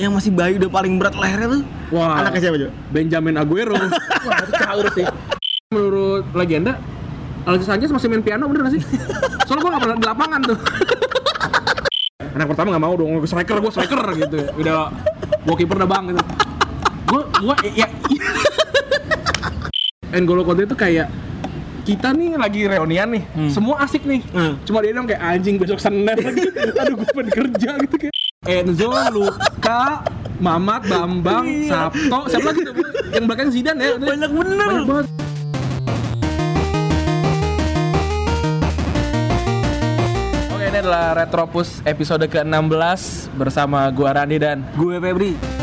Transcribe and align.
yang 0.00 0.16
masih 0.16 0.32
bayi 0.32 0.56
udah 0.56 0.70
paling 0.72 0.96
berat 0.96 1.12
lehernya 1.12 1.60
tuh 1.60 1.62
Wah. 1.92 2.24
anaknya 2.24 2.40
siapa 2.40 2.56
coba? 2.56 2.72
Benjamin 2.88 3.34
Aguero. 3.36 3.76
Wah, 4.26 4.38
itu 4.40 4.52
caur 4.56 4.86
sih. 4.96 5.04
Menurut 5.70 6.24
legenda, 6.32 6.72
Alexis 7.44 7.68
Sanchez 7.68 7.90
masih 7.92 8.08
main 8.08 8.24
piano 8.24 8.48
bener 8.48 8.66
gak 8.66 8.72
sih? 8.80 8.82
Soalnya 9.44 9.62
gue 9.62 9.70
gak 9.76 9.82
pernah 9.84 9.96
di 10.00 10.06
lapangan 10.08 10.40
tuh. 10.40 10.58
Anak 12.30 12.46
pertama 12.48 12.68
gak 12.72 12.84
mau 12.88 12.94
dong, 12.96 13.20
gue 13.20 13.28
striker, 13.28 13.56
gue 13.60 13.72
striker 13.74 14.00
gitu. 14.16 14.38
Udah, 14.56 14.88
gue 15.44 15.54
kiper 15.60 15.76
udah 15.76 15.90
bang 15.90 16.04
gitu. 16.14 16.22
Gue, 17.10 17.22
gue, 17.26 17.54
ya. 17.76 17.88
N'Golo 20.10 20.42
Conte 20.42 20.66
itu 20.66 20.74
kayak 20.74 21.06
kita 21.86 22.12
nih 22.14 22.38
lagi 22.38 22.60
reunian 22.70 23.08
nih, 23.10 23.24
semua 23.50 23.82
asik 23.82 24.06
nih. 24.06 24.22
Hmm. 24.30 24.54
Cuma 24.62 24.78
dia 24.84 24.94
dong 24.94 25.10
kayak 25.10 25.22
anjing 25.22 25.58
besok 25.58 25.82
Senin 25.82 26.06
lagi. 26.06 26.22
Aduh, 26.82 26.94
gue 27.02 27.08
pengen 27.14 27.30
kerja 27.30 27.70
gitu 27.82 27.96
kayak. 27.98 28.09
Enzo, 28.50 28.88
Luka, 29.12 30.00
Mamat, 30.40 30.88
Bambang, 30.88 31.44
Iya. 31.44 31.92
Sabto, 31.92 32.24
siapa 32.24 32.56
lagi 32.56 32.64
tuh? 32.64 32.74
Yang 33.12 33.24
belakang 33.28 33.48
Zidane 33.52 33.80
ya? 33.84 33.92
Banyak 34.00 34.30
bener. 34.32 34.56
Banyak 34.56 34.86
banget. 34.88 35.06
Oke, 40.48 40.64
ini 40.66 40.78
adalah 40.80 41.12
Retropus 41.14 41.84
episode 41.84 42.24
ke-16 42.24 43.00
bersama 43.36 43.84
gua 43.92 44.16
Randi 44.16 44.40
dan 44.40 44.64
Gue 44.72 44.96
Febri. 44.96 45.59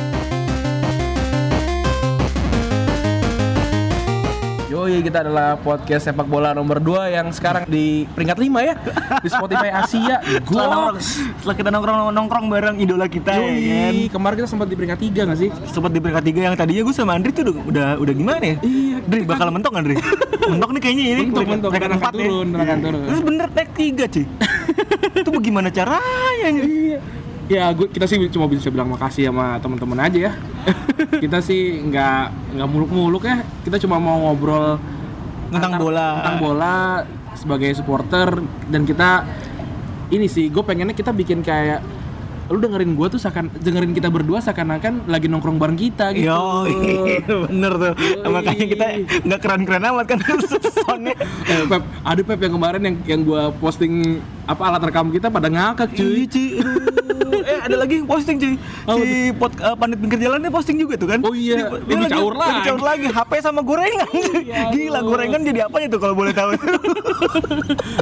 Yoi, 4.87 5.03
kita 5.03 5.19
adalah 5.19 5.59
podcast 5.59 6.07
sepak 6.07 6.23
bola 6.23 6.55
nomor 6.55 6.79
2 6.79 7.11
yang 7.11 7.27
sekarang 7.35 7.67
di 7.67 8.07
peringkat 8.07 8.39
5 8.39 8.47
ya 8.71 8.73
di 9.19 9.27
Spotify 9.27 9.67
Asia. 9.83 10.23
Setelah 10.23 10.47
Gua 10.47 10.63
nongkrong, 10.63 10.97
setelah 11.43 11.55
kita 11.59 11.69
nongkrong 11.75 11.99
nongkrong 12.15 12.45
bareng 12.47 12.75
idola 12.79 13.11
kita 13.11 13.35
ya 13.35 13.51
kan. 13.51 13.93
Kemarin 14.15 14.35
kita 14.39 14.47
sempat 14.47 14.67
di 14.71 14.75
peringkat 14.79 14.99
3 15.11 15.27
gak 15.27 15.39
sih? 15.43 15.49
Sempat 15.75 15.91
di 15.91 15.99
peringkat 15.99 16.23
tiga 16.23 16.39
yang 16.47 16.55
tadinya 16.55 16.87
gue 16.87 16.95
sama 16.95 17.19
Andri 17.19 17.35
tuh 17.35 17.51
udah 17.67 17.99
udah, 17.99 18.13
gimana 18.15 18.39
ya? 18.39 18.55
Iya, 18.63 18.97
Dri 19.03 19.27
bakal 19.27 19.51
mentok 19.51 19.75
Andri. 19.75 19.99
mentok 20.55 20.69
nih 20.71 20.81
kayaknya 20.87 21.03
ini. 21.03 21.23
Mentok, 21.35 21.47
mentok. 21.51 21.71
akan 21.75 21.91
empat 21.99 22.13
ya. 22.15 22.19
turun, 22.23 22.47
akan 22.55 22.77
turun. 22.79 23.01
Terus 23.11 23.21
bener 23.27 23.47
naik 23.51 23.69
tiga 23.75 24.03
cuy. 24.07 24.25
itu 25.19 25.29
bagaimana 25.35 25.67
caranya? 25.67 26.47
Iya. 26.63 26.99
Ya, 27.47 27.71
gua, 27.71 27.87
kita 27.87 28.03
sih 28.03 28.19
cuma 28.27 28.43
bisa 28.51 28.67
bilang 28.67 28.91
makasih 28.91 29.31
sama 29.31 29.55
teman-teman 29.63 30.03
aja 30.03 30.19
ya. 30.31 30.33
kita 31.23 31.39
sih 31.39 31.79
nggak 31.87 32.53
nggak 32.59 32.67
muluk-muluk 32.67 33.23
ya. 33.23 33.39
Kita 33.63 33.79
cuma 33.79 33.97
mau 34.03 34.19
ngobrol 34.27 34.75
Tentang 35.47 35.79
bola. 35.79 36.19
tentang 36.19 36.37
bola 36.43 36.75
sebagai 37.31 37.71
supporter 37.71 38.43
dan 38.67 38.83
kita 38.83 39.23
ini 40.11 40.27
sih 40.27 40.51
gue 40.51 40.59
pengennya 40.59 40.91
kita 40.91 41.15
bikin 41.15 41.39
kayak 41.39 41.79
lu 42.47 42.57
dengerin 42.57 42.95
gue 42.95 43.07
tuh 43.07 43.19
seakan 43.19 43.51
dengerin 43.53 43.91
kita 43.91 44.07
berdua 44.07 44.39
seakan-akan 44.39 45.05
lagi 45.05 45.27
nongkrong 45.27 45.59
bareng 45.59 45.75
kita 45.75 46.15
gitu. 46.15 46.31
Yo, 46.31 46.63
bener 47.51 47.73
tuh. 47.75 47.93
Yoi. 47.93 48.31
Makanya 48.31 48.65
kita 48.65 48.85
nggak 49.21 49.39
keren-keren 49.39 49.83
amat 49.83 50.05
kan 50.07 50.17
soundnya. 50.87 51.15
Eh, 51.43 51.63
Pep, 51.67 51.83
ada 51.83 52.21
Pep 52.23 52.39
yang 52.39 52.53
kemarin 52.55 52.81
yang 52.81 52.95
yang 53.03 53.21
gue 53.21 53.41
posting 53.59 54.19
apa 54.47 54.63
alat 54.63 54.81
rekam 54.81 55.11
kita 55.11 55.27
pada 55.27 55.47
ngakak 55.47 55.91
cuy. 55.91 56.23
Aduh. 56.23 57.43
eh 57.43 57.59
ada 57.59 57.75
lagi 57.75 57.99
yang 57.99 58.07
posting 58.07 58.39
cuy. 58.39 58.55
Apa 58.87 58.95
Si 58.97 59.09
pot, 59.35 59.51
eh, 59.51 59.75
pandit 59.75 59.99
pinggir 59.99 60.19
jalannya 60.21 60.47
posting 60.47 60.77
juga 60.79 60.95
tuh 60.95 61.07
kan. 61.07 61.19
Oh 61.27 61.35
iya, 61.35 61.67
Dia, 61.67 61.83
lebih 61.83 62.07
caur 62.07 62.33
lagi. 62.33 62.47
lebih 62.49 62.63
caur 62.63 62.81
lagi. 62.81 63.05
HP 63.11 63.31
sama 63.43 63.59
gorengan. 63.59 64.07
Ya 64.47 64.71
Gila, 64.71 64.99
gorengan 65.03 65.41
jadi 65.43 65.59
apa 65.67 65.83
itu 65.83 65.99
kalau 65.99 66.15
boleh 66.15 66.31
tahu? 66.31 66.55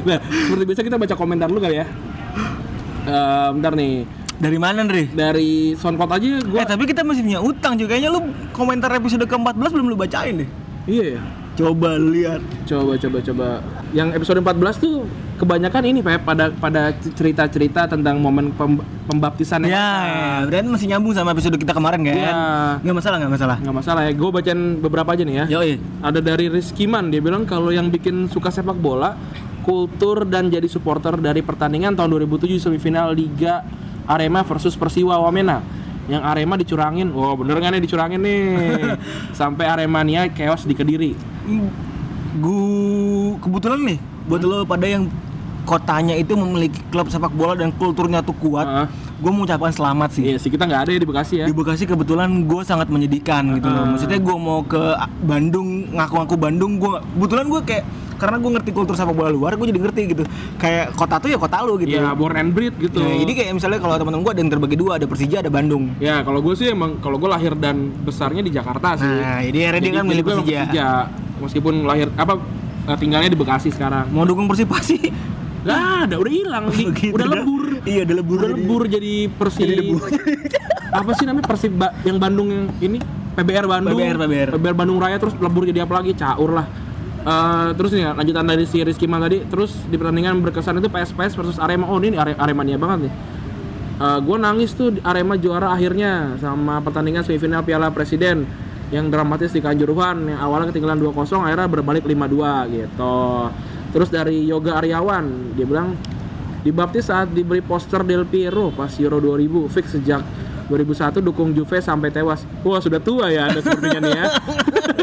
Nah, 0.06 0.22
seperti 0.22 0.64
biasa 0.64 0.80
kita 0.86 0.96
baca 0.96 1.14
komentar 1.18 1.50
lu 1.50 1.58
kali 1.58 1.82
ya. 1.82 1.86
Eh, 3.06 3.48
bentar 3.52 3.74
nih. 3.74 4.06
Dari 4.36 4.58
mana, 4.60 4.84
Ndri? 4.84 5.16
Dari 5.16 5.72
Soundcloud 5.80 6.12
aja 6.12 6.28
gue 6.44 6.58
Eh 6.60 6.68
tapi 6.68 6.84
kita 6.84 7.00
masih 7.00 7.24
punya 7.24 7.40
utang 7.40 7.72
juga. 7.80 7.96
Kayaknya 7.96 8.10
lu 8.12 8.20
komentar 8.52 8.92
episode 8.92 9.24
ke-14 9.24 9.70
belum 9.72 9.86
lu 9.88 9.96
bacain 9.96 10.44
deh. 10.44 10.48
Iya 10.86 11.16
ya. 11.16 11.22
Coba 11.56 11.96
lihat. 11.96 12.44
Coba 12.68 13.00
coba 13.00 13.18
coba. 13.24 13.48
Yang 13.96 14.08
episode 14.20 14.44
14 14.44 14.76
tuh 14.76 15.08
kebanyakan 15.40 15.82
ini 15.88 16.00
Pep 16.04 16.20
pada 16.20 16.52
pada 16.52 16.92
cerita-cerita 17.00 17.88
tentang 17.88 18.20
momen 18.20 18.52
pem, 18.52 18.76
pembaptisan 19.08 19.64
Ya, 19.64 20.44
berarti 20.44 20.68
masih 20.68 20.88
nyambung 20.92 21.16
sama 21.16 21.32
episode 21.32 21.56
kita 21.56 21.72
kemarin 21.72 22.04
kan? 22.04 22.12
Iya. 22.12 22.32
Nggak 22.84 22.96
masalah, 23.00 23.16
nggak 23.24 23.32
masalah. 23.32 23.56
nggak 23.64 23.76
masalah 23.80 24.00
ya. 24.04 24.12
Gue 24.12 24.30
bacain 24.36 24.60
beberapa 24.84 25.16
aja 25.16 25.24
nih 25.24 25.36
ya. 25.40 25.44
Yoi. 25.56 25.80
Ada 26.04 26.20
dari 26.20 26.52
Rizky 26.52 26.84
Man, 26.84 27.08
dia 27.08 27.24
bilang 27.24 27.48
kalau 27.48 27.72
yang 27.72 27.88
bikin 27.88 28.28
suka 28.28 28.52
sepak 28.52 28.76
bola, 28.76 29.16
kultur 29.64 30.28
dan 30.28 30.52
jadi 30.52 30.68
supporter 30.68 31.16
dari 31.16 31.40
pertandingan 31.40 31.96
tahun 31.96 32.20
2007 32.20 32.68
semifinal 32.68 33.16
Liga 33.16 33.64
Arema 34.06 34.46
versus 34.46 34.78
Persiwa 34.78 35.18
Wamena. 35.18 35.62
Yang 36.06 36.22
Arema 36.22 36.54
dicurangin, 36.54 37.10
wow 37.10 37.34
bener 37.34 37.58
nggak 37.58 37.72
nih 37.76 37.82
dicurangin 37.82 38.20
nih, 38.22 38.42
sampai 39.38 39.66
Aremania 39.66 40.30
chaos 40.30 40.62
di 40.62 40.74
Kediri. 40.78 41.18
Gue 42.38 43.34
kebetulan 43.42 43.80
nih 43.82 43.98
buat 44.30 44.42
lo 44.42 44.62
pada 44.62 44.86
yang 44.86 45.10
kotanya 45.66 46.14
itu 46.14 46.38
memiliki 46.38 46.78
klub 46.94 47.10
sepak 47.10 47.34
bola 47.34 47.58
dan 47.58 47.74
kulturnya 47.74 48.22
tuh 48.22 48.38
kuat. 48.38 48.64
Heeh. 48.64 48.88
Gue 49.18 49.30
mau 49.34 49.42
ucapkan 49.42 49.74
selamat 49.74 50.14
sih. 50.14 50.22
Iya 50.30 50.38
sih 50.38 50.46
kita 50.52 50.62
nggak 50.62 50.80
ada 50.86 50.90
ya 50.94 51.00
di 51.02 51.08
Bekasi 51.08 51.34
ya. 51.42 51.46
Di 51.50 51.56
Bekasi 51.56 51.90
kebetulan 51.90 52.30
gue 52.46 52.62
sangat 52.62 52.86
menyedihkan 52.86 53.58
gitu 53.58 53.66
loh. 53.66 53.84
Maksudnya 53.96 54.22
gue 54.22 54.36
mau 54.38 54.62
ke 54.62 54.78
Bandung, 55.26 55.90
ngaku-ngaku 55.90 56.36
Bandung, 56.38 56.72
gue 56.78 57.02
kebetulan 57.18 57.46
gue 57.50 57.60
kayak 57.66 57.84
karena 58.16 58.36
gue 58.36 58.50
ngerti 58.50 58.70
kultur 58.70 58.92
sepak 58.92 59.12
bola 59.12 59.28
luar, 59.28 59.54
gue 59.54 59.66
jadi 59.66 59.78
ngerti 59.78 60.00
gitu. 60.10 60.22
Kayak 60.56 60.92
kota 60.92 61.16
tuh 61.16 61.28
ya 61.28 61.36
kota 61.36 61.60
lu 61.60 61.76
gitu. 61.76 61.94
Iya 61.94 62.12
born 62.12 62.34
and 62.34 62.50
breed 62.50 62.74
gitu. 62.76 62.98
Ya, 62.98 63.16
jadi 63.20 63.32
kayak 63.34 63.50
misalnya 63.54 63.78
kalau 63.78 63.94
teman-teman 63.94 64.22
gue 64.22 64.32
ada 64.32 64.40
yang 64.40 64.50
terbagi 64.50 64.74
dua, 64.74 64.92
ada 64.96 65.04
Persija, 65.04 65.36
ada 65.38 65.48
Bandung. 65.48 65.92
Ya 65.98 66.20
kalau 66.20 66.40
gue 66.40 66.52
sih 66.52 66.68
emang 66.68 66.98
kalau 66.98 67.16
gue 67.16 67.26
lahir 67.26 67.52
dan 67.54 67.76
besarnya 67.98 68.40
di 68.40 68.50
Jakarta 68.50 68.96
sih. 68.96 69.06
Nah, 69.06 69.40
jadi 69.42 69.58
akhirnya 69.68 69.80
dia 69.80 69.92
kan 69.92 70.04
milik 70.04 70.22
emang 70.22 70.42
Persija. 70.42 70.88
Meskipun 71.36 71.74
lahir 71.82 72.08
apa 72.12 72.34
eh, 72.86 72.96
tinggalnya 72.96 73.28
di 73.28 73.36
Bekasi 73.36 73.68
sekarang. 73.68 74.08
Mau 74.08 74.24
dukung 74.24 74.46
Persipasi? 74.46 74.96
Gak 75.62 76.06
ada, 76.06 76.14
udah 76.14 76.30
hilang, 76.30 76.64
di- 76.70 76.86
Begitu 76.86 77.10
udah 77.10 77.26
dah. 77.26 77.34
lebur. 77.36 77.64
Iya, 77.82 78.00
udah 78.06 78.16
lebur 78.16 78.36
Udah 78.36 78.46
jadi- 78.46 78.54
lebur 78.56 78.82
jadi 78.86 79.12
Persi. 79.28 79.60
Jadi 79.60 79.86
apa 80.88 81.10
sih 81.12 81.24
namanya 81.26 81.44
Persib 81.44 81.72
Ba- 81.74 81.94
yang 82.02 82.16
Bandung 82.16 82.48
yang 82.48 82.64
ini? 82.80 82.98
PBR 83.34 83.66
Bandung. 83.66 83.98
PBR, 83.98 84.16
PBR. 84.16 84.72
Bandung 84.72 84.96
Raya 84.96 85.18
terus 85.18 85.34
lebur 85.36 85.66
jadi 85.66 85.82
apa 85.82 85.98
lagi? 85.98 86.14
Caur 86.14 86.54
lah. 86.54 86.66
Eh, 87.26 87.68
terus 87.74 87.90
nih 87.90 88.14
lanjutan 88.14 88.46
dari 88.46 88.62
si 88.70 88.78
Rizky 88.86 89.10
Man 89.10 89.18
tadi 89.18 89.42
terus 89.50 89.74
di 89.90 89.98
pertandingan 89.98 90.38
berkesan 90.46 90.78
itu 90.78 90.86
PSPS 90.86 91.34
versus 91.34 91.58
Arema. 91.58 91.90
Oh 91.90 91.98
ini 91.98 92.14
Are 92.14 92.38
Aremania 92.38 92.78
banget 92.78 93.10
nih. 93.10 93.14
Gue 94.22 94.36
nangis 94.38 94.76
tuh 94.78 94.94
Arema 95.02 95.34
juara 95.34 95.74
akhirnya 95.74 96.38
sama 96.38 96.78
pertandingan 96.84 97.26
semifinal 97.26 97.66
Piala 97.66 97.90
Presiden 97.90 98.46
yang 98.94 99.10
dramatis 99.10 99.50
di 99.50 99.58
Kanjuruhan 99.58 100.30
yang 100.30 100.38
awalnya 100.38 100.70
ketinggalan 100.70 101.02
2-0 101.02 101.42
akhirnya 101.42 101.66
berbalik 101.66 102.06
5-2 102.06 102.76
gitu. 102.76 103.18
Terus 103.90 104.08
dari 104.12 104.46
Yoga 104.46 104.78
Aryawan 104.78 105.56
dia 105.58 105.66
bilang 105.66 105.98
dibaptis 106.62 107.10
saat 107.10 107.34
diberi 107.34 107.58
poster 107.58 108.06
Del 108.06 108.22
Piero 108.22 108.70
pas 108.70 108.94
Euro 109.02 109.18
2000 109.18 109.74
fix 109.74 109.98
sejak 109.98 110.22
2001 110.66 111.22
dukung 111.22 111.54
Juve 111.54 111.78
sampai 111.78 112.10
tewas 112.10 112.42
wah 112.66 112.82
sudah 112.82 112.98
tua 112.98 113.30
ya 113.30 113.50
ada 113.50 113.60
sepertinya 113.62 114.00
nih 114.02 114.12
ya 114.14 114.24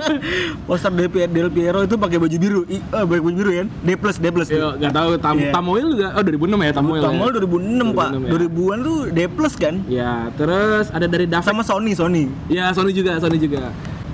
Poster 0.67 0.91
Piero, 0.91 1.31
Del 1.31 1.49
Piero 1.51 1.79
itu 1.83 1.95
pakai 1.95 2.17
baju 2.19 2.37
biru. 2.37 2.61
I, 2.67 2.77
eh, 2.79 3.03
pakai 3.07 3.21
baju 3.23 3.35
biru 3.35 3.51
kan? 3.63 3.67
D 3.83 3.89
plus, 3.95 4.17
D 4.19 4.25
plus. 4.31 4.47
Yo, 4.51 4.75
gak 4.79 4.93
tahu 4.93 5.11
tam 5.19 5.35
Iya. 5.39 5.51
Tamoil 5.51 5.87
juga 5.95 6.07
oh 6.15 6.23
2006 6.23 6.67
ya 6.67 6.71
Tamoil 6.71 7.01
ya? 7.01 7.07
Tamuel 7.09 7.29
2006 7.43 7.97
pak. 7.97 8.09
2006 8.13 8.23
ya. 8.23 8.29
2000-an 8.31 8.79
tuh 8.83 8.97
D 9.11 9.19
plus 9.27 9.53
kan? 9.59 9.75
ya 9.89 10.11
terus 10.39 10.85
ada 10.93 11.05
dari 11.09 11.25
David 11.27 11.45
Sama 11.45 11.63
Sony, 11.65 11.91
Sony. 11.95 12.23
Ya 12.47 12.71
Sony 12.71 12.91
juga, 12.95 13.19
Sony 13.19 13.37
juga. 13.39 13.71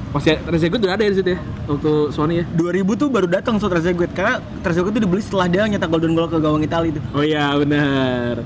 Pas 0.10 0.26
ya 0.26 0.42
Rezegut 0.50 0.82
udah 0.82 0.98
ada 0.98 1.06
ya 1.06 1.14
di 1.14 1.18
situ 1.22 1.30
ya 1.38 1.40
waktu 1.70 1.94
Sony 2.10 2.42
ya. 2.42 2.46
2000 2.58 2.98
tuh 2.98 3.08
baru 3.14 3.28
datang 3.30 3.62
so 3.62 3.70
Trezeguet 3.70 4.10
karena 4.18 4.42
Trezeguet 4.66 4.98
itu 4.98 5.02
dibeli 5.06 5.22
setelah 5.22 5.46
dia 5.46 5.70
nyetak 5.70 5.90
golden 5.94 6.18
goal 6.18 6.26
ke 6.26 6.42
gawang 6.42 6.66
Italia 6.66 6.98
itu. 6.98 7.02
Oh 7.14 7.22
iya 7.22 7.54
benar. 7.54 8.42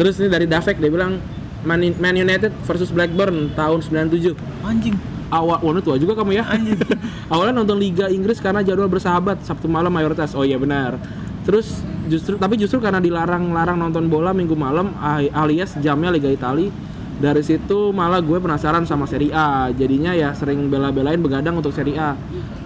Terus 0.00 0.16
ini 0.16 0.28
dari 0.32 0.46
Davek 0.48 0.80
dia 0.80 0.88
bilang 0.88 1.20
Man, 1.64 1.80
Man 1.98 2.16
United 2.16 2.52
versus 2.68 2.92
Blackburn 2.92 3.52
tahun 3.56 3.80
97. 3.80 4.36
Anjing. 4.64 4.96
Awal, 5.32 5.58
wah 5.64 5.82
tua 5.82 5.96
juga 5.98 6.14
kamu 6.14 6.38
ya. 6.38 6.44
Awalnya 7.32 7.64
nonton 7.64 7.80
Liga 7.80 8.06
Inggris 8.06 8.38
karena 8.38 8.62
jadwal 8.62 8.86
bersahabat 8.86 9.42
Sabtu 9.42 9.66
malam 9.66 9.90
mayoritas. 9.90 10.36
Oh 10.36 10.46
iya 10.46 10.60
benar. 10.60 11.00
Terus 11.42 11.82
justru 12.06 12.36
tapi 12.36 12.60
justru 12.60 12.78
karena 12.78 13.00
dilarang-larang 13.00 13.80
nonton 13.80 14.06
bola 14.12 14.36
minggu 14.36 14.52
malam 14.52 14.92
alias 15.32 15.76
jamnya 15.80 16.12
Liga 16.12 16.28
Italia 16.28 16.68
dari 17.14 17.40
situ 17.46 17.94
malah 17.94 18.18
gue 18.20 18.36
penasaran 18.42 18.84
sama 18.84 19.06
Serie 19.08 19.32
A 19.32 19.70
jadinya 19.72 20.12
ya 20.12 20.34
sering 20.36 20.68
bela-belain 20.68 21.16
begadang 21.16 21.56
untuk 21.56 21.72
Serie 21.72 21.96
A 21.96 22.18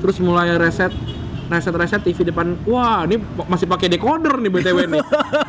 terus 0.02 0.18
mulai 0.18 0.56
reset 0.56 0.90
reset 1.48 1.74
reset 1.76 2.00
TV 2.02 2.32
depan 2.32 2.56
wah 2.64 3.04
ini 3.04 3.20
masih 3.48 3.68
pakai 3.68 3.92
decoder 3.92 4.40
nih 4.40 4.50
btw 4.52 4.78
nih 4.88 5.04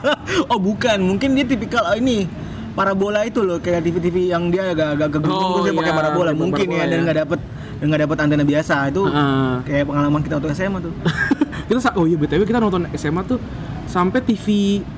oh 0.52 0.60
bukan, 0.60 1.00
mungkin 1.00 1.36
dia 1.36 1.46
tipikal 1.48 1.96
ini 1.96 2.28
parabola 2.74 3.26
itu 3.26 3.40
loh 3.42 3.58
kayak 3.58 3.82
TV-TV 3.82 4.32
yang 4.32 4.50
dia 4.50 4.72
agak-agak 4.72 5.10
gegung 5.20 5.34
Oh, 5.34 5.62
dia 5.62 5.74
pakai 5.74 5.92
iya, 5.92 6.00
parabola 6.00 6.32
mungkin 6.32 6.66
parabola 6.66 6.80
ya 6.80 6.86
dan 6.86 6.98
ya. 6.98 7.04
nggak 7.04 7.18
dapet 7.26 7.40
dan 7.80 7.86
nggak 7.88 8.02
dapet 8.06 8.18
antena 8.20 8.46
biasa 8.46 8.76
itu 8.88 9.02
Heeh. 9.06 9.54
kayak 9.66 9.86
pengalaman 9.88 10.22
kita 10.22 10.34
waktu 10.38 10.50
SMA 10.52 10.80
tuh. 10.80 10.94
kita 11.70 11.80
oh 11.96 12.06
iya 12.10 12.18
btw 12.18 12.42
kita 12.44 12.60
nonton 12.60 12.82
SMA 12.94 13.22
tuh 13.24 13.38
sampai 13.86 14.22
TV 14.22 14.46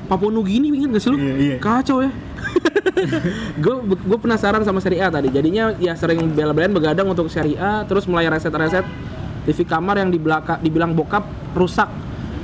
Papua 0.07 0.27
Nugini 0.27 0.67
inget 0.71 0.91
gak 0.91 1.03
sih 1.03 1.11
lu 1.11 1.17
Iya, 1.19 1.33
iya. 1.35 1.57
kacau 1.59 2.03
ya 2.03 2.11
gue 3.63 3.75
gue 3.87 4.19
penasaran 4.19 4.61
sama 4.61 4.83
Serie 4.83 5.01
A 5.01 5.09
tadi. 5.09 5.31
Jadinya 5.31 5.73
ya 5.77 5.95
sering 5.95 6.33
bela-belain 6.33 6.69
begadang 6.69 7.07
untuk 7.07 7.31
Serie 7.31 7.57
A, 7.57 7.81
terus 7.85 8.05
mulai 8.05 8.27
reset-reset 8.27 8.83
TV 9.47 9.65
kamar 9.65 9.97
yang 9.97 10.09
di 10.11 10.19
belakang 10.21 10.59
dibilang 10.61 10.93
bokap 10.93 11.25
rusak 11.55 11.89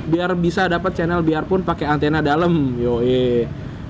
biar 0.08 0.32
bisa 0.34 0.64
dapat 0.66 0.96
channel 0.96 1.20
biarpun 1.20 1.62
pakai 1.62 1.84
antena 1.86 2.24
dalam. 2.24 2.74
Yo 2.74 3.04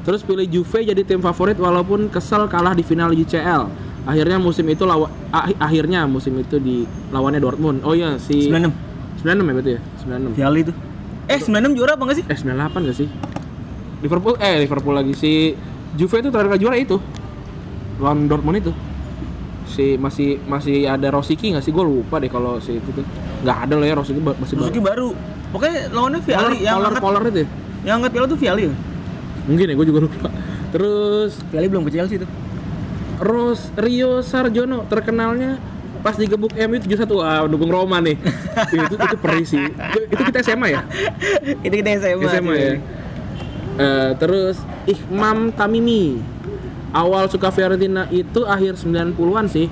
Terus 0.00 0.22
pilih 0.22 0.46
Juve 0.46 0.82
jadi 0.82 1.02
tim 1.02 1.18
favorit 1.18 1.54
walaupun 1.54 2.08
kesel 2.08 2.46
kalah 2.46 2.72
di 2.72 2.80
final 2.80 3.10
UCL. 3.10 3.68
Akhirnya 4.02 4.40
musim 4.40 4.64
itu 4.64 4.82
lawa, 4.82 5.04
ah- 5.28 5.52
akhirnya 5.58 6.08
musim 6.08 6.32
itu 6.34 6.56
di 6.56 6.82
lawannya 7.08 7.38
Dortmund. 7.38 7.82
Oh 7.82 7.92
iya 7.92 8.16
si 8.16 8.48
96 8.48 8.72
96 9.20 9.28
ya 9.28 9.52
berarti 9.52 9.70
ya? 9.70 9.80
96. 10.00 10.32
Viali 10.32 10.60
itu 10.62 10.72
eh 11.28 11.36
96 11.36 11.76
juara 11.76 11.92
apa 11.92 12.02
enggak 12.02 12.16
sih 12.16 12.24
Eh 12.24 12.36
98 12.38 12.88
gak 12.88 12.96
sih? 12.96 13.08
Liverpool 14.00 14.34
eh 14.38 14.54
Liverpool 14.58 14.94
lagi 14.94 15.12
si 15.12 15.52
Juve 15.92 16.16
itu 16.18 16.28
terakhir 16.30 16.56
juara 16.56 16.76
itu. 16.76 16.96
Lawan 17.98 18.24
Dortmund 18.24 18.58
itu. 18.58 18.72
Si 19.68 20.00
masih 20.00 20.40
masih 20.42 20.88
ada 20.88 21.12
Rosicki 21.12 21.52
nggak 21.52 21.60
sih? 21.60 21.68
Gue 21.68 21.84
lupa 21.84 22.16
deh 22.16 22.32
kalau 22.32 22.56
si 22.58 22.80
itu 22.80 22.88
tuh. 22.94 23.04
Nggak 23.38 23.58
ada 23.68 23.74
lah 23.76 23.86
ya 23.86 23.94
Rosicki 23.94 24.18
ba- 24.18 24.34
masih 24.34 24.56
Suzuki 24.56 24.80
baru 24.80 25.12
pokoknya 25.48 25.88
lawannya 25.88 26.20
Viali 26.20 26.56
yang 26.60 26.76
polar, 26.76 27.00
polar 27.00 27.22
itu 27.24 27.40
ya? 27.40 27.48
yang 27.86 27.94
angkat 28.00 28.10
piala 28.12 28.26
tuh 28.26 28.36
Viali 28.36 28.62
ya 28.66 28.72
Mungkin 29.48 29.64
ya 29.72 29.74
gue 29.74 29.86
juga 29.88 30.00
lupa. 30.04 30.28
Terus 30.70 31.40
Viali 31.48 31.66
belum 31.72 31.88
ke 31.88 31.92
Chelsea 31.96 32.20
tuh 32.20 32.28
Ros 33.18 33.74
Rio 33.74 34.22
Sarjono 34.22 34.86
terkenalnya 34.86 35.58
pas 35.98 36.14
digebuk 36.14 36.54
MU 36.54 36.78
71 36.78 37.10
wah 37.18 37.42
dukung 37.50 37.70
Roma 37.72 37.98
nih. 37.98 38.14
Ih, 38.74 38.80
itu 38.86 38.94
itu 38.94 39.16
perih 39.18 39.46
sih. 39.46 39.64
Itu, 39.66 39.98
itu 40.14 40.22
kita 40.30 40.38
SMA 40.46 40.68
ya? 40.70 40.82
itu 41.66 41.74
kita 41.82 41.90
SMA 41.98 42.24
SMA 42.30 42.54
ya. 42.54 42.72
Eh, 43.78 44.10
terus 44.22 44.62
Ikhmam 44.86 45.50
Tamimi. 45.50 46.22
Awal 46.88 47.28
suka 47.28 47.52
Fiorentina 47.52 48.08
itu 48.08 48.46
akhir 48.46 48.80
90-an 48.80 49.46
sih. 49.50 49.66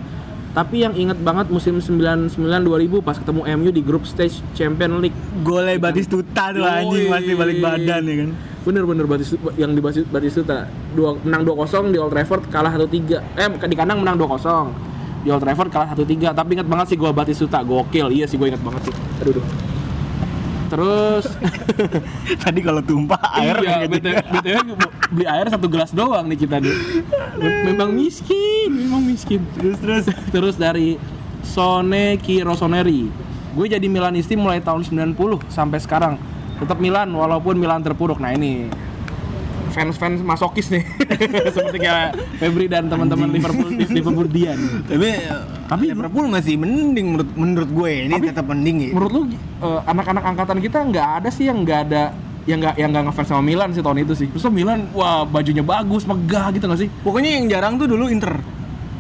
Tapi 0.53 0.89
yang 0.89 0.97
inget 0.97 1.21
banget 1.21 1.53
musim 1.53 1.79
99 1.79 2.33
2000 2.33 3.05
pas 3.05 3.17
ketemu 3.17 3.45
MU 3.61 3.71
di 3.71 3.83
grup 3.85 4.09
stage 4.09 4.41
Champion 4.57 4.99
League. 5.05 5.17
Gole 5.45 5.79
Batistuta 5.79 6.51
tuh 6.51 6.65
anjing 6.65 7.13
masih 7.13 7.35
balik 7.39 7.61
badan 7.61 8.03
ya 8.03 8.15
kan 8.25 8.31
Bener-bener 8.67 9.07
yang 9.55 9.79
di 9.79 9.81
Bati- 9.81 10.09
Batistuta 10.11 10.67
dua, 10.91 11.15
menang 11.23 11.47
2-0 11.47 11.95
di 11.95 12.03
Old 12.03 12.11
Trafford 12.11 12.51
kalah 12.51 12.75
1-3. 12.75 13.23
Eh 13.39 13.47
di 13.47 13.77
kandang 13.79 14.03
menang 14.03 14.19
2-0. 14.19 14.75
Di 15.23 15.31
Old 15.31 15.39
Trafford 15.39 15.71
kalah 15.71 15.95
1-3. 15.95 16.35
Tapi 16.35 16.59
inget 16.59 16.67
banget 16.67 16.91
sih 16.91 16.99
gol 16.99 17.15
Batistuta, 17.15 17.63
gokil. 17.63 18.11
Iya 18.11 18.27
sih 18.27 18.35
gue 18.35 18.51
inget 18.51 18.63
banget 18.67 18.91
sih. 18.91 18.95
Aduh, 19.23 19.39
aduh. 19.39 19.47
Terus 20.67 21.25
tadi 22.43 22.59
kalau 22.59 22.83
tumpah 22.83 23.23
air 23.39 23.55
iya, 23.63 23.87
gitu. 23.87 24.03
BTW, 24.03 24.17
BTW 24.35 24.59
beli 25.15 25.27
air 25.31 25.47
satu 25.47 25.71
gelas 25.71 25.95
doang 25.95 26.27
nih 26.27 26.39
kita 26.43 26.59
nih. 26.59 26.75
Memang 27.71 27.95
miskin, 27.95 28.75
memang 28.75 28.99
miskin. 29.07 29.47
terus 29.55 29.79
terus 29.79 30.05
Terus 30.35 30.55
dari 30.59 30.99
Sone 31.47 32.19
Kirosoneri. 32.19 33.07
Gue 33.55 33.71
jadi 33.71 33.87
Milanisti 33.87 34.35
mulai 34.35 34.59
tahun 34.59 34.83
90 34.83 35.15
sampai 35.55 35.79
sekarang. 35.79 36.19
Tetap 36.57 36.79
Milan 36.79 37.09
walaupun 37.11 37.57
Milan 37.57 37.85
terpuruk. 37.85 38.17
Nah, 38.17 38.33
ini 38.33 38.71
fans-fans 39.71 40.25
masokis 40.25 40.73
nih. 40.73 40.85
Seperti 41.53 41.79
kayak 41.79 42.17
Febri 42.41 42.65
dan 42.65 42.89
teman-teman 42.89 43.29
Liverpool 43.29 43.69
Liverpool 43.77 44.25
Dian. 44.27 44.57
tapi 44.89 45.21
Tapi 45.67 45.85
Liverpool 45.93 46.27
masih 46.27 46.57
mending 46.57 47.07
menurut 47.13 47.31
menurut 47.37 47.71
gue 47.71 47.91
ini 48.07 48.15
Tapi- 48.17 48.29
tetap 48.31 48.47
mending 48.47 48.77
ya 48.81 48.91
menurut 48.95 49.13
lu 49.13 49.23
eh, 49.29 49.81
anak-anak 49.85 50.25
angkatan 50.25 50.59
kita 50.63 50.79
nggak 50.81 51.09
ada 51.21 51.29
sih 51.29 51.45
yang 51.45 51.61
nggak 51.61 51.81
ada 51.91 52.03
yang 52.47 52.63
nggak 52.63 52.75
yang 52.79 52.89
nggak 52.95 53.05
ngefans 53.11 53.29
sama 53.29 53.43
Milan 53.43 53.75
sih 53.75 53.83
tahun 53.83 54.07
itu 54.07 54.15
sih. 54.15 54.29
Terus 54.31 54.47
Milan 54.49 54.87
wah 54.95 55.27
bajunya 55.27 55.61
bagus, 55.61 56.07
megah 56.07 56.55
gitu 56.55 56.65
nggak 56.65 56.81
sih? 56.81 56.89
pokoknya 57.03 57.31
yang 57.37 57.45
jarang 57.51 57.75
tuh 57.77 57.85
dulu 57.85 58.07
Inter 58.07 58.39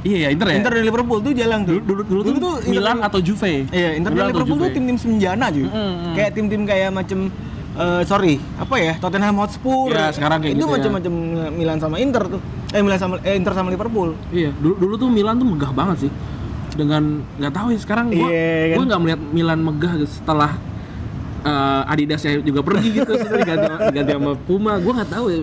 Iya 0.06 0.18
ya 0.22 0.28
Inter 0.30 0.46
ya. 0.46 0.56
Inter 0.62 0.72
dan 0.78 0.84
Liverpool 0.86 1.18
tuh 1.18 1.32
jarang 1.34 1.66
tuh 1.66 1.82
dulu 1.82 2.02
dulu, 2.06 2.20
dulu, 2.22 2.38
tuh, 2.38 2.54
Milan 2.70 3.02
atau 3.02 3.18
Juve. 3.18 3.66
Iya, 3.66 3.98
Inter 3.98 4.14
atau 4.14 4.30
Liverpool 4.30 4.58
tuh 4.62 4.70
tim-tim 4.70 4.96
senjana 4.96 5.50
juga. 5.50 5.70
Kayak 6.14 6.30
tim-tim 6.32 6.62
kayak 6.62 6.94
macem 6.94 7.18
eh, 7.76 8.02
sorry, 8.06 8.38
apa 8.56 8.74
ya? 8.78 8.94
Tottenham 9.02 9.36
Hotspur. 9.36 9.90
Ya, 9.90 10.14
sekarang 10.14 10.40
kayak 10.40 10.54
itu 10.54 10.62
gitu 10.62 10.70
ya. 10.70 10.74
macam-macam 10.78 11.12
Milan 11.50 11.78
sama 11.82 11.96
Inter 11.98 12.22
tuh. 12.30 12.40
Eh 12.70 12.80
Milan 12.80 12.98
sama 13.02 13.18
eh, 13.20 13.34
Inter 13.34 13.52
sama 13.52 13.68
Liverpool. 13.68 14.14
Iya, 14.30 14.54
dulu 14.56 14.74
dulu 14.78 14.94
tuh 14.96 15.08
Milan 15.10 15.36
tuh 15.36 15.46
megah 15.50 15.72
banget 15.74 16.06
sih. 16.06 16.12
Dengan 16.76 17.24
nggak 17.40 17.52
tahu 17.56 17.66
ya 17.72 17.78
sekarang 17.82 18.06
gua 18.12 18.28
Iya, 18.30 18.52
kan? 18.70 18.76
gua 18.78 18.84
nggak 18.86 19.00
melihat 19.02 19.20
Milan 19.34 19.58
megah 19.58 19.92
gitu 19.98 20.08
setelah 20.12 20.54
eh, 21.42 21.82
Adidasnya 21.90 22.38
juga 22.40 22.60
pergi 22.62 22.88
gitu 22.94 23.10
setelah 23.10 23.40
diganti, 23.42 23.66
diganti 23.90 24.12
sama 24.14 24.32
Puma. 24.38 24.72
Gua 24.78 24.92
nggak 25.02 25.10
tahu 25.10 25.26
ya 25.34 25.38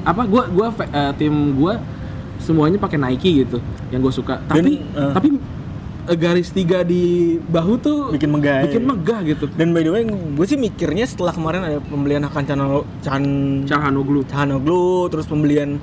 apa 0.00 0.22
gua 0.24 0.42
gua 0.48 0.68
fe- 0.70 0.88
eh, 0.88 1.12
tim 1.18 1.34
gua 1.58 1.76
semuanya 2.40 2.80
pakai 2.80 2.98
Nike 2.98 3.44
gitu 3.44 3.58
yang 3.92 4.00
gue 4.00 4.12
suka. 4.12 4.40
Tapi 4.48 4.80
eh. 4.80 5.12
tapi 5.12 5.28
eh, 6.08 6.16
garis 6.18 6.50
tiga 6.50 6.82
di 6.82 7.36
bahu 7.38 7.72
tuh 7.78 7.98
Bikin 8.10 8.30
megah, 8.32 8.66
bikin 8.66 8.84
megah 8.84 9.20
gitu. 9.28 9.44
Dan 9.52 9.76
by 9.76 9.84
the 9.84 9.92
way, 9.92 10.02
gue 10.08 10.46
sih 10.48 10.56
mikirnya 10.56 11.04
setelah 11.06 11.30
kemarin 11.36 11.60
ada 11.62 11.78
pembelian 11.84 12.24
Hakan 12.24 12.44
Canalo, 12.48 12.88
Can 13.04 13.24
Cahanoglu. 13.68 14.24
Canoglu, 14.26 15.06
terus 15.12 15.28
pembelian 15.28 15.78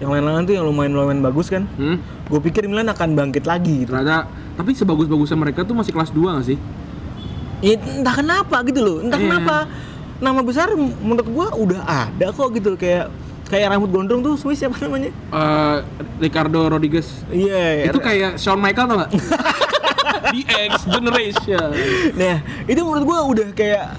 yang 0.00 0.10
lain-lain 0.16 0.48
tuh 0.48 0.56
yang 0.56 0.64
lumayan 0.64 0.96
lumayan 0.96 1.20
bagus 1.20 1.52
kan. 1.52 1.68
Hmm? 1.76 2.00
Gue 2.26 2.40
pikir 2.40 2.64
Milan 2.64 2.88
akan 2.88 3.12
bangkit 3.12 3.44
lagi 3.44 3.84
gitu. 3.84 3.92
Ternyata 3.92 4.26
tapi 4.56 4.72
sebagus-bagusnya 4.72 5.36
mereka 5.36 5.64
tuh 5.64 5.76
masih 5.76 5.92
kelas 5.92 6.10
2 6.12 6.36
gak 6.40 6.46
sih? 6.56 6.58
Ya, 7.60 7.76
entah 7.76 8.16
kenapa 8.16 8.64
gitu 8.64 8.80
loh. 8.80 8.96
Entah 9.04 9.20
Iya. 9.20 9.28
kenapa 9.28 9.56
nama 10.20 10.40
besar 10.40 10.72
menurut 10.76 11.28
gua 11.28 11.46
udah 11.56 11.80
ada 11.84 12.32
kok 12.32 12.48
gitu 12.56 12.76
kayak 12.76 13.08
kayak 13.50 13.66
rambut 13.68 13.90
gondrong 13.90 14.22
tuh 14.22 14.34
Swiss 14.34 14.56
siapa 14.56 14.78
namanya? 14.78 15.10
Eh, 15.10 15.76
Ricardo 16.18 16.70
Rodriguez. 16.70 17.26
Iya, 17.28 17.84
itu 17.84 17.98
kayak 17.98 18.38
Shawn 18.38 18.56
Michael 18.56 18.86
tau 18.86 18.96
gak? 19.00 19.10
The 20.30 20.42
X 20.68 20.86
Generation. 20.86 21.68
Nah, 22.14 22.36
itu 22.64 22.80
menurut 22.80 23.04
gua 23.04 23.18
udah 23.24 23.50
kayak 23.50 23.98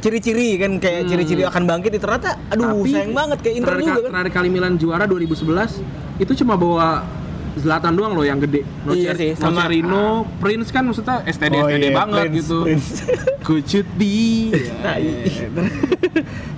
ciri-ciri 0.00 0.56
kan 0.56 0.78
kayak 0.78 1.06
ciri-ciri 1.06 1.42
akan 1.42 1.66
bangkit 1.66 1.90
itu. 1.92 2.00
Ternyata 2.00 2.38
aduh 2.46 2.78
Tapi 2.78 2.90
sayang 2.90 3.12
banget 3.12 3.38
kayak 3.40 3.54
Inter 3.56 3.74
juga 3.76 4.00
kan. 4.00 4.10
terakhir 4.12 4.32
kali 4.32 4.48
Milan 4.48 4.74
juara 4.76 5.04
2011 5.04 5.82
itu 6.18 6.32
cuma 6.36 6.54
bawa 6.54 7.02
Zlatan 7.52 7.92
doang 7.92 8.14
loh 8.14 8.22
yang 8.22 8.38
gede. 8.38 8.62
Iya 8.86 9.10
sih, 9.12 9.34
sama- 9.34 9.66
Nocerino, 9.66 10.22
Prince 10.38 10.70
kan 10.70 10.86
maksudnya 10.86 11.26
STD 11.26 11.54
Oh 11.56 11.66
STD 11.66 11.82
iya, 11.82 11.90
banget 11.92 12.22
Prince, 12.22 12.38
gitu. 12.38 12.58
Prince. 12.62 12.88
Could 13.42 13.90
be 13.98 14.54
Ya, 14.54 14.94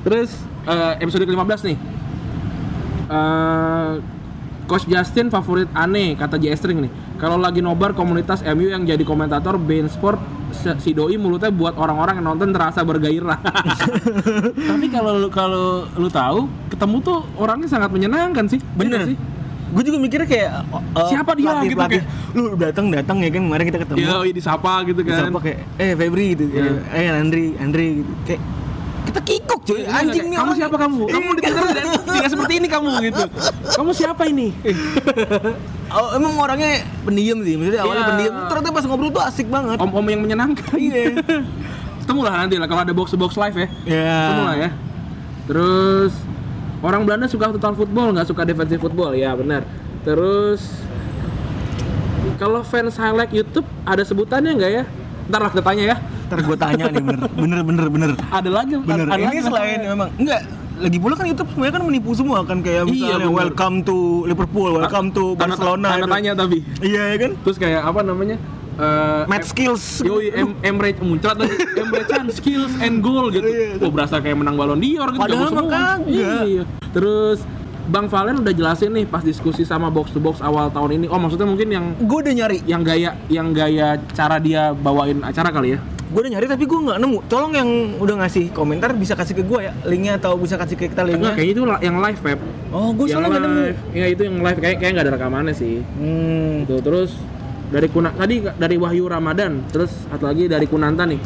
Terus 0.02 0.30
eh, 0.64 0.92
episode 0.98 1.22
ke-15 1.22 1.60
nih 1.64 1.78
Eh, 3.08 3.92
Coach 4.62 4.88
Justin 4.88 5.28
favorit 5.28 5.68
aneh 5.74 6.16
kata 6.16 6.40
J 6.40 6.54
String 6.56 6.80
nih. 6.80 6.92
Kalau 7.20 7.36
lagi 7.36 7.60
nobar 7.60 7.92
komunitas 7.92 8.40
MU 8.46 8.66
yang 8.66 8.82
jadi 8.82 9.04
komentator 9.04 9.60
Bein 9.60 9.84
Sport 9.84 10.16
si 10.78 10.92
doi 10.92 11.16
mulutnya 11.16 11.50
buat 11.50 11.76
orang-orang 11.76 12.22
yang 12.22 12.32
nonton 12.32 12.56
terasa 12.56 12.81
bergairah. 12.81 13.36
Tapi 14.70 14.86
kalau 14.88 15.28
kalau 15.28 15.66
lu 15.92 16.08
tahu, 16.08 16.48
ketemu 16.69 16.96
tuh 17.00 17.19
orangnya 17.36 17.69
sangat 17.69 17.90
menyenangkan 17.92 18.48
sih. 18.48 18.60
Bener 18.72 19.12
sih. 19.12 19.16
Gue 19.72 19.82
juga 19.82 19.98
mikirnya 19.98 20.28
kayak 20.28 20.50
uh, 20.72 21.08
Siapa 21.08 21.32
dia 21.32 21.48
pelatih- 21.48 21.69
gitu, 21.69 21.81
pelatih, 21.81 22.02
lu 22.32 22.42
datang 22.56 22.86
datang 22.92 23.16
ya 23.20 23.28
kan 23.28 23.42
kemarin 23.44 23.64
kita 23.66 23.78
ketemu. 23.82 23.98
Iya, 23.98 24.16
disapa 24.32 24.72
gitu 24.84 25.00
kan. 25.04 25.16
Siapa 25.20 25.38
kayak 25.42 25.58
eh 25.76 25.92
Febri 25.96 26.26
gitu. 26.32 26.44
Iya. 26.48 26.72
Eh 26.92 27.08
Andri, 27.12 27.44
Andri 27.56 27.86
gitu. 28.00 28.12
Kayak 28.24 28.40
kita 29.12 29.20
kikuk 29.22 29.60
cuy. 29.69 29.84
Iya, 29.84 29.92
Anjing 29.92 30.24
kayak, 30.24 30.32
nih 30.32 30.38
kamu 30.40 30.52
siapa 30.56 30.76
kamu? 30.81 31.02
Kamu 31.04 31.28
di 31.36 31.40
Twitter 31.44 31.64
tidak, 31.69 32.28
seperti 32.32 32.52
ini 32.56 32.69
kamu 32.72 32.90
gitu. 33.04 33.22
Kamu 33.76 33.90
siapa 33.92 34.22
ini? 34.24 34.48
Oh, 35.92 36.16
emang 36.16 36.32
orangnya 36.40 36.81
pendiam 37.04 37.44
sih. 37.44 37.60
Maksudnya 37.60 37.84
awalnya 37.84 38.02
Iya. 38.02 38.10
pendiam. 38.16 38.32
Ternyata 38.48 38.69
pas 38.72 38.84
ngobrol 38.88 39.10
tuh 39.12 39.22
asik 39.28 39.46
banget. 39.52 39.76
Om-om 39.76 40.06
yang 40.08 40.24
menyenangkan. 40.24 40.72
Iya. 40.81 41.20
Ketemu 42.00 42.20
lah 42.24 42.34
nanti 42.40 42.56
lah 42.56 42.66
kalau 42.66 42.82
ada 42.82 42.94
box 42.96 43.12
box 43.12 43.36
live 43.36 43.56
ya. 43.60 43.69
Ya. 43.84 44.16
Ketemu 44.24 44.42
lah 44.48 44.56
ya. 44.56 44.70
Terus 45.44 46.12
orang 46.81 47.04
Belanda 47.04 47.28
suka 47.28 47.52
total 47.52 47.76
football, 47.76 48.16
nggak 48.16 48.26
suka 48.32 48.48
defensive 48.48 48.81
football. 48.81 49.12
Ya 49.12 49.36
benar. 49.36 49.69
Terus 50.02 50.64
kalau 52.40 52.64
fans 52.64 52.96
highlight 52.96 53.31
YouTube 53.31 53.69
ada 53.84 54.00
sebutannya 54.02 54.56
nggak 54.56 54.72
ya? 54.72 54.84
Ntar 55.28 55.40
lah 55.44 55.50
kita 55.52 55.62
tanya 55.62 55.84
ya. 55.92 55.96
Ntar 56.32 56.41
gue 56.43 56.56
tanya 56.56 56.84
nih 56.89 57.03
bener. 57.03 57.20
Bener 57.31 57.60
bener 57.60 57.86
bener. 57.86 58.10
Ada 58.24 58.48
lagi. 58.51 58.72
Bener. 58.79 59.05
ada 59.05 59.20
Ini 59.20 59.27
lagi 59.27 59.41
selain 59.43 59.53
masalahnya. 59.77 59.89
memang 59.93 60.08
enggak 60.17 60.41
lagi 60.74 60.96
pula 60.96 61.15
kan 61.15 61.27
YouTube 61.29 61.48
semuanya 61.53 61.72
kan 61.72 61.82
menipu 61.84 62.10
semua 62.12 62.39
kan 62.43 62.58
kayak 62.58 62.82
Iya, 62.82 62.91
misalnya 62.91 63.19
bener. 63.22 63.39
welcome 63.39 63.77
to 63.82 63.96
Liverpool, 64.24 64.70
welcome 64.74 65.08
to 65.10 65.24
Tanda- 65.31 65.53
Barcelona. 65.53 65.86
Tanda 65.86 66.01
gitu. 66.01 66.15
tanya 66.17 66.32
tapi. 66.34 66.58
Iya 66.81 67.03
ya 67.05 67.17
kan? 67.19 67.31
Terus 67.39 67.56
kayak 67.58 67.81
apa 67.84 68.01
namanya? 68.03 68.36
Eh, 68.72 69.22
Match 69.29 69.46
skills. 69.46 69.84
Yoi, 70.01 70.32
em 70.32 70.56
Emre 70.62 70.96
muncrat 70.98 71.36
lagi 71.36 71.53
Emre 71.79 72.03
Can 72.03 72.32
skills 72.32 72.72
and 72.81 72.98
goal 72.98 73.29
gitu. 73.29 73.44
Iya. 73.44 73.77
Oh 73.79 73.93
berasa 73.93 74.17
kayak 74.17 74.32
menang 74.34 74.56
balon 74.56 74.81
dior 74.81 75.12
gitu. 75.12 75.20
Padahal 75.20 75.53
mah 75.53 75.65
kagak. 75.69 75.96
Iya. 76.08 76.65
Terus 76.91 77.44
Bang 77.84 78.06
Valen 78.06 78.41
udah 78.41 78.51
jelasin 78.51 78.91
nih 78.91 79.05
pas 79.05 79.20
diskusi 79.20 79.62
sama 79.62 79.86
box 79.86 80.08
to 80.10 80.19
box 80.19 80.41
awal 80.41 80.67
tahun 80.67 80.96
ini. 80.96 81.06
Oh 81.06 81.20
maksudnya 81.20 81.44
mungkin 81.44 81.69
yang 81.69 81.84
Gue 82.01 82.24
udah 82.24 82.32
nyari. 82.32 82.58
yang 82.65 82.81
gaya 82.81 83.12
yang 83.29 83.53
gaya 83.53 84.01
cara 84.10 84.41
dia 84.41 84.72
bawain 84.72 85.20
acara 85.20 85.53
kali 85.53 85.77
ya. 85.77 85.79
Gue 86.12 86.20
udah 86.20 86.32
nyari 86.36 86.44
tapi 86.44 86.64
gue 86.69 86.76
nggak 86.76 86.98
nemu 87.00 87.19
tolong 87.24 87.52
yang 87.56 87.69
udah 87.96 88.14
ngasih 88.20 88.52
komentar 88.52 88.92
bisa 88.92 89.16
kasih 89.16 89.32
ke 89.32 89.42
gue 89.48 89.60
ya 89.64 89.72
linknya 89.88 90.20
atau 90.20 90.36
bisa 90.36 90.60
kasih 90.60 90.76
ke 90.76 90.92
kita 90.92 91.08
linknya 91.08 91.32
kayaknya 91.32 91.52
itu 91.56 91.62
yang 91.81 91.96
live, 92.04 92.20
Pep. 92.20 92.38
oh 92.69 92.92
gue 92.92 93.06
soalnya 93.08 93.28
nggak 93.32 93.42
nemu 93.48 93.58
live. 93.64 93.81
Iya, 93.96 94.06
itu 94.12 94.22
yang 94.28 94.36
live 94.44 94.58
kayak 94.60 94.76
kayak 94.76 94.92
nggak 94.92 95.06
ada 95.08 95.12
rekamannya 95.16 95.54
sih. 95.56 95.81
hmm. 95.81 96.69
Gitu. 96.69 96.74
Terus 96.84 97.10
dari 97.72 97.88
Kuna 97.88 98.12
tadi 98.12 98.44
dari 98.44 98.76
Wahyu 98.76 99.08
Ramadan, 99.08 99.64
terus 99.72 99.88
satu 100.12 100.28
lagi 100.28 100.44
dari 100.52 100.69
Kunanta 100.69 101.08
nih. 101.08 101.20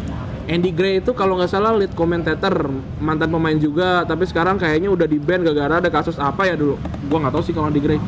Andy 0.47 0.71
Gray 0.71 1.03
itu 1.03 1.11
kalau 1.11 1.35
nggak 1.35 1.51
salah 1.51 1.75
lead 1.75 1.91
commentator 1.99 2.71
mantan 3.03 3.27
pemain 3.35 3.59
juga, 3.59 4.07
tapi 4.07 4.31
sekarang 4.31 4.55
kayaknya 4.55 4.95
udah 4.95 5.11
di 5.11 5.19
ban 5.19 5.43
gara-gara 5.43 5.83
ada 5.83 5.91
kasus 5.91 6.15
apa 6.23 6.47
ya 6.47 6.55
dulu. 6.55 6.79
Gua 7.11 7.19
nggak 7.27 7.35
tahu 7.35 7.43
sih 7.43 7.51
kalau 7.51 7.67
Andy 7.67 7.83
Gray. 7.83 7.99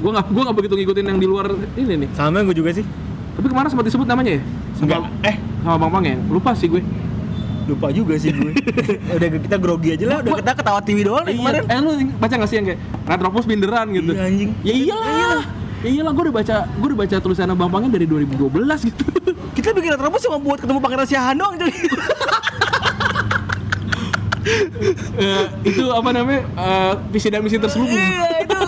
Gua 0.00 0.16
nggak 0.16 0.32
gua 0.32 0.42
nggak 0.48 0.56
begitu 0.56 0.74
ngikutin 0.80 1.04
yang 1.12 1.20
di 1.20 1.28
luar 1.28 1.52
ini 1.76 1.94
nih. 2.02 2.08
sama 2.16 2.40
gue 2.42 2.56
juga 2.56 2.72
sih 2.74 2.82
Tapi 3.38 3.46
kemarin 3.46 3.68
sempat 3.70 3.86
disebut 3.86 4.02
namanya 4.02 4.40
ya? 4.40 4.42
enggak 4.82 5.00
eh 5.22 5.36
Sama 5.62 5.76
Bang 5.78 5.90
Pang 5.90 6.04
ya? 6.04 6.16
Lupa 6.26 6.52
sih 6.52 6.68
gue. 6.68 6.82
lupa 7.62 7.94
juga 7.94 8.18
sih 8.18 8.34
gue 8.34 8.58
udah 9.16 9.28
kita 9.38 9.54
grogi 9.54 9.94
aja 9.94 10.02
lah 10.10 10.18
udah 10.18 10.34
kita 10.34 10.50
ketawa 10.50 10.82
TV 10.82 11.06
doang 11.06 11.22
nih 11.22 11.38
kemarin 11.38 11.62
Eh 11.70 11.78
lu 11.78 11.90
baca 12.18 12.34
nggak 12.34 12.50
sih 12.50 12.56
yang 12.58 12.66
kayak 12.66 12.80
Retropus 13.06 13.46
binderan 13.46 13.86
gitu? 13.94 14.10
Iya, 14.10 14.22
anjing. 14.26 14.50
Ya 14.66 14.74
iyalah. 14.74 15.40
Ya 15.78 15.88
iyalah 15.94 16.10
gue 16.10 16.22
udah 16.26 16.36
baca 16.42 16.56
gue 16.66 16.88
udah 16.90 16.98
baca 16.98 17.16
tulisan 17.22 17.54
Bang 17.54 17.70
Pangnya 17.70 17.94
dari 17.94 18.10
2012 18.10 18.50
gitu. 18.82 19.04
kita 19.56 19.70
bikin 19.72 19.94
retrobus 19.94 20.26
cuma 20.26 20.42
buat 20.42 20.58
ketemu 20.58 20.82
pangeran 20.82 21.06
Siahan 21.06 21.38
doang 21.38 21.54
jadi 21.54 21.70
Eh, 25.14 25.44
itu 25.62 25.86
apa 25.86 26.10
namanya 26.10 26.42
eh, 26.58 26.92
visi 27.14 27.30
dan 27.30 27.46
misi 27.46 27.54
terselubung 27.54 27.94
iya 27.94 28.42
itu 28.42 28.58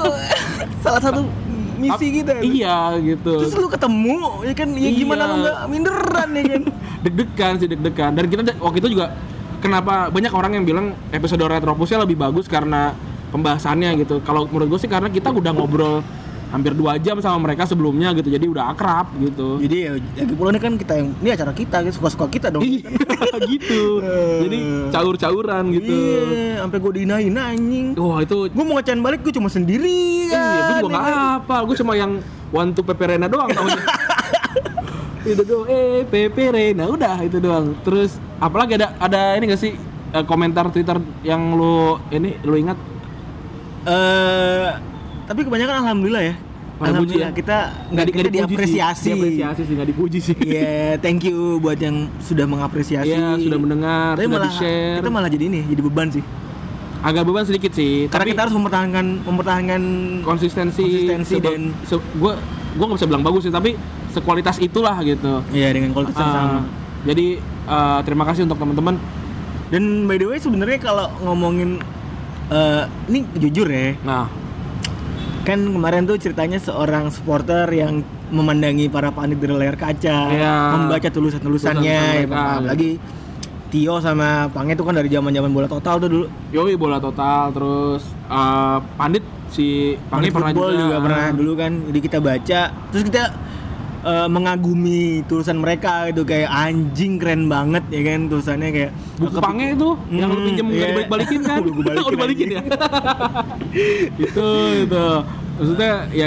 salah 0.78 1.02
satu 1.02 1.26
misi 1.76 2.06
kita 2.20 2.32
iya 2.40 2.94
gitu. 2.98 3.44
Terus 3.44 3.54
lu 3.54 3.68
ketemu 3.68 4.16
ya 4.42 4.54
kan? 4.54 4.68
Ya 4.74 4.90
gimana 4.90 5.22
Iya. 5.22 5.30
lu 5.30 5.36
nggak 5.42 5.58
minderan 5.68 6.28
ya 6.32 6.42
kan? 6.48 6.62
Deg-degan 7.04 7.52
sih 7.58 7.68
deg-degan. 7.68 8.10
Dan 8.14 8.24
kita 8.28 8.40
waktu 8.58 8.78
itu 8.80 8.88
juga 8.94 9.12
kenapa 9.58 10.08
banyak 10.08 10.32
orang 10.32 10.52
yang 10.60 10.64
bilang 10.64 10.86
episode 11.10 11.40
retropusnya 11.40 12.02
lebih 12.04 12.16
bagus 12.16 12.46
karena 12.46 12.92
pembahasannya 13.30 13.98
gitu. 14.00 14.22
Kalau 14.22 14.46
menurut 14.46 14.76
gue 14.76 14.80
sih 14.80 14.90
karena 14.90 15.10
kita 15.10 15.28
udah 15.28 15.52
ngobrol 15.52 16.00
hampir 16.54 16.70
dua 16.70 16.94
jam 17.02 17.18
sama 17.18 17.50
mereka 17.50 17.66
sebelumnya 17.66 18.14
gitu 18.14 18.30
jadi 18.30 18.46
udah 18.46 18.70
akrab 18.70 19.10
gitu. 19.18 19.58
Jadi 19.58 19.76
ya 19.90 19.92
lagi 19.98 20.34
pula 20.38 20.54
ini 20.54 20.60
kan 20.62 20.78
kita 20.78 20.92
yang 20.94 21.08
ini 21.18 21.28
acara 21.34 21.50
kita 21.50 21.82
gitu 21.82 21.98
suka-suka 21.98 22.30
kita 22.30 22.46
dong. 22.54 22.62
Iya, 22.62 22.94
gitu. 23.50 23.82
Jadi 24.46 24.58
caur-cauran 24.94 25.74
gitu. 25.74 25.90
Iya 25.90 26.62
sampai 26.62 26.78
gue 26.78 26.92
dihinain 26.94 27.34
anjing. 27.34 27.86
Wah 27.98 28.22
itu 28.22 28.46
gue 28.46 28.64
mau 28.64 28.78
ngecan 28.78 29.02
balik 29.02 29.26
gue 29.26 29.34
cuma 29.34 29.50
sendiri 29.50 30.30
iya 30.30 30.78
gue 30.78 30.94
kan? 30.94 31.42
apa. 31.42 31.56
Gue 31.66 31.74
cuma 31.74 31.98
yang 31.98 32.22
one 32.54 32.70
to 32.70 32.86
Pepe 32.86 33.02
Rena 33.02 33.26
doang 33.26 33.50
tahunya 33.50 33.82
itu 35.34 35.42
doang. 35.42 35.66
Eh 35.66 36.06
Pepe 36.06 36.54
Rena 36.54 36.86
udah 36.86 37.18
itu 37.26 37.42
doang. 37.42 37.74
Terus 37.82 38.14
apalagi 38.38 38.78
ada 38.78 38.94
ada 39.02 39.34
ini 39.34 39.50
gak 39.50 39.58
sih 39.58 39.74
eh, 40.14 40.22
komentar 40.22 40.70
Twitter 40.70 41.02
yang 41.26 41.58
lu 41.58 41.98
ini 42.14 42.38
lu 42.46 42.54
ingat? 42.54 42.78
Eh, 43.84 44.68
tapi 45.24 45.40
kebanyakan 45.44 45.84
alhamdulillah 45.84 46.24
ya 46.24 46.34
Puji 46.74 46.82
alhamdulillah 46.84 47.30
ya? 47.30 47.34
kita 47.34 47.56
nggak 47.86 48.04
kita 48.04 48.18
dipuji 48.18 48.26
sih. 48.26 48.34
diapresiasi 48.34 49.10
diapresiasi 49.10 49.60
sih 49.62 49.72
nggak 49.72 49.88
dipuji 49.88 50.18
sih 50.20 50.34
Iya, 50.36 50.74
thank 50.98 51.22
you 51.22 51.38
buat 51.56 51.78
yang 51.78 51.96
sudah 52.18 52.44
mengapresiasi. 52.44 53.08
Iya, 53.08 53.38
sudah 53.38 53.56
mendengar, 53.56 54.12
Tapi 54.12 54.24
sudah 54.24 54.34
malah 54.34 54.48
di-share. 54.48 54.96
kita 54.96 55.08
malah 55.08 55.28
jadi 55.28 55.44
ini, 55.46 55.60
jadi 55.64 55.80
beban 55.80 56.08
sih. 56.10 56.24
agak 57.00 57.22
beban 57.22 57.44
sedikit 57.44 57.70
sih 57.70 58.08
Karena 58.08 58.16
tapi 58.18 58.30
kita 58.32 58.40
harus 58.42 58.54
mempertahankan 58.54 59.06
mempertahankan 59.22 59.82
konsistensi 60.22 60.80
konsistensi 60.80 61.34
seba- 61.36 61.52
dan- 61.52 61.76
se- 61.84 62.00
gua 62.14 62.32
gua 62.72 62.84
nggak 62.86 62.96
bisa 62.96 63.06
bilang 63.06 63.22
bagus 63.22 63.42
sih 63.42 63.52
tapi 63.52 63.76
sekualitas 64.08 64.56
itulah 64.58 64.96
gitu 64.98 65.44
Iya, 65.50 65.68
dengan 65.70 65.92
kualitas 65.92 66.16
yang 66.16 66.26
Ah, 66.26 66.34
sama. 66.34 66.60
jadi 67.04 67.26
eh, 67.66 67.98
terima 68.02 68.24
kasih 68.24 68.44
untuk 68.44 68.56
teman-teman 68.56 68.96
Dan 69.66 69.84
by 70.04 70.16
the 70.16 70.26
way 70.26 70.38
sebenarnya 70.38 70.78
kalau 70.78 71.06
ngomongin 71.20 71.76
eh 72.46 72.82
ini 73.06 73.20
jujur 73.38 73.66
ya, 73.66 73.96
nah 74.00 74.28
kan 75.44 75.60
kemarin 75.60 76.02
tuh 76.04 76.16
ceritanya 76.16 76.56
seorang 76.56 77.08
supporter 77.08 77.68
yang 77.68 78.00
memandangi 78.28 78.88
para 78.88 79.08
panit 79.08 79.36
dari 79.36 79.52
layar 79.52 79.76
kaca, 79.76 80.18
Iya. 80.32 80.54
membaca 80.74 81.06
tulisan-tulisannya, 81.06 81.84
Tulisan 82.00 82.24
ya, 82.24 82.26
mereka. 82.26 82.44
apalagi 82.58 82.90
Tio 83.68 83.98
sama 83.98 84.46
Pange 84.48 84.72
tuh 84.72 84.86
kan 84.86 84.94
dari 84.94 85.10
zaman-zaman 85.10 85.50
bola 85.50 85.66
total 85.66 85.98
tuh 85.98 86.08
dulu. 86.08 86.26
Yoi 86.50 86.74
bola 86.74 86.96
total 86.96 87.50
terus 87.50 88.02
eh, 88.24 88.78
Pandit 88.94 89.24
si 89.50 89.98
Panit 90.08 90.30
pernah 90.30 90.50
juga, 90.50 90.72
juga, 90.72 90.96
pernah 90.98 91.26
dulu 91.30 91.52
kan. 91.54 91.72
Jadi 91.90 91.98
kita 92.00 92.18
baca, 92.18 92.60
terus 92.88 93.02
kita 93.04 93.22
eh, 94.04 94.28
mengagumi 94.28 95.00
tulisan 95.24 95.56
mereka 95.56 96.06
gitu 96.08 96.22
kayak 96.22 96.46
anjing 96.46 97.16
keren 97.16 97.46
banget 97.46 97.82
ya 97.88 98.00
kan 98.04 98.28
tulisannya 98.28 98.68
kayak 98.70 98.90
buku 99.16 99.38
Pange 99.38 99.66
itu 99.72 99.88
yang 100.10 100.28
lu 100.28 100.36
Hmm, 100.36 100.46
pinjem 100.46 100.66
iya. 100.68 100.76
dibalik-balikin 100.84 101.40
kan? 101.42 101.60
Udah 101.64 101.72
gua 101.74 101.84
balikin 101.84 102.04
oh 102.04 102.12
dibalikin 102.12 102.48
ya? 102.50 102.60
Itu 104.24 104.46
itu 104.80 105.04
maksudnya 105.54 105.92
ya 106.10 106.26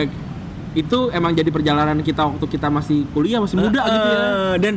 itu 0.74 0.98
emang 1.10 1.34
jadi 1.34 1.50
perjalanan 1.50 2.00
kita 2.00 2.22
waktu 2.24 2.46
kita 2.48 2.68
masih 2.70 3.10
kuliah 3.10 3.38
masih 3.38 3.58
muda 3.58 3.82
Eh, 3.82 3.90
gitu 3.90 4.08
ya. 4.08 4.20
eh, 4.20 4.56
dan 4.60 4.74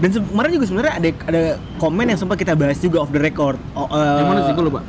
dan 0.00 0.08
kemarin 0.24 0.50
juga 0.50 0.66
sebenarnya 0.66 0.94
ada 0.96 1.08
ada 1.24 1.42
komen 1.76 2.06
yang 2.06 2.16
sempat 2.16 2.36
kita 2.36 2.52
bahas 2.54 2.78
juga 2.78 2.98
off 2.98 3.10
the 3.10 3.20
record. 3.20 3.60
Oh, 3.72 3.86
eh, 3.86 4.16
yang 4.16 4.28
mana 4.28 4.40
sih? 4.42 4.52
Gue 4.52 4.66
lupa. 4.66 4.80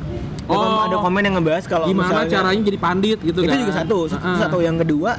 ada 0.42 0.58
kom- 0.58 0.82
ada 0.82 0.96
komen 0.98 1.22
yang 1.22 1.34
ngebahas 1.36 1.64
kalau 1.64 1.86
gimana 1.86 2.08
misalnya- 2.26 2.32
caranya 2.34 2.62
jadi 2.64 2.78
pandit 2.80 3.18
gitu 3.20 3.38
itu 3.40 3.48
kan? 3.48 3.60
juga 3.60 3.72
satu, 3.74 3.98
satu, 4.06 4.26
Heeh. 4.26 4.38
satu. 4.40 4.56
Yang 4.60 4.76
kedua 4.82 5.10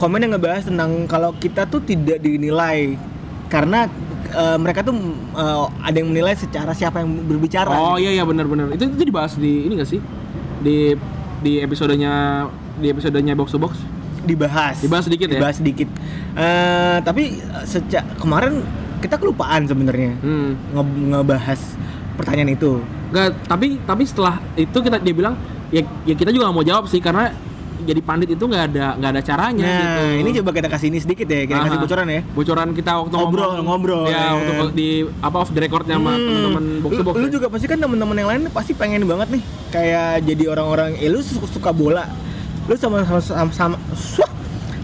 komen 0.00 0.24
yang 0.24 0.32
ngebahas 0.32 0.64
tentang 0.64 1.04
kalau 1.04 1.36
kita 1.36 1.68
tuh 1.68 1.84
tidak 1.84 2.24
dinilai 2.24 2.96
karena 3.52 3.84
eh, 4.32 4.56
mereka 4.56 4.80
tuh 4.80 4.96
eh, 5.36 5.64
ada 5.84 5.96
yang 6.00 6.08
menilai 6.08 6.32
secara 6.34 6.72
siapa 6.72 7.04
yang 7.04 7.28
berbicara. 7.28 7.68
oh 7.70 8.00
iya 8.00 8.16
iya 8.16 8.24
benar-benar 8.24 8.72
itu 8.72 8.88
itu 8.88 9.04
dibahas 9.04 9.36
di 9.36 9.68
ini 9.68 9.76
gak 9.76 9.90
sih 9.92 10.00
di 10.64 10.96
di 11.44 11.60
episodenya 11.60 12.46
di 12.80 12.88
episodenya 12.88 13.36
box 13.36 13.52
to 13.52 13.60
box 13.60 13.76
dibahas. 14.24 14.76
Dibahas 14.80 15.08
sedikit 15.08 15.32
ya? 15.32 15.40
Dibahas 15.40 15.56
sedikit. 15.60 15.88
Eh, 16.36 16.98
tapi 17.00 17.40
sejak 17.64 18.04
kemarin 18.20 18.60
kita 19.00 19.16
kelupaan 19.16 19.64
sebenarnya 19.64 20.12
hmm. 20.20 20.76
nge- 20.76 21.00
ngebahas 21.16 21.60
pertanyaan 22.20 22.52
itu. 22.52 22.84
Nggak, 23.10 23.48
tapi 23.48 23.80
tapi 23.88 24.02
setelah 24.04 24.36
itu 24.54 24.76
kita 24.76 25.00
dia 25.00 25.14
bilang 25.16 25.34
ya 25.72 25.82
ya 26.04 26.14
kita 26.14 26.30
juga 26.30 26.48
nggak 26.50 26.56
mau 26.56 26.66
jawab 26.66 26.84
sih 26.86 27.00
karena 27.00 27.32
jadi 27.82 28.00
pandit 28.00 28.28
itu 28.30 28.40
nggak 28.40 28.64
ada 28.68 28.86
nggak 28.94 29.10
ada 29.10 29.22
caranya 29.22 29.64
Nah, 29.64 29.80
gitu. 29.80 30.02
ini 30.18 30.30
coba 30.38 30.50
kita 30.52 30.68
kasih 30.68 30.86
ini 30.88 30.98
sedikit 30.98 31.26
ya, 31.26 31.42
kita 31.42 31.58
kasih 31.60 31.72
Aha. 31.74 31.84
bocoran 31.84 32.06
ya. 32.06 32.20
bocoran 32.30 32.68
kita 32.70 32.92
waktu 32.96 33.14
Ngobrol, 33.14 33.50
ngomong, 33.50 33.64
ngobrol, 33.64 34.04
ya 34.06 34.24
waktu 34.32 34.64
di 34.72 34.88
apa 35.18 35.36
off 35.36 35.50
the 35.50 35.58
recordnya 35.58 35.96
sama 35.96 36.10
Hmm. 36.10 36.22
teman-teman 36.22 36.64
box 36.78 36.92
to 36.92 37.02
box 37.02 37.14
Lu 37.14 37.26
ya. 37.26 37.32
juga 37.32 37.46
pasti 37.48 37.66
kan 37.66 37.78
teman-teman 37.78 38.16
yang 38.16 38.28
lain 38.28 38.40
pasti 38.50 38.72
pengen 38.72 39.02
banget 39.04 39.28
nih 39.30 39.42
kayak 39.70 40.10
jadi 40.24 40.44
orang-orang 40.48 40.90
eh 40.96 41.08
lu 41.08 41.20
suka, 41.20 41.46
suka 41.46 41.70
bola. 41.70 42.04
Lu 42.64 42.74
sama 42.74 43.02
sama 43.02 43.20
sama 43.20 43.50
sama 43.50 43.76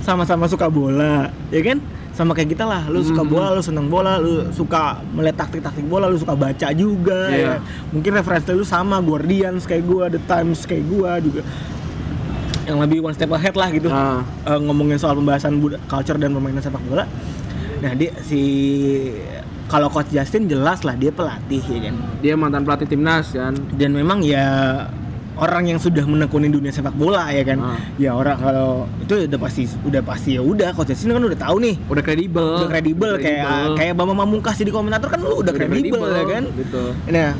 sama-sama 0.02 0.44
suka 0.46 0.66
bola, 0.66 1.30
ya 1.48 1.62
kan? 1.62 1.78
Sama 2.10 2.32
kayak 2.32 2.48
kita 2.50 2.64
lah, 2.64 2.86
lu 2.86 3.02
suka 3.02 3.20
Hmm. 3.20 3.28
bola, 3.28 3.48
lu 3.50 3.60
seneng 3.60 3.86
bola, 3.86 4.16
lu 4.16 4.48
suka 4.50 4.82
melihat 5.10 5.36
taktik-taktik 5.38 5.84
bola, 5.84 6.06
lu 6.06 6.16
suka 6.16 6.32
baca 6.32 6.68
juga 6.72 7.28
Iya. 7.28 7.36
ya. 7.36 7.54
Mungkin 7.90 8.10
referensi 8.14 8.50
lu 8.50 8.64
sama 8.64 8.96
Guardians 8.98 9.62
kayak 9.62 9.84
gua, 9.84 10.08
The 10.08 10.22
Times 10.22 10.64
kayak 10.64 10.84
gua 10.86 11.18
juga. 11.18 11.44
Yang 12.66 12.78
lebih 12.82 12.98
one 13.00 13.14
step 13.14 13.30
ahead 13.30 13.54
lah 13.54 13.68
gitu. 13.70 13.88
Ah. 13.88 14.20
Eh, 14.44 14.58
ngomongin 14.58 14.96
soal 14.96 15.14
pembahasan 15.14 15.56
buda- 15.56 15.78
culture 15.86 16.16
dan 16.16 16.30
permainan 16.30 16.58
sepak 16.58 16.82
bola. 16.82 17.06
Nah, 17.76 17.92
dia 17.92 18.10
si 18.20 18.40
kalau 19.66 19.86
coach 19.86 20.08
Justin 20.08 20.46
jelas 20.46 20.80
lah 20.80 20.94
dia 20.94 21.10
pelatih 21.10 21.58
ya 21.60 21.78
kan. 21.84 21.94
dia 22.18 22.34
mantan 22.34 22.62
pelatih 22.62 22.86
timnas 22.86 23.34
kan 23.34 23.50
Dan 23.72 23.92
memang 23.92 24.22
ya 24.22 24.46
orang 25.36 25.66
yang 25.66 25.76
sudah 25.76 26.00
menekuni 26.02 26.48
dunia 26.48 26.70
sepak 26.70 26.94
bola 26.94 27.28
ya 27.28 27.42
kan. 27.42 27.58
Ah. 27.60 27.78
Ya 27.96 28.10
orang 28.10 28.34
kalau 28.36 28.70
itu 28.98 29.26
udah 29.26 29.36
pasti 29.36 29.62
udah 29.82 30.00
pasti 30.00 30.30
ya 30.32 30.42
udah 30.42 30.72
coach 30.72 30.88
Justin 30.88 31.12
kan 31.12 31.22
udah 31.22 31.36
tahu 31.36 31.56
nih. 31.60 31.74
udah 31.84 32.00
kredibel 32.00 32.46
Udah 32.56 32.68
kredibel 32.68 33.10
kayak 33.16 33.46
kayak 33.74 33.92
Bambang 33.92 34.18
Pamungkas 34.18 34.56
jadi 34.56 34.70
komentator 34.70 35.06
kan 35.08 35.20
lu 35.20 35.38
udah 35.38 35.52
kredibel 35.52 36.02
ya 36.02 36.24
kan. 36.26 36.42
gitu 36.48 36.82
Nah, 37.08 37.30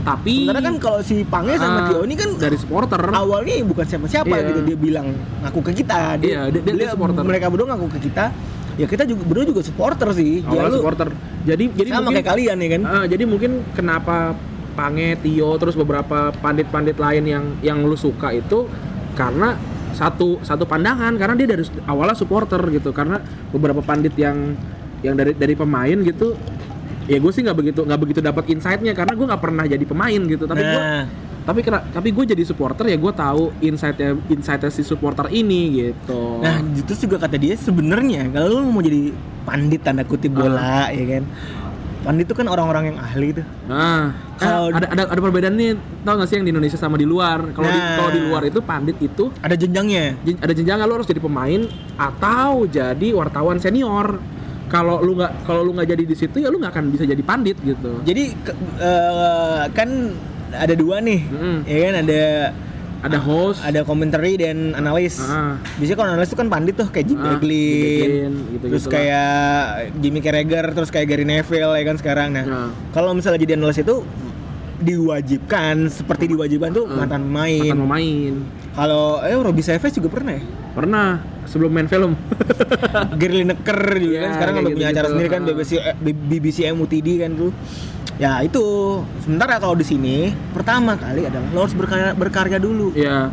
tapi 0.00 0.48
sebenarnya 0.48 0.64
kan 0.64 0.76
kalau 0.80 1.00
si 1.04 1.22
Pange 1.22 1.54
sama 1.60 1.78
ah, 1.78 1.86
Tio 1.88 2.00
ini 2.08 2.16
kan 2.16 2.32
dari 2.34 2.56
supporter. 2.56 3.00
awalnya 3.04 3.60
bukan 3.62 3.84
siapa-siapa 3.84 4.32
Iya. 4.32 4.46
gitu. 4.48 4.60
Dia 4.64 4.76
bilang 4.80 5.06
ngaku 5.44 5.60
ke 5.60 5.72
kita. 5.84 6.16
Iya, 6.18 6.48
dia- 6.48 6.62
dia- 6.64 6.76
dia 6.76 6.88
supporter. 6.90 7.20
mereka 7.20 7.52
berdua 7.52 7.76
ngaku 7.76 8.00
ke 8.00 8.08
kita. 8.08 8.32
Ya 8.80 8.86
kita 8.88 9.04
juga 9.04 9.22
berdua 9.28 9.44
juga 9.44 9.60
supporter 9.60 10.08
sih. 10.16 10.40
Ya, 10.40 10.48
awalnya 10.48 10.72
supporter. 10.74 11.08
Jadi 11.44 11.64
jadi 11.74 11.88
sama 11.92 12.08
mungkin 12.08 12.16
kayak 12.16 12.28
kalian 12.32 12.56
ya 12.56 12.68
kan? 12.72 12.82
Ah, 12.82 13.04
jadi 13.04 13.24
mungkin 13.28 13.50
kenapa 13.72 14.32
Pange, 14.70 15.18
Tio, 15.20 15.58
terus 15.58 15.76
beberapa 15.76 16.32
pandit-pandit 16.32 16.96
lain 16.96 17.24
yang 17.26 17.44
yang 17.60 17.78
lu 17.84 17.92
suka 17.92 18.32
itu 18.32 18.64
karena 19.12 19.58
satu 19.92 20.40
satu 20.40 20.64
pandangan. 20.64 21.12
Karena 21.20 21.34
dia 21.36 21.48
dari 21.50 21.64
awalnya 21.84 22.16
supporter 22.16 22.62
gitu. 22.72 22.88
Karena 22.90 23.20
beberapa 23.52 23.84
pandit 23.84 24.16
yang 24.16 24.56
yang 25.04 25.12
dari 25.12 25.36
dari 25.36 25.52
pemain 25.52 25.96
gitu 26.00 26.32
ya 27.06 27.16
gue 27.16 27.32
sih 27.32 27.40
nggak 27.40 27.56
begitu 27.56 27.80
nggak 27.84 28.00
begitu 28.00 28.20
dapat 28.20 28.44
insightnya 28.48 28.92
karena 28.92 29.12
gue 29.14 29.26
nggak 29.28 29.42
pernah 29.42 29.64
jadi 29.64 29.84
pemain 29.84 30.20
gitu. 30.20 30.44
Tapi 30.44 30.60
gue 30.60 30.80
nah. 30.80 31.04
tapi 31.40 31.60
kena, 31.64 31.80
tapi 31.88 32.12
gue 32.12 32.24
jadi 32.36 32.42
supporter 32.44 32.84
ya 32.84 32.96
gue 32.96 33.12
tahu 33.12 33.42
insightnya 33.60 34.12
insightnya 34.28 34.68
si 34.68 34.84
supporter 34.84 35.26
ini 35.30 35.88
gitu. 35.88 36.40
Nah 36.44 36.60
itu 36.60 36.92
juga 36.98 37.16
kata 37.16 37.40
dia 37.40 37.56
sebenarnya 37.56 38.28
kalau 38.28 38.60
lu 38.60 38.68
mau 38.68 38.84
jadi 38.84 39.10
pandit 39.42 39.80
tanda 39.80 40.04
kutip 40.04 40.34
bola 40.34 40.92
ya 40.92 41.18
kan? 41.18 41.24
Pandit 42.00 42.24
itu 42.24 42.32
kan 42.32 42.48
orang-orang 42.48 42.92
yang 42.92 42.98
ahli 42.98 43.36
tuh 43.36 43.44
Nah, 43.68 44.16
Kalau- 44.40 44.72
kalau 44.72 44.80
ada, 44.80 44.88
ada 44.88 45.02
ada 45.12 45.20
perbedaan 45.20 45.52
nih, 45.52 45.76
tau 46.00 46.16
gak 46.16 46.32
sih 46.32 46.40
yang 46.40 46.48
di 46.48 46.52
Indonesia 46.56 46.80
sama 46.80 46.96
di 46.96 47.04
luar? 47.04 47.52
Kalau 47.52 47.68
di 47.68 47.76
Nah. 47.76 47.92
kalau 48.00 48.08
di 48.08 48.20
luar 48.24 48.42
itu 48.48 48.60
pandit 48.64 48.96
itu 49.04 49.28
ada 49.36 49.52
jenjangnya? 49.52 50.16
Jen- 50.24 50.40
ada 50.40 50.52
jenjang 50.56 50.80
lo 50.80 50.96
harus 50.96 51.04
jadi 51.04 51.20
pemain 51.20 51.60
atau 52.00 52.64
jadi 52.64 53.08
wartawan 53.12 53.60
senior. 53.60 54.16
Kalau 54.70 54.98
lu 54.98 55.12
nggak 55.14 55.44
kalau 55.44 55.60
lu 55.60 55.72
nggak 55.72 55.88
jadi 55.88 56.04
di 56.04 56.14
situ 56.14 56.36
ya 56.36 56.46
lu 56.46 56.56
nggak 56.56 56.70
akan 56.70 56.84
bisa 56.88 57.02
jadi 57.04 57.18
pandit 57.20 57.58
gitu. 57.60 57.98
jadi 58.00 58.22
ke- 58.38 58.54
eh, 58.78 59.62
kan 59.68 59.88
ada 60.52 60.72
dua 60.72 60.98
nih 61.00 61.20
Mm-mm. 61.26 61.56
ya 61.64 61.78
kan 61.82 61.94
ada 62.00 62.22
Ada 63.00 63.16
host, 63.18 63.64
ada 63.64 63.80
komentari 63.80 64.36
dan 64.36 64.76
analis 64.76 65.16
Ah. 65.18 65.56
biasanya 65.74 65.96
kalau 65.96 66.10
analis 66.12 66.28
itu 66.28 66.36
kan 66.36 66.48
pandit 66.48 66.76
tuh 66.76 66.84
kayak 66.86 67.06
Jim 67.06 67.16
Ah, 67.18 67.32
Beglin 67.32 68.32
gitu-gitu 68.46 68.64
terus 68.68 68.84
lah. 68.84 68.92
kayak 68.92 69.32
Jimmy 69.96 70.20
Carragher 70.20 70.66
terus 70.70 70.90
kayak 70.90 71.06
Gary 71.08 71.24
Neville 71.24 71.72
ya 71.72 71.82
kan 71.82 71.96
sekarang 71.96 72.28
nah 72.30 72.44
Nah. 72.44 72.68
kalau 72.92 73.10
misalnya 73.10 73.40
jadi 73.40 73.56
analis 73.56 73.80
itu 73.80 74.04
diwajibkan 74.80 75.88
seperti 75.88 76.24
diwajibkan 76.26 76.70
tuh 76.70 76.84
Ah. 76.84 76.96
mantan 76.98 77.24
pemain 77.24 77.68
akan 77.68 77.80
memain. 77.80 78.32
kalau 78.72 79.04
eh 79.20 79.32
Robbie 79.34 79.62
Savage 79.62 79.94
juga 79.94 80.08
pernah 80.10 80.34
ya 80.34 80.42
Pernah 80.70 81.06
sebelum 81.44 81.70
main 81.70 81.86
film. 81.86 82.14
Gary 83.20 83.42
Lineker 83.42 83.78
juga 83.96 84.12
Ya, 84.12 84.20
kan 84.20 84.30
sekarang 84.32 84.52
kayak 84.52 84.64
udah 84.64 84.72
punya 84.72 84.88
acara 84.88 84.96
gitu-gitu. 84.96 85.12
sendiri 85.12 85.28
kan 85.28 85.40
Ah. 85.40 85.48
BBC 85.50 85.70
eh, 85.74 85.94
BBC 86.30 86.58
MUTD 86.70 87.08
kan 87.18 87.30
tuh 87.34 87.52
ya 88.16 88.32
itu 88.40 88.64
sementara 89.18 89.56
kalau 89.56 89.72
di 89.72 89.82
sini 89.82 90.16
pertama 90.52 90.92
kali 90.92 91.24
adalah 91.24 91.48
lo 91.50 91.64
harus 91.64 91.72
berkarya 91.72 92.12
berkarya 92.12 92.58
dulu 92.60 92.92
ya 92.92 93.32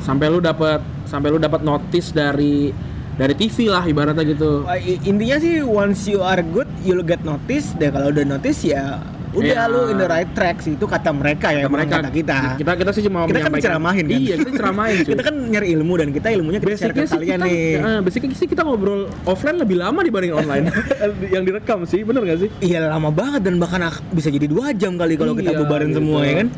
sampai 0.00 0.26
lu 0.26 0.40
dapat 0.40 0.80
sampai 1.04 1.28
lu 1.28 1.36
dapat 1.36 1.60
notice 1.60 2.08
dari 2.08 2.72
dari 3.14 3.30
TV 3.32 3.68
lah 3.68 3.84
ibaratnya 3.84 4.24
gitu. 4.24 4.64
Intinya 5.04 5.36
sih 5.36 5.60
once 5.60 6.08
you 6.08 6.18
are 6.18 6.40
good 6.42 6.66
you'll 6.80 7.04
get 7.04 7.20
notice 7.20 7.70
deh 7.74 7.86
kalau 7.86 8.08
udah 8.08 8.24
notice 8.26 8.64
ya 8.64 8.96
udah 9.34 9.42
Iya. 9.44 9.62
lu 9.66 9.80
in 9.88 9.96
the 9.96 10.06
right 10.06 10.30
track 10.30 10.56
sih. 10.58 10.72
Itu 10.74 10.86
kata 10.86 11.10
mereka 11.10 11.50
ya 11.50 11.66
bukan 11.66 11.84
kata 11.84 12.08
kita. 12.08 12.38
Kita 12.54 12.72
kita 12.74 12.90
sih 12.90 13.02
cuma 13.02 13.26
kita 13.26 13.42
kan 13.42 13.52
ceramahin 13.58 14.04
kan? 14.06 14.16
Iya 14.16 14.34
kita 14.38 14.50
ceramahin 14.54 14.96
kita 15.10 15.22
kan 15.22 15.34
nyari 15.34 15.66
ilmu 15.74 15.94
dan 15.98 16.08
kita 16.10 16.28
ilmunya 16.30 16.58
kita 16.58 16.76
share 16.76 16.92
ke 16.92 17.02
kalian 17.04 17.38
kita, 17.38 17.46
nih. 17.46 17.66
eh, 17.76 17.98
basicnya 18.00 18.32
sih 18.32 18.46
kita 18.46 18.62
ngobrol 18.62 19.10
offline 19.24 19.58
lebih 19.58 19.76
lama 19.76 20.00
dibanding 20.00 20.32
online. 20.32 20.64
Yang 21.34 21.42
direkam 21.44 21.78
sih 21.84 22.00
bener 22.00 22.22
gak 22.24 22.38
sih? 22.40 22.50
Iya 22.60 22.88
lama 22.88 23.10
banget 23.10 23.42
dan 23.42 23.58
bahkan 23.58 23.82
bisa 24.08 24.28
jadi 24.28 24.46
dua 24.46 24.70
jam 24.72 24.94
kali 24.94 25.14
kalau 25.14 25.34
kita 25.34 25.50
Iya, 25.50 25.58
bubarin 25.60 25.90
gitu. 25.90 25.98
semua 25.98 26.20
ya 26.22 26.34
kan? 26.40 26.48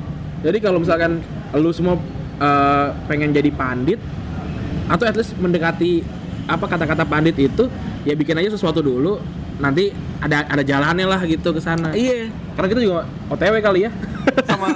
Jadi 0.44 0.58
kalau 0.60 0.78
misalkan 0.78 1.24
lu 1.52 1.70
semua 1.72 1.96
eh, 2.36 2.86
pengen 3.06 3.32
jadi 3.32 3.48
pandit 3.50 3.98
atau 4.86 5.02
at 5.02 5.16
least 5.16 5.34
mendekati 5.34 6.04
apa 6.46 6.62
kata-kata 6.62 7.02
pandit 7.02 7.34
itu 7.34 7.66
ya 8.04 8.14
bikin 8.14 8.36
aja 8.36 8.52
sesuatu 8.52 8.78
dulu 8.78 9.18
nanti 9.56 9.88
ada 10.20 10.44
ada 10.48 10.62
jalannya 10.64 11.06
lah 11.08 11.20
gitu 11.24 11.48
ke 11.52 11.60
sana. 11.60 11.92
Iya. 11.92 12.28
Karena 12.56 12.68
kita 12.72 12.80
juga 12.80 12.94
OTW 13.32 13.54
kali 13.60 13.80
ya. 13.88 13.90
Sama. 14.44 14.68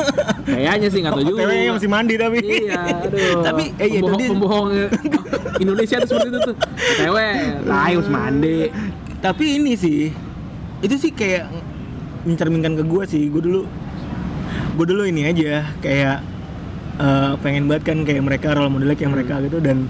Kayaknya 0.48 0.88
sih 0.90 0.98
nggak 1.02 1.12
tahu 1.14 1.24
juga. 1.26 1.40
OTW 1.46 1.52
masih 1.74 1.90
mandi 1.90 2.14
tapi. 2.18 2.38
Iya 2.42 2.80
aduh. 3.06 3.42
Tapi 3.42 3.64
eh 3.78 3.88
iya 3.90 4.00
itu 4.02 4.06
pembohong, 4.06 4.18
dia 4.18 4.30
pembohong. 4.30 4.66
Indonesia 5.62 5.96
tuh 6.02 6.08
seperti 6.10 6.28
itu 6.30 6.40
tuh. 6.50 6.56
OTW 6.98 7.16
tai 7.66 7.92
harus 7.94 8.10
mandi. 8.10 8.58
Tapi 9.22 9.44
ini 9.58 9.72
sih 9.78 10.10
itu 10.84 10.94
sih 11.00 11.12
kayak 11.14 11.48
mencerminkan 12.26 12.74
ke 12.74 12.84
gue 12.86 13.02
sih. 13.06 13.22
Gue 13.30 13.42
dulu 13.42 13.62
gue 14.74 14.86
dulu 14.86 15.02
ini 15.06 15.30
aja 15.30 15.62
kayak 15.78 16.18
eh, 16.98 17.32
pengen 17.38 17.70
banget 17.70 17.94
kan 17.94 17.98
kayak 18.02 18.22
mereka 18.22 18.54
role 18.58 18.70
modelnya 18.70 18.98
kayak 18.98 19.12
mereka 19.14 19.34
gitu. 19.46 19.58
Dan 19.62 19.86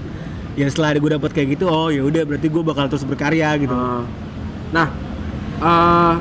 ya 0.55 0.69
setelah 0.69 0.97
gue 1.01 1.11
dapet 1.17 1.31
kayak 1.33 1.59
gitu 1.59 1.67
oh 1.67 1.91
ya 1.91 2.07
udah 2.07 2.23
berarti 2.29 2.47
gue 2.47 2.63
bakal 2.65 2.89
terus 2.93 3.05
berkarya 3.09 3.57
gitu. 3.57 3.73
Ah. 3.73 4.05
Nah 4.75 4.91
eh, 5.57 6.15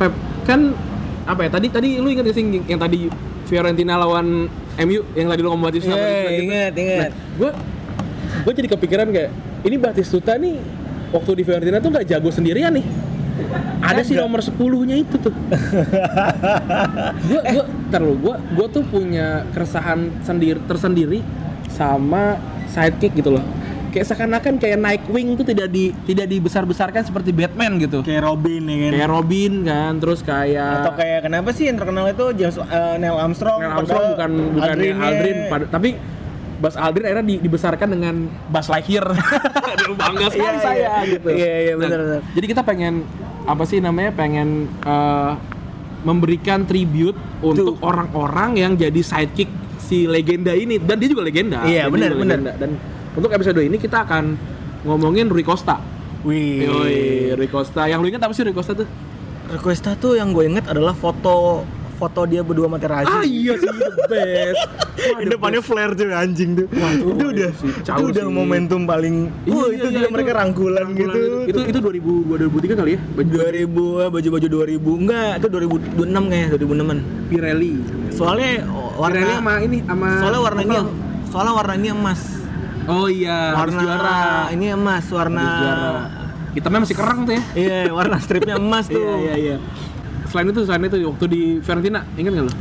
Pep 0.00 0.12
kan 0.42 0.60
apa 1.28 1.40
ya 1.44 1.50
tadi 1.52 1.66
tadi 1.68 1.88
lu 2.00 2.08
ingat 2.08 2.24
gak 2.24 2.36
sih 2.40 2.44
yang 2.64 2.80
tadi 2.80 3.12
Fiorentina 3.44 4.00
lawan 4.00 4.48
MU 4.78 5.00
yang 5.12 5.28
tadi 5.28 5.40
lu 5.44 5.52
ngomong 5.52 5.68
Batistuta 5.68 5.92
Iya, 5.92 6.00
Batistuta 6.00 6.30
gitu? 6.32 6.44
ingat, 6.48 6.72
ingat. 6.72 7.12
gue 7.36 7.50
gue 8.38 8.52
jadi 8.56 8.68
kepikiran 8.72 9.06
kayak 9.12 9.30
ini 9.62 9.76
Batistuta 9.76 10.32
nih 10.34 10.56
waktu 11.08 11.30
di 11.34 11.42
Fiorentina 11.44 11.78
tuh 11.78 11.90
nggak 11.90 12.06
jago 12.06 12.28
sendirian 12.28 12.72
nih. 12.72 12.84
Ada 13.78 14.02
sih 14.02 14.12
nomor 14.12 14.42
10 14.42 14.58
nya 14.84 14.96
itu 14.98 15.16
tuh. 15.16 15.30
Gue 17.24 17.40
gue 17.54 17.64
terlalu 17.88 18.14
gue 18.20 18.34
gue 18.56 18.66
tuh 18.68 18.84
punya 18.84 19.46
keresahan 19.52 20.10
sendiri 20.20 20.60
tersendiri 20.64 21.20
sama 21.70 22.36
sidekick 22.68 23.16
gitu 23.16 23.38
loh 23.38 23.44
kayak 23.88 24.06
seakan-akan 24.06 24.54
kayak 24.56 24.76
Nightwing 24.76 25.34
tuh 25.34 25.44
tidak 25.44 25.68
di 25.68 25.90
tidak 26.04 26.26
dibesar-besarkan 26.26 27.02
seperti 27.02 27.30
Batman 27.30 27.76
gitu 27.76 28.00
kayak 28.00 28.22
Robin 28.22 28.62
ya 28.62 28.76
kan 28.78 28.90
kayak 28.92 29.08
Robin 29.08 29.52
kan 29.62 29.92
terus 29.96 30.20
kayak 30.20 30.72
atau 30.80 30.92
kayak 30.94 31.20
kenapa 31.22 31.48
sih 31.50 31.64
yang 31.66 31.76
terkenal 31.76 32.04
itu 32.06 32.24
James 32.34 32.56
eh, 32.58 32.94
Neil 32.96 33.16
Armstrong 33.16 33.58
Neil 33.58 33.72
Armstrong 33.74 34.06
bukan 34.12 34.30
bukan 34.52 34.68
Aldrin-nya- 34.70 35.04
Aldrin, 35.04 35.36
pad- 35.48 35.68
tapi 35.68 35.90
Buzz 36.58 36.74
Aldrin 36.74 37.06
akhirnya 37.06 37.22
di- 37.24 37.38
dibesarkan 37.38 37.88
dengan 37.88 38.14
Lightyear. 38.50 39.06
Aduh, 39.72 39.94
bangga 39.94 40.26
sekali 40.26 40.42
Iya, 40.50 40.58
saya 40.58 40.74
iya. 40.74 40.94
gitu. 41.06 41.28
Iya, 41.30 41.54
iya, 41.56 41.72
Nah, 41.72 41.78
benar, 41.80 41.98
benar. 42.02 42.20
Jadi 42.34 42.46
kita 42.50 42.62
pengen 42.62 42.94
apa 43.44 43.62
sih 43.62 43.78
namanya? 43.78 44.10
Pengen 44.10 44.48
eh, 44.66 45.32
memberikan 45.98 46.62
tribute 46.62 47.14
untuk 47.38 47.78
orang-orang 47.78 48.58
yang 48.58 48.72
jadi 48.74 48.98
sidekick 48.98 49.46
si 49.78 50.04
legenda 50.04 50.50
ini 50.50 50.78
dan 50.78 50.98
dia 50.98 51.06
juga 51.06 51.22
legenda. 51.22 51.62
Iya, 51.62 51.86
benar, 51.88 52.10
benar. 52.12 52.38
Dan 52.58 52.70
untuk 53.18 53.34
episode 53.34 53.58
ini 53.58 53.82
kita 53.82 54.06
akan 54.06 54.38
ngomongin 54.86 55.26
Rui 55.26 55.42
Costa. 55.42 55.82
wih 56.22 56.66
Yoi, 56.66 57.34
Rui 57.34 57.50
Costa. 57.50 57.90
Yang 57.90 57.98
lu 58.02 58.06
ingat 58.14 58.22
apa 58.22 58.32
sih 58.34 58.46
Rui 58.46 58.54
Costa 58.54 58.78
tuh? 58.78 58.86
Requesta 59.48 59.96
tuh 59.96 60.12
yang 60.14 60.36
gue 60.36 60.44
inget 60.44 60.68
adalah 60.68 60.92
foto 60.92 61.64
foto 61.98 62.22
dia 62.30 62.46
berdua 62.46 62.70
sama 62.70 62.78
Terazi 62.78 63.10
Ah 63.10 63.26
iya 63.26 63.58
sih 63.58 63.66
the 63.66 63.90
best. 64.06 64.62
Wah, 65.08 65.18
the 65.24 65.30
depannya 65.34 65.62
flare 65.64 65.94
tuh 65.98 66.10
anjing 66.14 66.54
tuh. 66.54 66.66
Wah, 66.74 66.90
itu 66.94 67.06
itu 67.10 67.26
udah 67.26 67.50
sih, 67.58 67.70
itu 67.70 68.04
udah 68.12 68.26
momentum 68.30 68.86
paling. 68.86 69.30
Iya, 69.46 69.54
Wah, 69.54 69.66
iya, 69.66 69.74
itu 69.74 69.88
iya, 69.88 69.96
juga 69.98 70.08
mereka 70.14 70.30
rangkulan, 70.38 70.86
gitu. 70.94 71.20
Itu 71.48 71.60
itu 71.64 71.78
2000 71.80 72.38
2003 72.44 72.78
kali 72.78 72.90
ya? 72.94 73.00
Baju 73.02 73.30
2000 73.30 73.50
eh, 73.58 74.08
baju-baju 74.14 74.46
2000 74.46 75.00
enggak 75.02 75.32
itu 75.38 75.46
2006 75.48 76.30
kayaknya 76.30 76.46
2006an. 76.54 76.98
Pirelli. 77.30 77.72
Soalnya 78.14 78.50
oh, 78.70 78.90
warna 79.00 79.18
Pirelli 79.18 79.34
sama 79.34 79.54
ini 79.58 79.78
sama 79.82 80.08
soalnya 80.18 80.40
warna 80.44 80.60
ini 80.60 80.68
Opel. 80.68 80.78
yang 80.78 80.88
soalnya 81.30 81.52
warna 81.54 81.74
ini 81.74 81.88
emas. 81.90 82.20
Oh 82.88 83.06
iya, 83.06 83.52
habis 83.52 83.76
warna 83.76 83.82
juara. 83.84 84.18
ini 84.48 84.66
emas, 84.68 85.04
warna 85.08 85.38
Habis 85.38 85.60
juara. 85.60 85.90
Hitamnya 86.48 86.80
masih 86.82 86.96
kerang 86.96 87.20
tuh 87.22 87.32
ya. 87.32 87.42
Iya, 87.52 87.78
warna 87.92 88.16
stripnya 88.16 88.56
emas 88.56 88.88
tuh. 88.90 88.96
Iya 88.96 89.14
iya 89.14 89.34
iya. 89.36 89.56
Selain 90.24 90.44
itu, 90.46 90.60
selain 90.62 90.82
itu 90.82 90.96
waktu 91.04 91.24
di 91.26 91.42
Fiorentina, 91.58 92.00
ingat 92.14 92.32
nggak 92.32 92.46
lo? 92.46 92.54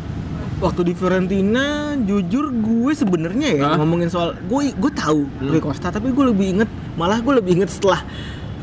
Waktu 0.57 0.81
di 0.83 0.93
Fiorentina, 0.93 1.65
jujur 1.97 2.49
gue 2.51 2.91
sebenarnya 2.91 3.49
ya 3.53 3.63
Hah? 3.67 3.75
ngomongin 3.77 4.07
soal 4.07 4.33
gue 4.41 4.73
gue 4.73 4.91
tahu 4.91 5.29
Hmm. 5.29 5.47
Rui 5.47 5.61
Costa, 5.61 5.87
tapi 5.87 6.09
gue 6.09 6.25
lebih 6.25 6.47
inget 6.55 6.69
malah 6.93 7.17
gue 7.17 7.33
lebih 7.33 7.51
inget 7.55 7.69
setelah 7.69 8.01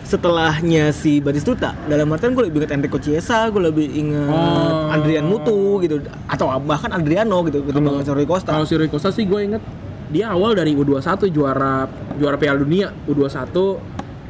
setelahnya 0.02 0.90
si 0.90 1.18
Batistuta. 1.18 1.72
Dalam 1.84 2.10
artian 2.10 2.32
gue 2.32 2.44
lebih 2.44 2.60
inget 2.60 2.72
Enrico 2.72 2.98
Chiesa, 2.98 3.48
gue 3.48 3.62
lebih 3.62 3.88
inget 3.88 4.26
Oh. 4.26 4.90
Adrian 4.90 5.24
Mutu 5.24 5.80
gitu, 5.80 5.96
atau 6.26 6.50
bahkan 6.60 6.90
Adriano 6.90 7.40
gitu 7.42 7.62
ketimbang 7.62 8.00
si 8.00 8.10
Rui 8.10 8.26
Costa. 8.26 8.52
Kalau 8.52 8.66
si 8.66 8.74
Rui 8.74 8.86
Costa 8.86 9.08
sih 9.08 9.22
gue 9.22 9.40
inget 9.42 9.62
dia 10.12 10.32
awal 10.32 10.52
dari 10.52 10.76
U21 10.76 11.32
juara 11.32 11.88
juara 12.20 12.36
Piala 12.36 12.60
Dunia 12.60 12.92
U21 13.08 13.56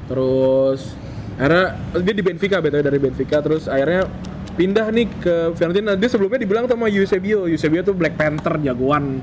terus 0.06 0.94
akhirnya 1.34 1.66
dia 1.98 2.14
di 2.14 2.22
Benfica 2.22 2.62
betul 2.62 2.84
dari 2.84 2.98
Benfica 3.00 3.42
terus 3.42 3.66
akhirnya 3.66 4.06
pindah 4.54 4.86
nih 4.94 5.06
ke 5.18 5.34
Fiorentina 5.58 5.98
dia 5.98 6.06
sebelumnya 6.06 6.38
dibilang 6.38 6.70
sama 6.70 6.86
Eusebio 6.86 7.50
Eusebio 7.50 7.82
tuh 7.82 7.96
Black 7.96 8.14
Panther 8.14 8.54
jagoan 8.62 9.18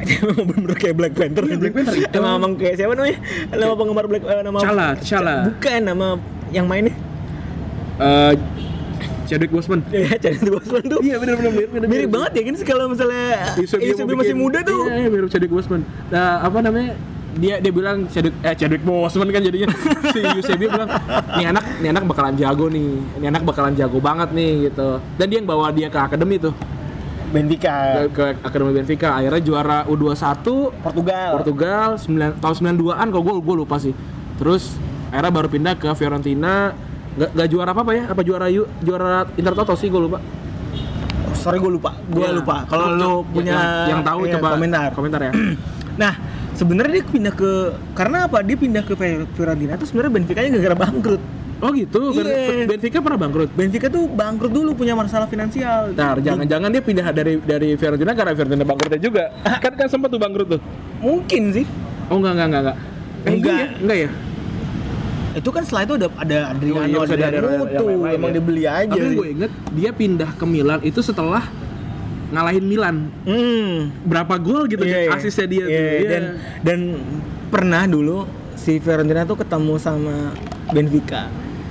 Emang 0.00 0.48
bener-bener 0.48 0.76
kayak 0.80 0.96
Black 0.96 1.12
Panther 1.12 1.44
Iya. 1.44 1.56
Black 1.60 1.74
Panther, 1.76 1.96
itu. 2.00 2.16
Emang, 2.16 2.40
emang 2.40 2.52
kayak 2.56 2.74
siapa 2.80 2.92
namanya? 2.96 3.18
Nama 3.52 3.74
penggemar 3.76 4.04
Black 4.08 4.24
eh, 4.24 4.40
nama 4.40 4.58
Chala, 4.64 4.88
Chala. 4.96 5.36
Bukan 5.52 5.80
nama 5.84 6.08
yang 6.56 6.64
mainnya. 6.64 6.94
Eh, 8.00 8.32
Chadwick 9.30 9.48
Boseman 9.48 9.80
Ya, 9.88 10.10
Chadwick 10.18 10.50
Boseman 10.50 10.82
tuh. 10.84 10.98
iya 11.00 11.16
bener 11.16 11.38
bener 11.38 11.50
bener 11.70 11.86
Mirip 11.86 12.10
banget 12.10 12.32
ya 12.34 12.42
kan 12.42 12.54
sih 12.56 12.66
kalau 12.66 12.84
misalnya 12.86 13.54
Eusebio 13.54 13.94
mau 14.04 14.18
masih 14.18 14.34
bikin- 14.34 14.36
muda 14.36 14.58
tuh. 14.60 14.82
Iya, 14.84 14.94
iya, 14.96 15.08
mirip 15.08 15.30
Chadwick 15.30 15.48
Boseman. 15.48 15.80
Nah, 16.08 16.42
apa 16.42 16.58
namanya? 16.58 16.98
Dia 17.32 17.56
dia 17.56 17.70
bilang 17.70 18.10
Chadwick 18.10 18.34
eh 18.40 18.54
Chadwick 18.54 18.82
Boseman 18.82 19.30
kan 19.30 19.38
jadinya 19.38 19.70
si 20.10 20.18
Eusebio 20.34 20.66
bilang, 20.68 20.90
"Nih 21.32 21.46
anak, 21.46 21.64
nih 21.78 21.88
anak 21.88 22.02
bakalan 22.04 22.34
jago 22.34 22.66
nih. 22.66 22.90
Ini 23.16 23.26
anak 23.28 23.42
bakalan 23.44 23.72
jago 23.72 23.98
banget 23.98 24.28
nih 24.30 24.66
gitu." 24.66 24.98
Dan 25.14 25.26
dia 25.26 25.38
yang 25.38 25.46
bawa 25.46 25.70
dia 25.70 25.86
ke 25.86 25.96
akademi 25.96 26.36
tuh, 26.36 26.50
Benfica, 27.28 27.74
ke, 28.02 28.10
ke 28.10 28.24
akademi 28.42 28.74
Benfica. 28.74 29.14
Akhirnya 29.14 29.38
juara 29.40 29.78
U21 29.86 30.42
Portugal. 30.76 31.30
Portugal 31.38 31.88
9 31.94 32.10
tahun 32.36 32.54
92-an 32.74 33.06
kalau 33.08 33.22
gue 33.22 33.34
gue 33.38 33.56
lupa 33.56 33.78
sih. 33.78 33.94
Terus 34.34 34.74
akhirnya 35.08 35.30
baru 35.30 35.46
pindah 35.46 35.74
ke 35.76 35.86
Fiorentina. 35.94 36.74
Gak, 37.12 37.30
gak 37.32 37.48
juara 37.48 37.70
apa 37.70 37.82
apa 37.82 37.92
ya? 37.92 38.04
Apa 38.06 38.20
juara 38.20 38.46
yu, 38.46 38.62
juara 38.80 39.26
Intertoto 39.34 39.74
sih 39.74 39.86
gue 39.86 39.98
lupa. 40.00 40.18
Sorry 41.32 41.56
gue 41.56 41.72
lupa, 41.72 41.96
gue 42.04 42.20
Ya. 42.20 42.32
lupa. 42.32 42.62
Kalau 42.64 42.86
lu 42.92 43.00
ya, 43.00 43.12
punya 43.26 43.52
yang, 43.52 43.88
yang 43.88 44.00
tahu 44.04 44.18
iya, 44.22 44.32
coba 44.36 44.48
komentar. 44.54 44.88
komentar 44.92 45.20
ya. 45.22 45.32
Nah, 45.90 46.16
sebenarnya 46.54 46.96
dia 46.96 47.04
pindah 47.04 47.34
ke 47.34 47.50
karena 47.92 48.24
apa? 48.24 48.40
Dia 48.40 48.56
pindah 48.56 48.80
ke 48.80 48.96
Fiorentina 49.28 49.76
itu 49.76 49.84
sebenarnya 49.84 50.12
Benfica 50.14 50.40
nya 50.40 50.50
gara-gara 50.50 50.76
bangkrut. 50.80 51.20
Oh 51.60 51.70
gitu. 51.72 52.00
Ver- 52.10 52.24
Iya. 52.24 52.64
Benfica 52.64 52.98
pernah 52.98 53.20
bangkrut. 53.20 53.50
Benfica 53.52 53.86
tuh 53.86 54.08
bangkrut 54.08 54.48
dulu 54.48 54.72
punya 54.72 54.96
masalah 54.96 55.28
finansial. 55.28 55.92
Ntar 55.92 56.24
jangan-jangan 56.24 56.72
dia 56.72 56.80
pindah 56.80 57.06
dari 57.10 57.36
dari 57.36 57.76
Fiorentina 57.76 58.16
karena 58.16 58.32
Fiorentina 58.32 58.64
bangkrutnya 58.64 58.96
juga. 58.98 59.24
kan 59.60 59.72
kan 59.74 59.88
sempat 59.88 60.08
tuh 60.08 60.16
bangkrut 60.16 60.48
tuh. 60.50 60.60
Mungkin 61.00 61.42
sih. 61.52 61.64
Oh 62.08 62.16
enggak 62.16 62.32
enggak 62.32 62.48
enggak 62.48 62.62
enggak. 62.62 62.76
Eh, 63.20 63.30
Enggak. 63.30 63.52
iya, 63.52 63.66
enggak 63.76 63.98
ya? 63.98 64.08
Itu 65.32 65.48
kan 65.48 65.62
setelah 65.62 65.82
itu 65.84 65.94
ada 65.96 66.06
ada 66.16 66.38
Adriano, 66.50 66.74
Oh, 66.76 66.84
iya, 66.84 66.98
bisa 67.00 67.14
ada- 67.14 67.26
Adriano 67.28 67.46
ada- 67.46 67.62
ada 67.62 67.78
tuh, 67.78 67.86
yang 67.88 68.02
lain 68.02 68.16
emang 68.16 68.30
ya. 68.30 68.36
dibeli 68.36 68.64
aja. 68.64 68.90
Tapi 68.92 69.14
gue 69.14 69.28
inget 69.30 69.52
dia 69.70 69.90
pindah 69.92 70.30
ke 70.32 70.44
Milan 70.44 70.80
itu 70.82 71.00
setelah 71.00 71.44
ngalahin 72.30 72.64
Milan. 72.64 72.96
Hmm. 73.22 73.90
Berapa 74.02 74.34
gol 74.36 74.66
gitu 74.66 74.82
Iya, 74.82 74.98
iya. 75.04 75.10
asisnya 75.12 75.46
dia 75.46 75.64
Iya, 75.64 75.70
tuh. 75.70 75.86
Iya. 75.96 76.08
Dan 76.08 76.22
dan 76.62 76.78
pernah 77.48 77.82
dulu 77.84 78.26
si 78.54 78.78
Fiorentina 78.78 79.22
tuh 79.22 79.36
ketemu 79.36 79.74
sama 79.76 80.34
Benfica. 80.68 81.30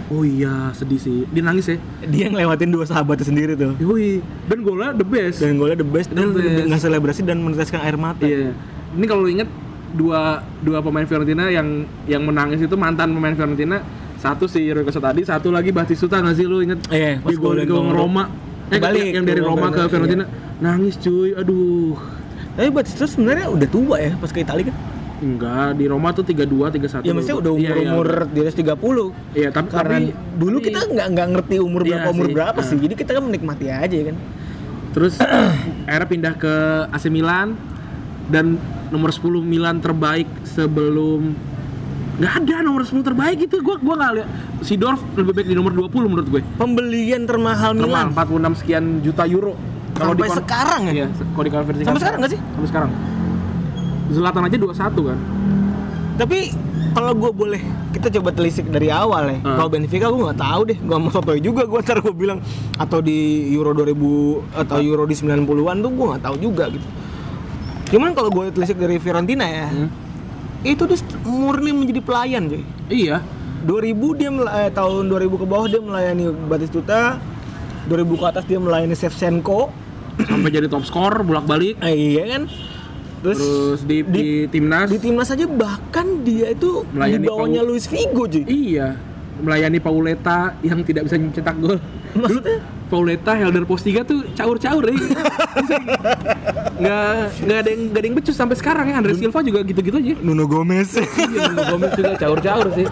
Oh 0.10 0.24
iya, 0.24 0.74
sedih 0.74 0.98
sih. 0.98 1.22
Dia 1.28 1.44
nangis 1.44 1.70
ya. 1.70 1.78
Dia 2.04 2.28
ngelewatin 2.28 2.68
dua 2.68 2.82
sahabatnya 2.84 3.24
sendiri 3.24 3.54
tuh. 3.54 3.78
Yoi. 3.78 4.20
Dan 4.48 4.64
golnya 4.64 4.90
the 4.92 5.06
best. 5.06 5.38
Dan 5.38 5.56
golnya 5.56 5.78
the 5.78 5.86
best 5.86 6.10
dan 6.10 6.32
The 6.32 6.42
best. 6.42 6.66
nggak 6.66 6.82
selebrasi 6.82 7.22
dan 7.22 7.38
meneteskan 7.40 7.80
air 7.80 7.94
mata. 7.94 8.24
Iya. 8.24 8.52
Ini 8.90 9.06
kalau 9.06 9.22
lu 9.22 9.32
inget 9.32 9.46
dua 9.92 10.22
dua 10.60 10.80
pemain 10.80 11.04
Fiorentina 11.04 11.48
yang 11.48 11.68
yang 12.06 12.22
menangis 12.22 12.60
itu 12.60 12.76
mantan 12.76 13.10
pemain 13.10 13.34
Fiorentina. 13.34 13.82
Satu 14.16 14.46
si 14.46 14.68
Rui 14.68 14.84
Costa 14.84 15.00
tadi, 15.02 15.24
satu 15.24 15.48
lagi 15.48 15.72
Batistuta 15.72 16.20
nggak 16.20 16.36
sih 16.36 16.44
lu 16.44 16.60
inget? 16.60 16.84
Iya, 16.92 17.24
Di 17.24 17.36
gol 17.36 17.56
gol 17.64 17.88
Roma. 17.88 18.28
Eh, 18.68 18.76
Balik 18.76 19.16
yang 19.16 19.24
dari 19.24 19.40
Roma 19.40 19.72
ke 19.72 19.88
Fiorentina, 19.88 20.28
Fiorentina. 20.28 20.60
Nangis 20.60 21.00
cuy, 21.00 21.32
aduh. 21.34 21.96
Tapi 22.52 22.70
Batista 22.70 23.08
sebenarnya 23.08 23.48
udah 23.48 23.68
tua 23.68 23.96
ya 23.98 24.12
pas 24.14 24.28
ke 24.28 24.44
Italia 24.44 24.68
kan. 24.68 24.76
Enggak, 25.20 25.70
di 25.76 25.86
Roma 25.88 26.12
tuh 26.12 26.24
32, 26.24 26.68
31. 26.70 27.02
Ya 27.02 27.12
maksudnya 27.12 27.38
udah 27.40 27.52
Iya, 27.52 27.60
iya. 27.60 27.72
umur-umur 27.92 28.08
di 28.28 28.40
atas 28.40 28.56
30. 28.56 29.12
Iya, 29.32 29.50
tapi 29.50 29.68
Karena 29.70 29.98
tapi- 29.98 30.12
dulu 30.36 30.58
tapi- 30.58 30.66
kita 30.66 30.80
nggak 30.86 31.08
nggak 31.10 31.28
ngerti 31.34 31.56
umur 31.58 31.82
Iya 31.82 31.88
berapa 31.90 32.10
umur 32.10 32.26
sih. 32.26 32.34
berapa 32.36 32.60
Nah. 32.60 32.68
sih. 32.68 32.78
Jadi 32.78 32.94
kita 32.96 33.12
kan 33.16 33.24
menikmati 33.24 33.66
aja 33.68 33.98
kan. 34.06 34.16
Terus 34.90 35.14
akhirnya 35.88 36.08
pindah 36.10 36.34
ke 36.36 36.54
AC 36.90 37.06
Milan 37.08 37.56
dan 38.30 38.56
nomor 38.88 39.10
10 39.10 39.22
Milan 39.44 39.78
terbaik 39.78 40.26
sebelum 40.44 41.34
nggak 42.16 42.34
ada 42.38 42.56
nomor 42.62 42.84
10 42.84 43.00
terbaik 43.02 43.38
itu 43.42 43.58
gua 43.60 43.78
gua 43.78 43.96
nggak 43.96 44.12
lihat 44.14 44.30
Sidorf 44.60 45.00
lebih 45.14 45.32
baik 45.34 45.48
di 45.48 45.56
nomor 45.56 45.72
20 45.72 45.88
menurut 46.06 46.28
gue 46.28 46.42
Pembelian 46.54 47.24
termahal 47.24 47.72
Milan 47.74 48.12
Milan. 48.12 48.54
46 48.54 48.60
sekian 48.60 48.84
juta 49.00 49.24
euro 49.26 49.56
Sampai 49.92 50.16
dikon- 50.22 50.38
sekarang 50.38 50.82
ya? 50.90 51.08
se- 51.10 51.28
kalau 51.28 51.46
dikonversikan 51.46 51.88
Sampai 51.88 52.02
sekarang 52.02 52.20
nggak 52.20 52.32
sih? 52.32 52.40
sampai 52.46 52.68
sekarang 52.68 52.92
Zlatan 54.10 54.42
aja 54.44 54.58
21 54.58 54.76
kan 55.06 55.20
Tapi 56.18 56.40
kalau 56.90 57.14
gue 57.14 57.32
boleh 57.32 57.62
kita 57.90 58.12
coba 58.12 58.30
telisik 58.30 58.68
dari 58.68 58.90
awal 58.90 59.30
ya. 59.30 59.38
Hmm. 59.40 59.56
Kalau 59.56 59.70
Benfica 59.70 60.06
gue 60.06 60.22
nggak 60.22 60.42
tahu 60.42 60.62
deh, 60.66 60.78
gue 60.78 60.98
mau 60.98 61.10
sotoy 61.10 61.38
juga 61.38 61.64
gue 61.64 61.80
ntar 61.80 62.02
gue 62.02 62.12
bilang 62.12 62.42
atau 62.76 63.00
di 63.00 63.18
Euro 63.50 63.72
2000 63.72 63.96
atau 64.58 64.78
Euro 64.80 65.04
di 65.04 65.14
90-an 65.14 65.46
tuh 65.80 65.90
gue 65.90 66.06
nggak 66.08 66.24
tahu 66.24 66.36
juga 66.40 66.68
gitu. 66.68 66.84
Cuman 67.90 68.14
kalau 68.14 68.30
gue 68.30 68.46
telisik 68.50 68.78
dari 68.78 68.98
Fiorentina 68.98 69.44
ya, 69.44 69.68
Hmm. 69.68 69.90
itu 70.62 70.84
dia 70.84 70.98
murni 71.24 71.72
menjadi 71.72 72.02
pelayan 72.02 72.46
cuy. 72.46 72.64
iya 72.88 73.24
2000 73.62 73.96
dia 74.14 74.28
eh, 74.28 74.70
tahun 74.70 75.08
2000 75.08 75.36
ke 75.36 75.46
bawah 75.46 75.68
dia 75.68 75.80
melayani 75.80 76.26
Batistuta 76.46 77.16
2000 77.86 77.96
ke 78.14 78.26
atas 78.26 78.44
dia 78.44 78.60
melayani 78.60 78.92
Shevchenko 78.92 79.72
sampai 80.20 80.50
jadi 80.50 80.68
top 80.68 80.84
skor 80.84 81.24
bolak-balik 81.24 81.80
eh, 81.80 81.96
iya 81.96 82.24
kan 82.30 82.42
terus, 83.20 83.40
terus 83.40 83.80
di, 83.84 84.04
di, 84.04 84.24
timnas 84.48 84.88
di 84.88 85.00
timnas 85.00 85.28
aja 85.28 85.48
bahkan 85.48 86.24
dia 86.24 86.52
itu 86.52 86.84
Melayani 86.90 87.24
di 87.24 87.28
bawahnya 87.28 87.62
Luis 87.64 87.88
Figo 87.88 88.28
cuy 88.28 88.44
Iya, 88.44 89.00
melayani 89.40 89.80
Pauleta 89.80 90.60
yang 90.60 90.84
tidak 90.84 91.08
bisa 91.08 91.16
mencetak 91.16 91.56
gol. 91.56 91.80
Maksudnya? 92.14 92.60
Dulu 92.60 92.79
Pauleta, 92.90 93.32
Helder 93.34 93.64
Postiga 93.64 94.02
tuh 94.02 94.26
caur-caur 94.34 94.84
ya. 94.84 94.98
nggak 96.80 97.10
nggak 97.40 97.58
ada 97.58 97.70
yang 97.70 97.82
nggak 97.88 98.00
ada 98.00 98.08
yang 98.08 98.16
becus 98.16 98.34
sampai 98.34 98.56
sekarang 98.56 98.90
ya. 98.90 98.98
Andre 98.98 99.14
Silva 99.14 99.40
juga 99.40 99.60
gitu-gitu 99.62 99.96
aja. 99.96 100.16
Nuno 100.20 100.46
Gomez 100.46 100.98
Iya, 100.98 101.48
Nuno 101.48 101.64
Gomez 101.70 101.92
juga 101.94 102.14
caur-caur 102.18 102.68
sih. 102.74 102.88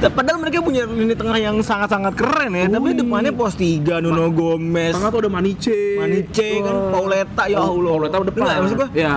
padahal 0.00 0.38
mereka 0.38 0.58
punya 0.60 0.86
lini 0.86 1.10
tengah 1.12 1.34
yang 1.36 1.58
sangat-sangat 1.58 2.14
keren 2.14 2.50
ya 2.52 2.66
tapi 2.68 2.88
Wih. 2.88 2.96
depannya 2.96 3.32
Postiga 3.32 3.98
Nuno 3.98 4.30
Gomez 4.30 4.94
Tengah 4.94 5.10
tuh 5.10 5.20
ada 5.20 5.30
Manice. 5.30 5.78
Manice 5.96 6.48
kan 6.60 6.70
Wah. 6.72 6.90
Pauleta 6.92 7.42
ya 7.46 7.56
Oh, 7.58 7.74
Allah 7.74 7.90
Pauleta 7.90 8.16
udah 8.16 8.28
depan. 8.28 8.40
Enggak, 8.40 8.58
maksud 8.60 8.76
gua 8.76 8.88
Ya. 8.94 9.14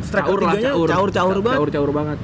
striker 0.00 0.36
tiganya 0.38 0.70
caur-caur 0.88 1.08
banget. 1.38 1.58
Caur-caur 1.58 1.90
banget. 1.92 2.18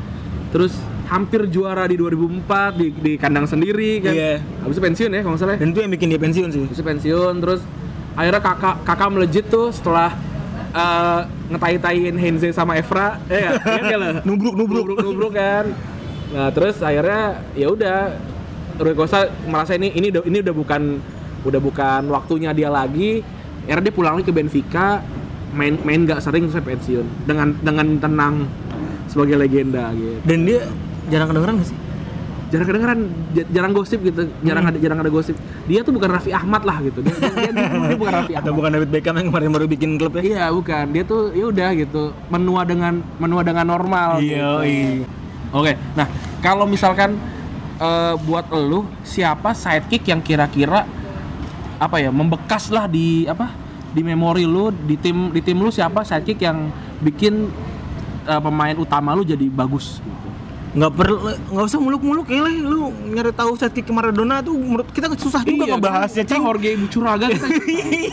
Terus 0.51 0.73
hampir 1.05 1.47
juara 1.53 1.85
di 1.85 1.97
2004 2.01 2.81
di, 2.81 2.87
di 2.97 3.13
kandang 3.21 3.45
sendiri 3.45 4.01
kan. 4.01 4.15
Iya. 4.15 4.35
Habis 4.65 4.77
itu 4.77 4.83
pensiun 4.83 5.11
ya 5.13 5.21
kalau 5.21 5.37
salah. 5.37 5.55
ya. 5.57 5.61
dan 5.63 5.69
itu 5.71 5.81
yang 5.85 5.93
bikin 5.93 6.09
dia 6.11 6.21
pensiun 6.21 6.49
sih 6.49 6.61
Habis 6.65 6.79
itu 6.81 6.85
pensiun 6.85 7.35
terus 7.45 7.61
akhirnya 8.15 8.43
kakak 8.43 8.77
kakak 8.87 9.09
melejit 9.11 9.45
tuh 9.51 9.69
setelah 9.75 10.15
eh, 10.73 11.21
ngetai-taiin 11.51 12.17
Henze 12.17 12.49
sama 12.55 12.79
Evra 12.79 13.21
eh 13.29 13.43
ya, 13.47 13.51
iya 13.61 13.97
lo? 13.99 14.09
Nubruk, 14.29 14.55
nubruk. 14.57 14.85
nubruk 14.87 14.99
nubruk 15.05 15.33
kan 15.35 15.67
nah 16.35 16.51
terus 16.51 16.83
akhirnya 16.83 17.47
ya 17.55 17.71
udah 17.71 17.99
Rui 18.75 18.95
Costa 18.99 19.31
merasa 19.47 19.79
ini 19.79 19.95
ini 19.95 20.11
udah 20.11 20.23
ini 20.27 20.39
udah 20.43 20.55
bukan 20.57 20.83
udah 21.47 21.61
bukan 21.63 22.03
waktunya 22.11 22.51
dia 22.51 22.73
lagi 22.73 23.23
akhirnya 23.69 23.85
dia 23.87 23.95
pulang 23.95 24.19
lagi 24.19 24.27
ke 24.27 24.35
Benfica 24.35 24.99
main 25.55 25.79
main 25.87 26.03
nggak 26.03 26.19
sering 26.19 26.51
terus 26.51 26.59
pensiun 26.59 27.07
dengan 27.23 27.55
dengan 27.63 27.87
tenang 28.03 28.35
sebagai 29.07 29.39
legenda 29.39 29.95
gitu 29.95 30.19
dan 30.27 30.39
dia 30.43 30.67
jarang 31.07 31.29
kedengeran 31.29 31.55
gak 31.57 31.69
sih? 31.69 31.79
Jarang 32.45 32.67
kedengeran 32.67 32.99
jarang 33.51 33.73
gosip 33.73 33.99
gitu 33.99 34.21
jarang 34.41 34.65
ada 34.65 34.79
jarang 34.79 34.99
ada 34.99 35.09
gosip. 35.09 35.35
Dia 35.65 35.83
tuh 35.83 35.91
bukan 35.91 36.07
Raffi 36.09 36.31
Ahmad 36.31 36.63
lah 36.63 36.79
gitu. 36.81 37.01
Dia, 37.01 37.11
dia, 37.11 37.31
dia, 37.31 37.51
dia- 37.51 37.67
dia 37.91 37.97
bukan 37.97 38.13
Raffi 38.21 38.33
atau 38.33 38.47
Ahmad 38.47 38.59
bukan 38.61 38.71
David 38.73 38.91
Beckham 38.91 39.15
yang 39.17 39.27
kemarin 39.29 39.51
baru 39.51 39.67
bikin 39.67 39.91
klub 39.97 40.13
ya? 40.15 40.23
Iya 40.23 40.45
bukan. 40.49 40.85
Dia 40.89 41.03
tuh 41.03 41.21
ya 41.31 41.45
udah 41.47 41.71
gitu 41.75 42.03
menua 42.29 42.63
dengan 42.63 42.95
menua 43.17 43.43
dengan 43.43 43.67
normal 43.67 44.19
Iya, 44.19 44.31
gitu. 44.31 44.51
iya. 44.63 45.07
oke 45.51 45.73
nah 45.95 46.07
kalau 46.41 46.65
misalkan 46.65 47.15
eh, 47.77 48.15
buat 48.21 48.47
elu 48.49 48.83
siapa 49.03 49.51
sidekick 49.51 50.03
yang 50.05 50.19
kira-kira 50.19 50.83
apa 51.77 51.97
ya 51.97 52.11
membekas 52.11 52.71
lah 52.71 52.87
di 52.87 53.23
apa 53.25 53.51
di 53.91 54.03
memori 54.03 54.43
lu 54.43 54.71
di 54.71 54.95
tim 54.95 55.31
di 55.31 55.39
tim 55.39 55.55
lu 55.55 55.71
siapa 55.71 56.03
sidekick 56.03 56.39
yang 56.41 56.71
bikin 56.99 57.51
eh, 58.25 58.41
pemain 58.41 58.75
utama 58.75 59.11
lu 59.13 59.23
jadi 59.23 59.47
bagus 59.47 59.99
gitu. 59.99 60.29
Nggak 60.75 60.91
perlu 60.93 61.17
nggak 61.49 61.65
usah 61.65 61.79
muluk-muluk 61.79 62.27
ya 62.27 62.41
lah 62.41 62.51
lu 62.51 62.81
nyari 63.07 63.31
tahu 63.31 63.55
sidekick 63.55 63.87
Maradona 63.89 64.39
tuh 64.41 64.53
menurut 64.53 64.91
kita 64.91 65.07
susah 65.13 65.41
juga 65.41 65.65
Iya, 65.65 65.73
ngebahasnya 65.73 66.23
kan? 66.23 66.31
cing. 66.31 66.43
Jorge 66.43 66.71
Bucuraga 66.77 67.27
kita 67.29 67.47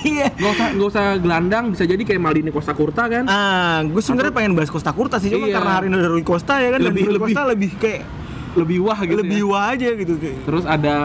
iya. 0.06 0.28
Nggak 0.32 0.52
usah 0.52 0.68
nggak 0.72 0.88
usah 0.88 1.06
gelandang 1.18 1.64
bisa 1.70 1.84
jadi 1.84 1.98
kayak 2.00 2.22
Maldini 2.22 2.50
Costa 2.50 2.72
Curta 2.72 3.04
kan? 3.06 3.26
Ah 3.26 3.82
gue 3.82 3.98
sebenarnya 3.98 4.30
pengen 4.32 4.54
bahas 4.54 4.70
Costa 4.70 4.90
Curta 4.90 5.18
sih 5.18 5.28
cuma 5.28 5.44
Iya. 5.44 5.58
karena 5.58 5.72
hari 5.74 5.86
ini 5.88 5.96
ada 5.98 6.08
Rui 6.08 6.22
Costa 6.22 6.54
ya 6.56 6.70
kan? 6.70 6.80
Lebih- 6.80 7.02
Rui 7.04 7.14
lebih- 7.16 7.26
Costa 7.28 7.42
lebih 7.48 7.70
kayak 7.76 8.02
lebih 8.52 8.78
wah 8.80 9.00
gitu 9.00 9.16
lebih 9.18 9.40
ya. 9.40 9.48
wah 9.48 9.64
aja 9.68 9.90
gitu 9.92 10.14
kayak. 10.16 10.38
Terus 10.44 10.64
ada 10.64 10.96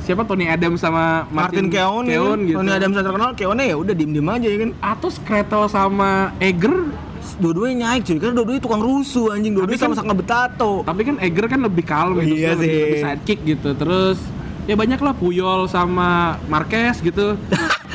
siapa? 0.00 0.24
Tony 0.24 0.48
Adams 0.48 0.80
sama 0.80 1.28
Martin, 1.28 1.68
Keown, 1.68 2.08
ya 2.08 2.16
kan? 2.18 2.40
gitu. 2.42 2.56
Tony 2.56 2.70
Adams 2.72 2.94
yang 2.96 3.04
terkenal 3.04 3.30
Keownnya 3.34 3.66
ya 3.66 3.76
udah 3.76 3.92
diem 3.92 4.10
diem 4.10 4.24
aja 4.26 4.48
ya 4.48 4.58
kan? 4.58 4.70
Atau 4.80 5.08
Skretel 5.08 5.62
sama 5.68 6.10
Eger 6.38 6.74
dua-duanya 7.34 7.76
naik 7.90 8.02
cuy. 8.04 8.16
Karena 8.16 8.34
dua-duanya 8.34 8.62
tukang 8.62 8.80
rusuh 8.80 9.26
anjing. 9.30 9.52
Dua-duanya 9.52 9.76
Tapi 9.76 9.84
kan- 9.84 9.92
sama-sama 9.92 10.14
betato. 10.14 10.72
tapi 10.82 11.00
kan 11.02 11.16
Eger 11.18 11.44
kan 11.46 11.60
lebih 11.60 11.84
kalem 11.84 12.16
gitu 12.22 12.36
Iya 12.38 12.50
lebih, 12.52 12.64
sih. 12.64 12.80
lebih 12.80 12.98
sidekick 13.02 13.40
gitu. 13.44 13.68
Terus 13.74 14.18
ya 14.64 14.74
banyak 14.74 14.96
lah 14.98 15.12
Puyol 15.12 15.60
sama 15.66 16.08
Marquez 16.46 17.00
gitu. 17.00 17.34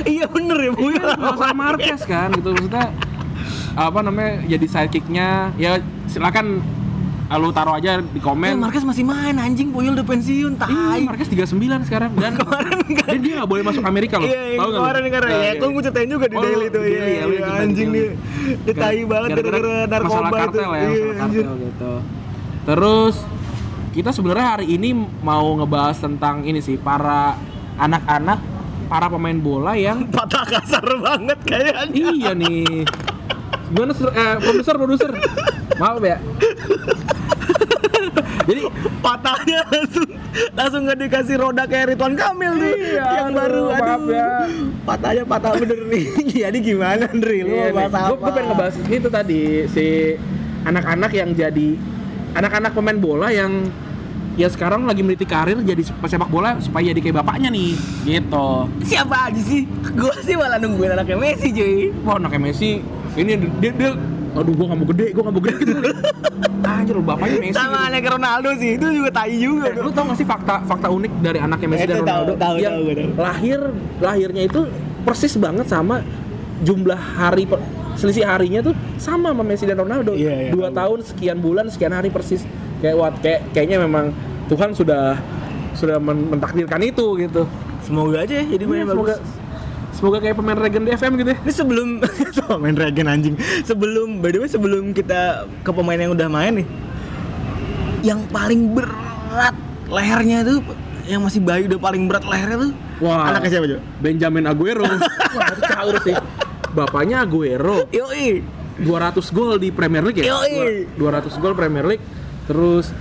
Iya 0.04 0.26
bener 0.26 0.58
ya 0.60 0.70
bu 0.70 0.90
Iya, 0.90 1.00
Puyol 1.00 1.34
sama 1.36 1.54
Marquez. 1.56 2.02
kan 2.04 2.30
gitu. 2.34 2.50
Maksudnya 2.52 2.90
apa 3.74 4.00
namanya 4.02 4.42
jadi 4.44 4.66
sidekicknya. 4.68 5.30
Ya 5.56 5.78
silakan 6.06 6.62
lu 7.36 7.50
taruh 7.50 7.74
aja 7.74 7.98
di 7.98 8.10
Eh, 8.14 8.20
komen 8.20 8.56
Marquez 8.58 8.82
masih 8.82 9.02
main 9.02 9.36
anjing 9.36 9.70
Puyol 9.70 9.94
udah 9.94 10.04
pensiun 10.04 10.54
Iya, 10.54 10.64
tai 10.64 11.02
Marquez 11.02 11.28
39 11.28 11.56
sekarang 11.84 12.12
dan 12.14 12.32
Kemarin 12.40 12.78
kan- 12.92 13.08
dan 13.08 13.20
dia 13.20 13.34
nggak 13.36 13.50
boleh 13.50 13.64
masuk 13.64 13.84
Amerika 13.84 14.16
loh. 14.18 14.26
Iya, 14.26 14.42
iya, 14.44 14.56
Tahu 14.56 14.64
nggak 14.64 14.72
lu? 14.72 14.84
kemarin 14.84 15.04
karena 15.10 15.28
Nah, 15.28 15.34
ya, 15.34 15.44
iya, 15.44 15.52
gue 15.64 15.82
ceritain 15.82 16.10
juga 16.10 16.26
di 16.26 16.36
Oh, 16.36 16.42
daily 16.42 16.68
tuh 16.68 16.82
di 16.82 16.90
ya, 16.90 16.98
ya, 16.98 17.08
iya, 17.08 17.24
ceritain 17.24 17.62
anjing 17.64 17.88
di 17.88 17.94
dia, 17.94 18.04
daily. 18.04 18.64
dia 18.64 18.74
tai 18.76 19.02
banget 19.04 19.30
gara-gara 19.36 19.60
narkoba 19.86 20.04
masalah 20.06 20.30
itu, 20.30 20.38
kartel 20.38 20.62
ya, 20.64 20.68
Iya, 20.68 20.84
masalah 20.84 21.16
anjir. 21.20 21.44
kartel 21.44 21.56
gitu. 21.60 21.94
Terus 22.64 23.16
kita 23.92 24.10
sebenarnya 24.10 24.48
hari 24.52 24.66
ini 24.72 24.90
mau 25.22 25.46
ngebahas 25.56 25.98
tentang 25.98 26.42
ini 26.42 26.60
sih 26.60 26.76
para 26.76 27.38
anak-anak 27.76 28.40
para 28.84 29.08
pemain 29.08 29.36
bola 29.36 29.74
yang 29.74 30.06
patah 30.16 30.44
kasar 30.44 30.86
banget 30.98 31.40
kayaknya 31.44 31.84
iya 32.12 32.32
nih. 32.32 32.86
Gimana 33.66 33.90
eh, 33.92 34.36
produser 34.40 34.76
produser? 34.76 35.12
Maaf 35.82 35.98
ya. 36.00 36.18
Jadi 38.44 38.62
patahnya 39.00 39.60
langsung 39.66 40.08
langsung 40.52 40.82
nggak 40.84 41.00
dikasih 41.02 41.36
roda 41.38 41.64
kayak 41.64 41.86
Ridwan 41.90 42.14
Kamil 42.14 42.54
nih 42.56 42.74
Iya, 42.92 43.06
yang 43.16 43.28
aduh, 43.30 43.38
baru 43.38 43.62
maaf 43.70 43.82
aduh. 43.82 44.10
ya. 44.10 44.28
patahnya 44.84 45.24
patah 45.24 45.52
bener 45.56 45.80
nih. 45.86 46.06
Jadi 46.42 46.58
gimana 46.60 47.06
Ndri? 47.08 47.38
Lu 47.42 47.54
Iya, 47.54 47.72
bahas 47.72 47.94
apa? 47.94 48.08
gue 48.10 48.18
pengen 48.22 48.44
ngebahas 48.46 48.76
itu 48.82 49.10
tadi 49.10 49.42
si 49.68 49.86
anak-anak 50.64 51.12
yang 51.12 51.30
jadi 51.32 51.68
anak-anak 52.34 52.72
pemain 52.72 52.96
bola 52.96 53.28
yang 53.30 53.68
ya 54.34 54.48
sekarang 54.48 54.84
lagi 54.84 55.00
meniti 55.00 55.24
karir 55.24 55.60
jadi 55.60 55.78
sepak 55.84 56.26
bola 56.26 56.58
supaya 56.58 56.90
jadi 56.90 57.00
kayak 57.00 57.18
bapaknya 57.20 57.48
nih 57.48 57.76
gitu. 58.04 58.48
Siapa 58.82 59.30
aja 59.30 59.40
sih? 59.40 59.64
Gue 59.94 60.16
sih 60.22 60.34
malah 60.34 60.58
nungguin 60.58 60.92
anaknya 60.92 61.16
Messi 61.16 61.52
cuy. 61.52 61.92
wah 62.02 62.18
anaknya 62.18 62.42
Messi 62.42 62.82
ini 63.14 63.32
dia, 63.60 63.72
dia 63.72 63.92
aduh 64.34 64.52
gua 64.52 64.66
nggak 64.68 64.80
mau 64.80 64.88
gede 64.90 65.06
gua 65.12 65.22
nggak 65.24 65.36
mau 65.36 65.44
gede 65.44 65.54
gitu 65.60 65.74
anjir 66.74 66.96
lu 66.96 67.04
bapaknya 67.04 67.40
Messi 67.40 67.54
Sama 67.54 67.76
gitu. 67.76 67.88
anaknya 67.88 68.10
Ronaldo 68.12 68.50
sih, 68.56 68.70
itu 68.74 68.88
juga 68.90 69.10
tai 69.10 69.36
juga. 69.36 69.68
Eh, 69.68 69.80
lu 69.80 69.92
tau 69.92 70.04
gak 70.06 70.18
sih 70.18 70.24
fakta 70.24 70.64
fakta 70.64 70.88
unik 70.90 71.12
dari 71.20 71.38
anaknya 71.38 71.68
Messi 71.70 71.84
Itu 71.84 71.92
dan 71.92 71.98
tahu, 71.98 72.04
Ronaldo 72.04 72.34
tahu, 72.36 72.56
yang 72.58 72.74
tahu, 72.74 72.84
tahu. 72.90 73.10
lahir 73.16 73.60
lahirnya 74.00 74.44
itu 74.44 74.62
persis 75.04 75.34
banget 75.36 75.66
sama 75.66 76.04
jumlah 76.60 76.96
hari 76.96 77.44
per- 77.44 77.64
selisih 77.94 78.26
harinya 78.26 78.64
tuh 78.64 78.76
sama 78.98 79.32
sama 79.32 79.44
Messi 79.44 79.64
dan 79.64 79.78
Ronaldo 79.78 80.12
Iya, 80.12 80.34
iya, 80.40 80.52
dua 80.52 80.68
tahu. 80.68 80.98
tahun 80.98 81.00
sekian 81.06 81.38
bulan 81.38 81.66
sekian 81.68 81.92
hari 81.92 82.10
persis 82.10 82.42
kayak 82.80 82.96
what 82.96 83.14
kayak 83.20 83.44
kayaknya 83.52 83.78
memang 83.80 84.12
Tuhan 84.48 84.72
sudah 84.72 85.20
sudah 85.74 86.00
men- 86.00 86.28
mentakdirkan 86.30 86.80
itu 86.82 87.06
gitu 87.18 87.44
Semoga 87.82 88.24
aja 88.24 88.40
ya, 88.40 88.46
jadi 88.48 88.64
main 88.64 88.88
Iya, 88.88 88.96
bagus. 88.96 89.20
Semoga 90.04 90.20
kayak 90.20 90.36
pemain 90.36 90.60
Regen 90.60 90.84
di 90.84 90.92
FM 90.92 91.16
gitu 91.16 91.32
ya 91.32 91.38
Ini 91.48 91.54
sebelum 91.56 91.88
sama 92.36 92.60
main 92.60 92.76
Regen 92.76 93.08
anjing. 93.08 93.40
Sebelum 93.64 94.20
by 94.20 94.36
the 94.36 94.40
way 94.44 94.52
sebelum 94.52 94.92
kita 94.92 95.48
ke 95.64 95.72
pemain 95.72 95.96
yang 95.96 96.12
udah 96.12 96.28
main 96.28 96.60
nih. 96.60 96.68
Yang 98.04 98.20
paling 98.28 98.76
berat 98.76 99.56
lehernya 99.88 100.44
tuh 100.44 100.60
yang 101.08 101.24
masih 101.24 101.40
bayi 101.40 101.72
udah 101.72 101.80
paling 101.80 102.04
berat 102.12 102.28
lehernya 102.28 102.68
tuh. 102.68 102.72
Wah. 103.00 103.32
Anaknya 103.32 103.50
siapa, 103.56 103.66
Jo? 103.72 103.80
Benjamin 104.04 104.44
Aguero 104.44 104.84
wah 105.40 105.48
itu 105.56 105.62
caur 105.72 105.96
sih 106.04 106.16
bapaknya 106.76 107.24
Aguero 107.24 107.88
Yoi. 107.96 108.44
200 108.84 109.24
gol 109.32 109.56
di 109.56 109.72
Premier 109.72 110.04
League 110.04 110.20
ya? 110.20 110.36
Yoi. 110.36 111.00
200 111.00 111.32
gol 111.40 111.56
Premier 111.56 111.88
League. 111.88 112.04
Terus 112.44 112.92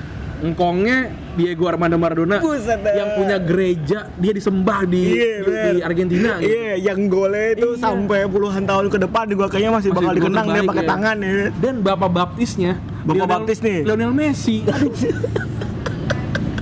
engkongnya 0.43 1.07
Diego 1.33 1.65
Armando 1.65 1.95
Maradona 1.95 2.37
Buset 2.37 2.83
yang 2.85 3.15
punya 3.15 3.39
gereja 3.39 4.11
dia 4.13 4.33
disembah 4.33 4.83
di 4.85 5.03
Iya, 5.09 5.35
di, 5.39 5.53
di 5.55 5.81
Argentina 5.81 6.31
gitu. 6.37 6.51
Iya, 6.51 6.73
yang 6.83 7.07
golnya 7.07 7.47
itu 7.55 7.69
Iya. 7.71 7.81
sampai 7.81 8.27
puluhan 8.27 8.63
tahun 8.63 8.87
ke 8.89 8.99
depan 9.01 9.25
juga 9.27 9.47
kayaknya 9.47 9.73
masih, 9.73 9.89
Masih 9.89 9.99
bakal 9.99 10.13
dikenang 10.15 10.47
dia 10.49 10.63
pakai 10.63 10.83
ya. 10.83 10.91
tangan 10.91 11.17
ya. 11.19 11.33
Dan 11.55 11.75
bapak 11.81 12.11
baptisnya 12.11 12.73
Bapak 13.03 13.15
Lionel- 13.17 13.31
baptis 13.33 13.59
nih. 13.61 13.79
Lionel 13.83 14.13
Messi. 14.13 14.57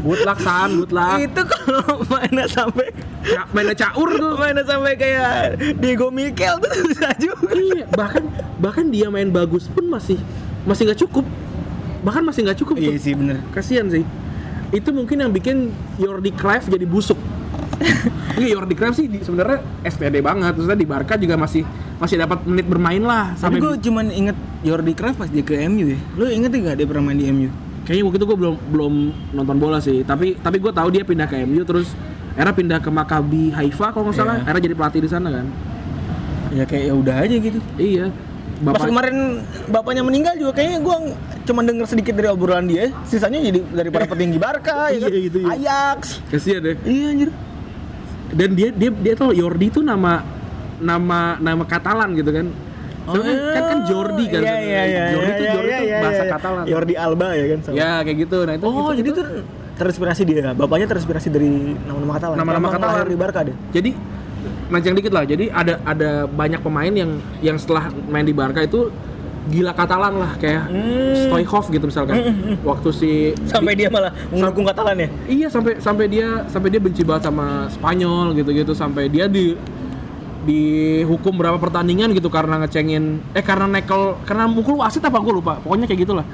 Good 0.01 0.25
luck 0.25 0.40
San, 0.40 0.71
good 0.79 0.88
luck. 0.90 1.21
Itu 1.21 1.43
kalau 1.45 1.85
mainnya 2.09 2.49
sampai 2.49 2.88
Ya, 3.21 3.45
mainnya 3.51 3.77
caur 3.77 4.09
tuh. 4.11 4.33
mainnya 4.35 4.64
sampai 4.64 4.97
kayak 4.97 5.31
Diego 5.77 6.09
Mikel 6.09 6.57
tuh 6.57 6.73
bisa 6.88 7.12
juga. 7.14 7.53
Iya, 7.53 7.85
bahkan 7.90 8.25
bahkan 8.57 8.88
dia 8.88 9.09
main 9.09 9.29
bagus 9.29 9.69
pun 9.69 9.85
masih 9.87 10.16
masih 10.64 10.88
nggak 10.88 11.01
cukup. 11.01 11.29
Bahkan 12.01 12.23
masih 12.25 12.41
nggak 12.49 12.59
cukup 12.65 12.77
tuh. 12.81 12.93
Iya 12.93 12.99
sih 13.01 13.13
bener. 13.17 13.39
Kasian 13.53 13.87
sih. 13.93 14.05
Itu 14.71 14.95
mungkin 14.95 15.21
yang 15.21 15.33
bikin 15.35 15.75
Jordi 15.99 16.31
Cruyff 16.35 16.69
jadi 16.69 16.87
busuk. 16.87 17.19
Iya 18.41 18.57
Jordi 18.57 18.73
Cruyff 18.73 18.97
sih 18.97 19.05
sebenarnya 19.21 19.61
SPD 19.85 20.25
banget. 20.25 20.57
Terus 20.57 20.69
di 20.73 20.89
Barca 20.89 21.19
juga 21.21 21.37
masih 21.37 21.67
masih 22.01 22.17
dapat 22.17 22.41
menit 22.49 22.65
bermain 22.65 23.05
lah 23.05 23.37
Tapi 23.37 23.61
gue 23.61 23.77
cuman 23.77 24.09
inget 24.09 24.33
Jordi 24.65 24.97
Cruyff 24.97 25.21
pas 25.21 25.29
dia 25.29 25.45
ke 25.45 25.61
MU 25.69 25.93
ya. 25.93 25.99
Lu 26.17 26.25
inget 26.25 26.49
gak 26.49 26.81
dia 26.81 26.87
pernah 26.89 27.13
main 27.13 27.21
di 27.21 27.29
MU? 27.29 27.53
kayaknya 27.91 28.07
waktu 28.07 28.19
itu 28.23 28.27
gue 28.31 28.39
belum 28.39 28.55
belum 28.71 28.95
nonton 29.35 29.57
bola 29.59 29.79
sih. 29.83 30.07
Tapi 30.07 30.39
tapi 30.39 30.63
gue 30.63 30.71
tahu 30.71 30.89
dia 30.95 31.03
pindah 31.03 31.27
ke 31.27 31.43
MU 31.43 31.67
terus 31.67 31.91
era 32.39 32.55
pindah 32.55 32.79
ke 32.79 32.87
Maccabi 32.87 33.51
Haifa 33.51 33.91
kalau 33.91 34.11
nggak 34.11 34.17
salah. 34.17 34.37
Iya. 34.39 34.47
Era 34.47 34.59
jadi 34.63 34.75
pelatih 34.79 35.01
di 35.03 35.11
sana 35.11 35.29
kan. 35.35 35.47
Ya 36.55 36.65
kayak 36.71 36.85
ya 36.87 36.95
udah 36.95 37.17
aja 37.19 37.35
gitu. 37.35 37.59
Iya. 37.75 38.15
Pas 38.61 38.77
Bapak 38.77 38.87
kemarin 38.87 39.16
bapaknya 39.66 40.03
meninggal 40.03 40.37
juga 40.37 40.53
kayaknya 40.53 40.79
gue 40.79 40.96
cuma 41.42 41.61
denger 41.62 41.87
sedikit 41.87 42.12
dari 42.12 42.29
obrolan 42.29 42.64
dia. 42.64 42.92
Sisanya 43.03 43.40
jadi 43.40 43.61
dari 43.64 43.88
para 43.88 44.05
petinggi 44.05 44.37
Barca, 44.37 44.87
ya 44.92 44.99
kan? 44.99 45.09
Iya, 45.09 45.20
gitu, 45.23 45.38
iya. 45.40 45.49
Ajax. 45.51 46.01
kasihan 46.29 46.61
deh. 46.61 46.77
Iya 46.83 47.07
anjir. 47.09 47.31
dan 48.31 48.51
dia 48.53 48.68
dia 48.70 48.90
dia 48.92 49.14
tuh 49.14 49.33
Jordi 49.33 49.66
itu 49.66 49.81
nama 49.81 50.23
nama 50.79 51.35
nama 51.37 51.64
Katalan 51.64 52.14
gitu 52.14 52.31
kan 52.31 52.46
Soalnya 53.03 53.35
kan 53.51 53.62
kan 53.66 53.79
Jordi 53.85 54.25
kan 54.29 54.40
Iya 54.40 54.57
iya 54.57 54.83
iya. 54.85 55.05
Jordi 55.11 55.31
tuh 55.33 55.42
iya, 55.42 55.53
Jordi 55.53 55.66
iya, 55.66 55.79
iya, 55.81 55.99
bahasa 55.99 56.23
iya. 56.23 56.31
Katalan 56.31 56.64
Jordi 56.64 56.94
Alba 56.94 57.29
ya 57.33 57.44
kan. 57.49 57.59
sama. 57.61 57.75
ya 57.75 57.90
kayak 58.01 58.18
gitu 58.23 58.38
nah 58.40 58.55
itu 58.55 58.64
Oh, 58.64 58.70
itu- 58.70 58.96
jadi 58.96 59.09
itu- 59.09 59.18
tuh 59.18 59.27
terinspirasi 59.75 60.23
dia. 60.23 60.53
Bapaknya 60.53 60.87
terinspirasi 60.87 61.27
dari 61.27 61.51
nama-nama 61.81 62.12
Katalan. 62.14 62.37
Nama-nama 62.37 62.68
Katalan. 62.70 63.03
di 63.03 63.16
Barca 63.16 63.40
deh. 63.42 63.57
jadi 63.73 63.90
mancing 64.71 64.95
dikit 64.97 65.13
lah. 65.13 65.27
Jadi 65.27 65.51
ada 65.51 65.83
ada 65.85 66.25
banyak 66.25 66.63
pemain 66.63 66.91
yang 66.91 67.19
yang 67.43 67.59
setelah 67.59 67.91
main 68.09 68.25
di 68.25 68.33
Barca 68.33 68.63
itu 68.63 68.89
gila 69.51 69.73
Katalan 69.73 70.21
lah 70.21 70.33
kayak 70.39 70.71
Hmm. 70.71 71.17
Stoichkov 71.27 71.69
gitu 71.75 71.85
misalkan. 71.91 72.17
Waktu 72.63 72.89
si 72.95 73.11
Sampai 73.51 73.75
dia 73.75 73.91
malah 73.91 74.15
mendukung 74.31 74.65
Katalan 74.65 74.97
ya. 74.97 75.09
Iya 75.27 75.49
sampai 75.51 75.83
sampai 75.83 76.07
dia 76.07 76.47
sampai 76.47 76.69
dia 76.71 76.81
benci 76.81 77.03
banget 77.03 77.29
sama 77.29 77.67
Spanyol 77.69 78.39
gitu-gitu. 78.39 78.73
Sampai 78.73 79.11
dia 79.11 79.27
di 79.27 79.59
dihukum 80.41 81.37
berapa 81.37 81.61
pertandingan 81.61 82.17
gitu 82.17 82.33
karena 82.33 82.65
ngecengin 82.65 83.21
eh 83.37 83.45
karena 83.45 83.69
nekel 83.69 84.17
karena 84.25 84.49
mukul 84.49 84.81
wasit 84.81 85.05
apa 85.05 85.21
gue 85.21 85.35
lupa. 85.37 85.61
Pokoknya 85.61 85.85
kayak 85.85 86.01
gitulah 86.09 86.25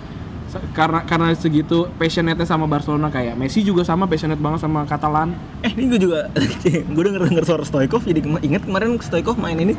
karena 0.70 1.00
karena 1.02 1.32
segitu 1.32 1.88
passionate 1.94 2.42
sama 2.42 2.64
Barcelona 2.64 3.06
kayak 3.06 3.34
Messi 3.34 3.60
juga 3.60 3.80
sama 3.80 4.04
passionate 4.04 4.36
banget 4.36 4.60
sama 4.60 4.82
Katalan 4.82 5.32
Eh 5.60 5.70
ini 5.70 5.88
gue 5.88 6.00
juga, 6.00 6.28
gue 6.94 7.02
denger 7.02 7.22
denger 7.24 7.44
suara 7.44 7.62
Stoikov 7.62 8.02
jadi 8.02 8.18
inget 8.40 8.62
kemarin 8.62 8.96
Stoikov 8.98 9.36
main 9.36 9.54
ini, 9.54 9.74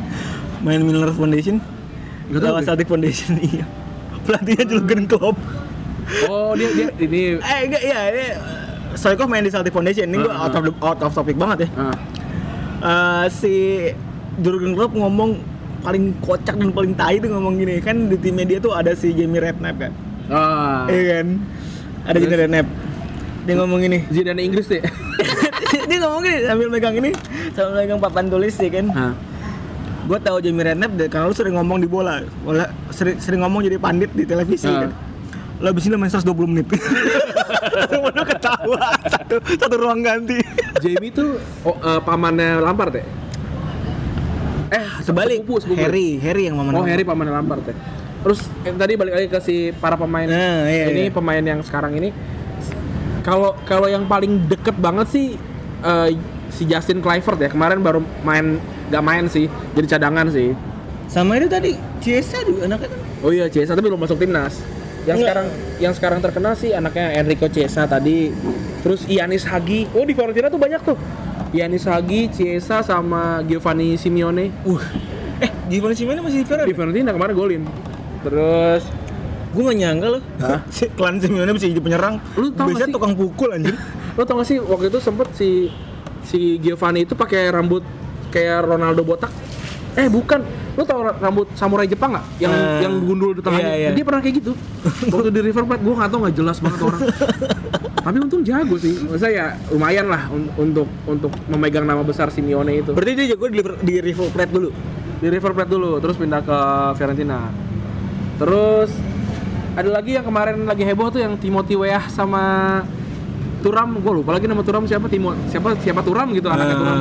main 0.60 0.80
Milner 0.80 1.12
Foundation, 1.12 1.58
lawan 2.30 2.60
gue. 2.60 2.66
Celtic 2.66 2.88
Foundation 2.88 3.38
iya. 3.44 3.64
Pelatihnya 4.24 4.66
Jurgen 4.66 5.06
Klopp. 5.06 5.38
oh 6.26 6.52
dia 6.54 6.68
dia 6.70 6.88
ini 6.98 7.22
Eh 7.52 7.60
enggak 7.64 7.82
ya, 7.82 8.00
ini 8.10 8.26
Stoikov 8.94 9.28
main 9.28 9.42
di 9.42 9.50
Celtic 9.50 9.72
Foundation. 9.72 10.06
Ini 10.06 10.18
gue 10.18 10.30
Ah, 10.30 10.46
out 10.46 10.56
of 10.56 10.64
out 10.80 11.00
of 11.02 11.12
topic 11.12 11.36
banget 11.36 11.66
ya. 11.66 11.70
ah, 11.78 11.96
Eh, 12.78 13.26
si 13.30 13.54
Jurgen 14.38 14.74
Klopp 14.74 14.94
ngomong 14.94 15.38
paling 15.78 16.14
kocak 16.20 16.54
dan 16.54 16.70
paling 16.70 16.94
tai 16.94 17.18
tuh 17.18 17.30
ngomong 17.30 17.56
gini 17.56 17.80
kan 17.80 18.06
di 18.06 18.18
timnya 18.18 18.46
dia 18.46 18.60
tuh 18.60 18.70
ada 18.72 18.92
si 18.92 19.10
Jamie 19.10 19.40
Redknapp 19.40 19.78
kan, 19.80 19.92
ah. 20.30 20.86
iya 20.88 21.04
kan? 21.20 21.28
Ada 22.04 22.12
Terus? 22.14 22.24
Jamie 22.24 22.40
Redknapp. 22.40 22.68
Dia 23.48 23.54
ngomong 23.56 23.80
gini, 23.80 24.00
Zidane 24.14 24.42
Inggris 24.44 24.68
deh 24.68 24.84
dia 25.90 25.98
ngomong 26.04 26.22
gini 26.22 26.38
sambil 26.44 26.68
megang 26.68 26.96
ini, 26.96 27.12
sambil 27.52 27.74
megang 27.80 28.00
papan 28.00 28.28
tulis 28.28 28.56
ya 28.56 28.70
kan. 28.70 28.86
ah. 28.92 29.14
gue 30.04 30.20
tahu 30.20 30.38
Jamie 30.40 30.64
Redknapp 30.64 30.92
deh, 30.96 31.08
karena 31.08 31.28
lu 31.28 31.36
sering 31.36 31.56
ngomong 31.56 31.80
di 31.80 31.88
bola 31.88 32.24
bola 32.42 32.68
sering, 32.92 33.20
sering 33.20 33.44
ngomong 33.44 33.64
jadi 33.64 33.76
pandit 33.76 34.12
di 34.12 34.24
televisi 34.24 34.68
Ah. 34.68 34.88
kan 34.88 34.92
lo 35.58 35.74
abis 35.74 35.90
ini 35.90 35.94
lo 35.94 35.98
main 35.98 36.14
120 36.14 36.54
menit 36.54 36.68
semua 37.90 38.14
lu 38.18 38.24
ketawa 38.24 38.94
satu, 39.10 39.36
satu 39.58 39.74
ruang 39.74 40.06
ganti 40.06 40.38
Jamie 40.80 41.10
tuh 41.10 41.42
oh, 41.66 41.74
eh, 41.74 41.98
pamannya 42.06 42.62
Lampard 42.62 42.94
ya 42.94 43.04
eh 44.70 44.86
sebalik 45.02 45.42
sepupu, 45.42 45.66
sepupu. 45.66 45.82
Harry 45.82 46.22
Harry 46.22 46.46
yang 46.46 46.62
mama 46.62 46.78
Oh 46.78 46.86
Harry 46.86 47.02
pamannya 47.02 47.34
Lampard 47.34 47.64
ya. 47.66 47.74
Terus 48.28 48.44
eh, 48.68 48.76
tadi 48.76 48.94
balik 49.00 49.14
lagi 49.16 49.28
ke 49.32 49.40
si 49.40 49.72
para 49.72 49.96
pemain. 49.96 50.28
Nah, 50.28 50.68
iya, 50.68 50.92
ini 50.92 51.08
iya. 51.08 51.16
pemain 51.16 51.40
yang 51.40 51.64
sekarang 51.64 51.96
ini. 51.96 52.12
Kalau 53.24 53.56
kalau 53.64 53.88
yang 53.88 54.04
paling 54.04 54.52
deket 54.52 54.76
banget 54.76 55.08
sih 55.08 55.40
eh, 55.88 56.10
si 56.52 56.68
Justin 56.68 57.00
Clifford 57.00 57.40
ya 57.40 57.50
kemarin 57.52 57.80
baru 57.80 58.04
main 58.24 58.60
gak 58.88 59.04
main 59.04 59.28
sih 59.28 59.48
jadi 59.76 60.00
cadangan 60.00 60.28
sih. 60.32 60.52
sama 61.08 61.40
itu 61.40 61.48
tadi 61.48 61.72
Ciesa 62.04 62.44
juga 62.44 62.68
anaknya 62.68 62.92
kan 62.92 63.00
Oh 63.24 63.32
iya 63.32 63.48
Ciesa 63.48 63.74
tapi 63.74 63.88
belum 63.90 64.04
masuk 64.04 64.20
timnas. 64.20 64.60
Yang 65.08 65.24
Enggak. 65.24 65.24
sekarang 65.24 65.48
yang 65.80 65.94
sekarang 65.96 66.20
terkenal 66.20 66.54
sih 66.54 66.76
anaknya 66.76 67.16
Enrico 67.16 67.48
Ciesa 67.50 67.88
tadi. 67.88 68.30
Terus 68.84 69.08
Ianis 69.10 69.48
Hagi. 69.48 69.90
Oh 69.98 70.04
di 70.06 70.14
Fiorentina 70.14 70.52
tuh 70.52 70.60
banyak 70.62 70.82
tuh. 70.84 70.98
Ianis 71.56 71.88
Hagi, 71.88 72.28
Ciesa 72.30 72.84
sama 72.84 73.42
Giovanni 73.48 73.96
Simeone. 73.96 74.52
uh 74.68 74.84
eh 75.40 75.50
Giovanni 75.72 75.96
Simeone 75.96 76.20
masih 76.22 76.44
di 76.44 76.46
Di 76.46 76.50
Fiorentina 76.50 76.76
Fiorentina 76.76 77.10
kemarin 77.16 77.34
golin. 77.34 77.64
Terus 78.20 78.84
gue 79.48 79.62
gak 79.64 79.78
nyangka 79.78 80.08
loh 80.10 80.22
si 80.76 80.86
klan 80.92 81.18
Simeone 81.18 81.52
bisa 81.52 81.66
jadi 81.66 81.80
penyerang 81.80 82.20
Lu 82.36 82.52
tau 82.52 82.68
biasanya 82.68 82.88
sih? 82.88 82.94
tukang 82.94 83.14
pukul 83.14 83.50
anjir 83.52 83.74
Lo 84.14 84.24
tau 84.28 84.38
gak 84.38 84.46
sih 84.46 84.58
waktu 84.60 84.88
itu 84.88 85.00
sempet 85.00 85.28
si 85.32 85.72
si 86.22 86.40
Giovanni 86.58 87.04
itu 87.04 87.14
pakai 87.14 87.48
rambut 87.48 87.82
kayak 88.28 88.68
Ronaldo 88.68 89.02
botak? 89.02 89.32
Eh 89.96 90.06
bukan, 90.06 90.44
lo 90.76 90.84
tau 90.84 91.02
ra- 91.02 91.18
rambut 91.18 91.50
samurai 91.54 91.88
Jepang 91.88 92.12
nggak? 92.12 92.26
Yang 92.38 92.54
Eh, 92.54 92.80
yang 92.84 92.94
gundul 93.02 93.32
di 93.32 93.42
tengahnya? 93.42 93.66
iya, 93.66 93.76
iya. 93.80 93.90
Dia 93.96 94.04
pernah 94.04 94.20
kayak 94.20 94.36
gitu. 94.38 94.52
waktu 95.10 95.30
di 95.32 95.42
River 95.42 95.64
Plate, 95.64 95.82
gue 95.82 95.96
nggak 95.96 96.10
tau 96.12 96.20
nggak 96.20 96.36
jelas 96.36 96.58
banget 96.60 96.80
orang. 96.84 97.02
Tapi 97.98 98.18
untung 98.20 98.44
jago 98.44 98.76
sih. 98.76 98.94
Maksudnya 99.00 99.32
ya 99.32 99.46
lumayan 99.70 100.06
lah 100.06 100.28
un- 100.28 100.52
untuk 100.56 100.86
untuk 101.08 101.32
memegang 101.48 101.82
nama 101.82 102.04
besar 102.04 102.28
Simeone 102.28 102.78
itu. 102.78 102.92
berarti 102.92 103.16
dia 103.16 103.34
jago 103.34 103.48
di 103.80 103.96
River 103.98 104.28
Plate 104.30 104.52
dulu 104.52 104.70
Di 105.18 105.28
River 105.28 105.52
Plate 105.52 105.72
dulu, 105.72 105.90
terus 105.98 106.14
pindah 106.14 106.42
ke 106.42 106.58
Fiorentina. 106.94 107.40
Terus 108.38 108.90
ada 109.74 109.90
lagi 109.92 110.14
yang 110.14 110.24
kemarin 110.24 110.64
lagi 110.64 110.82
heboh 110.82 111.10
tuh 111.10 111.20
yang 111.20 111.36
Timothy 111.36 111.74
Weah 111.74 112.06
sama 112.08 112.82
Turam, 113.58 113.94
gue 113.96 114.14
lupa 114.14 114.32
lagi 114.32 114.46
nama 114.46 114.62
Turam 114.62 114.86
siapa 114.86 115.06
Timo 115.08 115.34
siapa 115.48 115.74
siapa 115.78 116.02
Turam 116.02 116.30
gitu 116.32 116.46
anaknya 116.48 116.72
Ah. 116.72 116.80
Turam. 116.80 117.00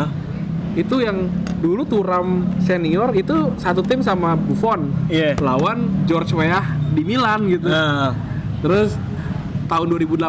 Itu 0.75 0.97
yang 0.99 1.29
dulu 1.57 1.83
Turam 1.85 2.27
senior 2.59 3.13
itu 3.13 3.33
satu 3.57 3.81
tim 3.81 4.01
sama 4.01 4.35
Buffon 4.35 4.93
Iya. 5.07 5.37
lawan 5.39 6.05
George 6.05 6.33
Weah 6.33 6.65
di 6.91 7.01
Milan 7.01 7.45
gitu. 7.47 7.65
nah 7.67 8.13
Terus 8.61 8.97
tahun 9.67 9.87
2018 9.91 10.21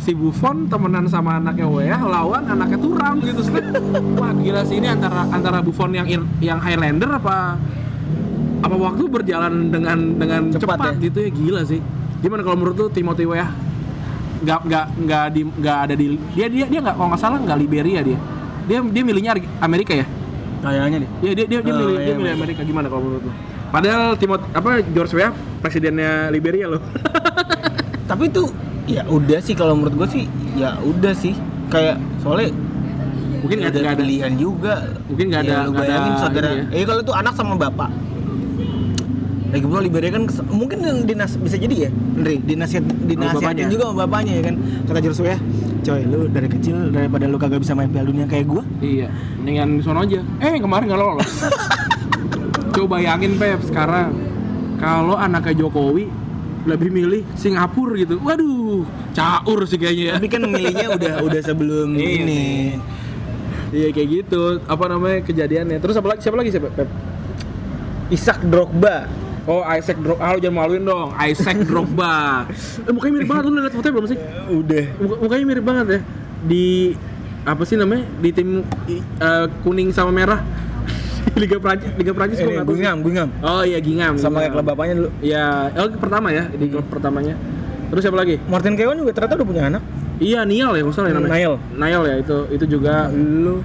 si 0.00 0.12
Buffon 0.12 0.66
temenan 0.66 1.06
sama 1.06 1.36
anaknya 1.36 1.66
Weah 1.66 2.00
lawan 2.00 2.46
anaknya 2.46 2.78
Turam 2.78 3.14
gitu 3.20 3.42
wah 4.16 4.32
gila 4.32 4.62
sih 4.62 4.78
ini 4.78 4.88
antara 4.88 5.26
antara 5.28 5.58
Buffon 5.60 5.92
yang 5.92 6.06
yang 6.38 6.58
Highlander 6.58 7.10
apa 7.12 7.54
apa 8.70 8.76
waktu 8.78 9.02
berjalan 9.04 9.54
dengan 9.68 9.98
dengan 10.14 10.42
Cepat 10.48 10.78
cepat, 10.78 10.92
ya? 10.94 11.02
gitu 11.02 11.18
ya 11.18 11.30
gila 11.30 11.60
sih 11.66 11.80
gimana 12.20 12.40
kalau 12.40 12.54
menurut 12.54 12.76
lu 12.76 12.86
Timothy 12.88 13.26
Weah 13.26 13.50
nggak 14.40 14.60
nggak 14.62 14.86
nggak 15.02 15.24
di 15.34 15.40
nggak 15.42 15.76
ada 15.82 15.94
di 15.94 16.06
dia 16.32 16.46
dia 16.46 16.64
dia 16.64 16.80
nggak 16.80 16.94
kalau 16.94 17.08
nggak 17.10 17.20
salah 17.20 17.36
nggak 17.36 17.58
Liberia 17.58 18.00
dia 18.00 18.18
dia 18.64 18.78
dia 18.78 19.02
milihnya 19.02 19.34
Amerika 19.58 19.92
ya 19.92 20.06
Kayaknya 20.60 20.98
deh. 21.00 21.10
Iya 21.24 21.32
dia 21.32 21.46
dia, 21.48 21.58
dia 21.58 21.72
Oh, 21.72 21.78
milih 21.80 21.96
iya, 21.96 22.04
dia 22.04 22.14
milih 22.14 22.30
iya. 22.30 22.36
Amerika 22.36 22.60
gimana 22.62 22.86
kalau 22.86 23.02
menurut 23.02 23.22
lu? 23.24 23.32
Padahal 23.72 24.12
Timot 24.20 24.44
apa 24.52 24.70
George 24.84 25.16
Weah 25.16 25.32
presidennya 25.56 26.28
Liberia 26.28 26.68
loh. 26.68 26.84
Tapi 28.12 28.28
itu 28.28 28.44
ya 28.84 29.08
udah 29.08 29.40
sih 29.40 29.56
kalau 29.56 29.72
menurut 29.72 29.96
gue 29.96 30.08
sih 30.12 30.24
ya 30.52 30.76
udah 30.78 31.16
sih 31.16 31.32
kayak 31.72 31.96
soalnya 32.20 32.52
Mungkin 33.40 33.56
nggak 33.56 33.72
ada, 33.72 33.80
ada 33.88 33.96
pilihan 33.96 34.32
juga. 34.36 34.74
Mungkin 35.08 35.26
nggak 35.32 35.42
Ya, 35.42 35.48
ada- 35.48 35.64
lu 35.64 35.70
nggak 35.72 35.80
ada 35.80 35.88
bayangin 35.88 36.12
saudara. 36.20 36.48
ini 36.50 36.60
ya. 36.60 36.64
Eh 36.76 36.84
kalau 36.84 37.00
itu 37.00 37.12
anak 37.16 37.32
sama 37.32 37.54
bapak. 37.56 37.90
Lagi 39.50 39.64
pula 39.66 39.82
Liberia 39.82 40.10
kan 40.14 40.30
mungkin 40.46 40.78
dinas 41.02 41.34
bisa 41.34 41.58
jadi 41.58 41.86
ya, 41.86 41.90
Andre, 41.90 42.38
dinasihat 42.38 42.84
dinasihatin 42.86 43.66
juga 43.66 43.90
sama 43.90 44.06
bapaknya 44.06 44.32
ya 44.38 44.42
kan. 44.46 44.54
Kata 44.86 44.98
Joshua 45.02 45.34
ya, 45.34 45.38
coy 45.82 46.02
lu 46.06 46.30
dari 46.30 46.46
kecil 46.46 46.94
daripada 46.94 47.26
lu 47.26 47.34
kagak 47.34 47.58
bisa 47.58 47.74
main 47.74 47.90
Piala 47.90 48.06
Dunia 48.06 48.30
kayak 48.30 48.46
gua. 48.46 48.62
Iya, 48.78 49.10
mendingan 49.42 49.68
di 49.78 49.82
sono 49.82 50.06
aja. 50.06 50.22
Eh 50.38 50.54
kemarin 50.62 50.86
nggak 50.86 51.00
lolos. 51.02 51.32
Coba 52.74 53.02
bayangin 53.02 53.34
Pep 53.34 53.58
sekarang 53.66 54.14
kalau 54.78 55.18
anaknya 55.18 55.66
Jokowi 55.66 56.06
lebih 56.70 56.94
milih 56.94 57.22
Singapura 57.34 57.98
gitu. 57.98 58.22
Waduh, 58.22 58.86
caur 59.10 59.66
sih 59.66 59.82
kayaknya 59.82 60.04
ya. 60.04 60.12
Tapi 60.20 60.28
kan 60.30 60.42
milihnya 60.46 60.86
udah 60.94 61.14
udah 61.26 61.40
sebelum 61.42 61.98
Iya 61.98 62.10
ini. 62.22 62.44
Iya 63.74 63.88
kayak 63.90 64.08
gitu. 64.08 64.62
Apa 64.70 64.84
namanya 64.94 65.26
kejadiannya? 65.26 65.82
Terus 65.82 65.98
apa 65.98 66.14
lagi? 66.14 66.20
Siapa 66.22 66.36
lagi 66.38 66.50
siapa 66.54 66.68
Pep? 66.70 66.88
Isaac 68.14 68.38
Drogba. 68.46 69.06
Oh 69.42 69.62
Isaac 69.62 69.96
Drogba. 69.96 70.20
Ah, 70.20 70.30
lu 70.32 70.38
jangan 70.38 70.56
maluin 70.58 70.82
dong. 70.82 71.08
Isaac 71.16 71.56
Drogba. 71.68 72.44
eh, 72.78 72.90
mukanya 72.90 73.12
mirip 73.14 73.28
banget 73.28 73.42
lu 73.44 73.56
liat 73.56 73.72
fotonya 73.72 73.94
belum 73.94 74.06
sih? 74.06 74.18
Udah. 74.50 74.84
Muka- 74.96 75.18
mukanya 75.20 75.44
mirip 75.46 75.64
banget 75.64 75.86
ya 75.88 76.00
di 76.40 76.66
apa 77.40 77.62
sih 77.62 77.74
namanya 77.74 78.04
di 78.16 78.30
tim 78.30 78.60
eh, 79.16 79.46
kuning 79.60 79.90
sama 79.90 80.08
merah 80.10 80.40
Liga 81.40 81.56
Prancis 81.56 81.88
Liga 81.94 82.12
Prancis 82.12 82.36
gua 82.36 82.46
Ini 82.46 82.54
nggak. 82.54 82.66
Gungham, 82.66 82.96
Gungham. 83.00 83.28
oh 83.40 83.62
iya 83.62 83.78
Gingham 83.78 84.14
Sama 84.14 84.40
kayak 84.40 84.50
Gingham. 84.50 84.54
klub 84.54 84.66
bapaknya 84.66 84.94
dulu. 84.96 85.10
ya 85.20 85.44
oh, 85.74 85.88
pertama 85.94 86.28
ya 86.30 86.44
di 86.48 86.66
klub 86.66 86.84
pertamanya 86.86 87.34
terus 87.88 88.02
siapa 88.02 88.16
lagi 88.16 88.36
Martin 88.44 88.72
Kewan 88.72 88.96
juga 88.96 89.12
ternyata 89.12 89.34
udah 89.34 89.48
punya 89.48 89.62
anak. 89.66 89.82
iya 90.16 90.44
Nial 90.44 90.72
ya 90.72 90.80
nggak 90.80 90.94
salah 90.94 91.08
ya 91.08 91.14
namanya 91.16 91.32
Niall. 91.32 91.54
Niall 91.74 92.04
ya 92.04 92.14
itu 92.18 92.36
itu 92.50 92.64
juga 92.70 93.08
Lu 93.10 93.60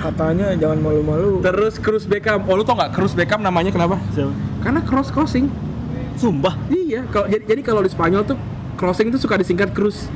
katanya 0.00 0.46
jangan 0.54 0.78
malu-malu. 0.78 1.40
terus 1.40 1.76
Cruz 1.76 2.04
Beckham 2.04 2.42
oh 2.42 2.54
lu 2.54 2.62
tau 2.62 2.72
nggak 2.74 2.90
Cruz 2.90 3.12
Beckham 3.12 3.38
namanya 3.38 3.68
kenapa 3.68 4.00
Siapa? 4.10 4.32
karena 4.60 4.80
cross 4.80 5.08
crossing 5.08 5.46
Sumpah. 6.16 6.52
iya 6.68 7.04
kalau 7.06 7.26
jadi, 7.26 7.44
jadi 7.46 7.60
kalau 7.62 7.80
di 7.80 7.88
Spanyol 7.88 8.24
tuh 8.24 8.36
crossing 8.74 9.08
itu 9.08 9.16
suka 9.16 9.36
disingkat 9.36 9.70
Cruz 9.70 10.08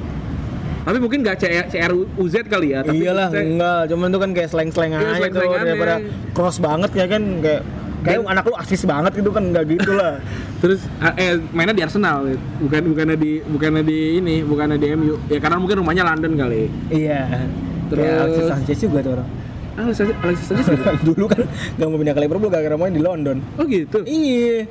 tapi 0.80 1.00
mungkin 1.00 1.20
nggak 1.20 1.36
CR, 1.38 1.64
CRUZ 1.70 2.34
kali 2.44 2.72
ya 2.72 2.80
tapi 2.80 3.00
Iyalah, 3.00 3.32
maksudnya- 3.32 3.48
enggak. 3.48 3.80
Cuman 3.88 4.06
itu 4.06 4.18
kan 4.20 4.30
kayak 4.30 4.48
slang-slang 4.50 4.90
Iya, 4.90 4.98
aja 4.98 5.04
tuh 5.06 5.16
slang-slang 5.16 5.48
aneh. 5.50 5.64
daripada 5.66 5.94
cross 6.32 6.56
banget 6.60 6.90
ya 6.92 7.06
kan 7.06 7.22
kayak 7.40 7.62
kayak 8.04 8.20
anak 8.22 8.44
lu 8.44 8.54
asis 8.54 8.82
banget 8.84 9.12
gitu 9.16 9.30
kan 9.30 9.42
enggak 9.44 9.64
gitu 9.66 9.90
lah. 9.90 10.20
Terus 10.60 10.84
eh 11.16 11.40
mainnya 11.50 11.72
di 11.72 11.80
Arsenal, 11.80 12.28
bukan 12.58 12.82
bukannya 12.86 13.16
di 13.16 13.32
bukannya 13.42 13.80
di 13.82 13.98
ini, 14.14 14.36
bukannya 14.42 14.76
di 14.76 14.86
MU. 14.92 15.16
Ya 15.26 15.40
karena 15.40 15.56
mungkin 15.56 15.76
rumahnya 15.80 16.04
London 16.04 16.32
kali. 16.36 16.68
iya. 16.90 17.48
Terus- 17.88 18.04
Terus 18.04 18.20
Alexis 18.20 18.44
Sanchez 18.46 18.78
juga 18.78 18.98
tuh 19.00 19.12
orang. 19.16 19.28
Ah, 19.74 19.90
Alexis 19.90 20.06
Alexis 20.22 20.46
Sanchez 20.46 20.66
gitu? 20.70 20.84
Dulu 21.10 21.24
kan 21.26 21.42
nggak 21.74 21.88
mau 21.88 21.98
pindah 21.98 22.14
ke 22.14 22.22
Liverpool 22.22 22.46
gara-gara 22.48 22.76
main 22.76 22.94
di 22.94 23.02
London. 23.02 23.42
Oh 23.58 23.66
gitu. 23.66 24.06
Iya. 24.06 24.70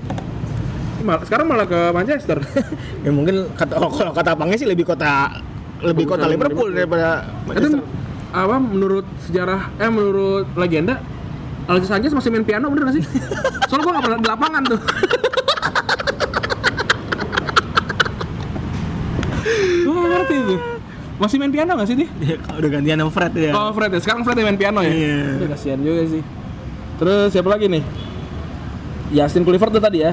Mal- 1.03 1.23
sekarang 1.27 1.45
malah 1.45 1.67
ke 1.67 1.79
Manchester. 1.91 2.39
Ya 3.03 3.11
mungkin 3.11 3.51
kata 3.59 3.75
oh, 3.75 3.91
kalau 3.91 4.15
kata 4.15 4.31
abangnya 4.31 4.55
sih 4.55 4.63
lebih 4.63 4.87
kota 4.87 5.27
lebih 5.83 6.07
kota 6.07 6.23
Liverpool 6.23 6.71
Liverpool. 6.71 6.95
daripada 6.95 7.27
Itu 7.43 7.47
Manchester. 7.51 7.81
apa 8.31 8.55
menurut 8.57 9.03
sejarah 9.27 9.61
eh 9.75 9.91
menurut 9.91 10.47
legenda 10.55 11.03
Alexis 11.67 11.91
Sanchez 11.91 12.15
masih 12.15 12.31
main 12.31 12.47
piano 12.47 12.71
bener 12.71 12.87
gak 12.87 12.95
sih? 12.95 13.03
Soalnya 13.67 13.83
gua 13.83 13.93
gak 13.93 14.05
pernah 14.07 14.19
di 14.19 14.29
lapangan 14.31 14.63
tuh. 14.63 14.79
Gua 19.83 19.93
gak 19.93 20.09
ngerti 20.09 20.35
tuh. 20.47 20.59
Masih 21.23 21.39
main 21.39 21.55
piano 21.55 21.71
gak 21.79 21.87
sih 21.87 21.95
dia? 21.95 22.09
Ya, 22.19 22.35
udah 22.35 22.69
gantian 22.69 22.99
sama 22.99 23.11
Fred 23.15 23.33
ya. 23.39 23.51
Oh 23.55 23.71
Fred 23.71 23.95
ya, 23.95 23.99
sekarang 24.03 24.27
Fred 24.27 24.35
yang 24.43 24.47
main 24.51 24.59
piano 24.59 24.83
ya? 24.83 24.91
Iya. 24.91 25.39
Aduh, 25.39 25.47
kasihan 25.55 25.79
juga 25.79 26.03
sih 26.03 26.19
Terus 26.99 27.27
siapa 27.31 27.47
lagi 27.47 27.65
nih? 27.71 27.83
Justin 29.15 29.47
Kluivert 29.47 29.71
tuh 29.71 29.79
tadi 29.79 30.03
ya 30.03 30.11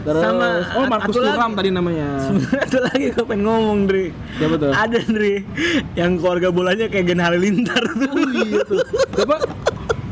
Terus, 0.00 0.22
Sama, 0.22 0.64
oh 0.80 0.86
lagi. 0.86 1.12
Thuram 1.12 1.52
tadi 1.58 1.68
namanya 1.74 2.30
Ada 2.64 2.78
lagi 2.88 3.10
gue 3.12 3.24
pengen 3.26 3.42
ngomong, 3.44 3.78
Dri. 3.84 4.14
Siapa 4.38 4.54
tuh? 4.56 4.72
Ada, 4.72 4.98
Dri. 5.04 5.44
Yang 5.92 6.12
keluarga 6.22 6.48
bolanya 6.48 6.86
kayak 6.88 7.04
Gen 7.04 7.20
Halilintar 7.20 7.82
tuh. 7.98 8.08
Oh 8.08 8.30
iya 8.46 8.62
tuh 8.64 8.80
Siapa? 9.12 9.36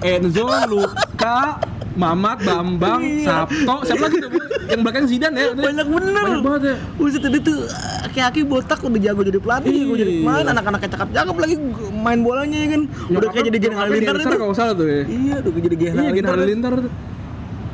Enzo, 0.05 0.45
Luka, 0.69 1.57
Mamat, 1.99 2.39
Bambang, 2.41 3.01
Iya. 3.03 3.27
Sabto 3.27 3.75
Siapa 3.83 4.07
lagi 4.07 4.19
tuh? 4.21 4.31
Yang 4.69 4.81
belakang 4.81 5.05
Zidane 5.05 5.35
ya? 5.35 5.47
Banyak 5.51 5.87
bener. 5.89 6.13
Banyak 6.15 6.43
banget 6.43 6.63
ya 6.63 6.75
Buset 6.95 7.21
tadi 7.21 7.39
tuh 7.41 7.59
aki-aki 8.01 8.41
botak 8.45 8.79
udah 8.81 9.01
jago 9.03 9.21
jadi 9.21 9.39
pelatih, 9.39 9.69
Iya. 9.69 9.85
gue 9.85 9.97
jadi 9.99 10.13
pemain, 10.21 10.47
anak-anaknya 10.49 10.89
cakep-cakep 10.89 11.37
lagi 11.37 11.55
main 11.93 12.21
bolanya 12.21 12.57
ya 12.57 12.69
kan. 12.71 12.83
udah 12.83 13.03
Nyokapnya- 13.11 13.33
kayak 13.35 13.47
jadi 13.47 13.59
Gen 13.59 13.75
Halilintar 13.75 14.15
itu. 14.17 14.39
kalau 14.39 14.55
salah 14.55 14.73
tuh 14.73 14.87
ya 14.87 15.03
Iya, 15.05 15.37
udah 15.41 15.61
jadi 15.61 15.77
Gen 15.77 15.93
Iya, 15.93 16.11
Gen 16.15 16.25
Halilintar. 16.25 16.33
Halilintar 16.33 16.73
tuh 16.81 16.93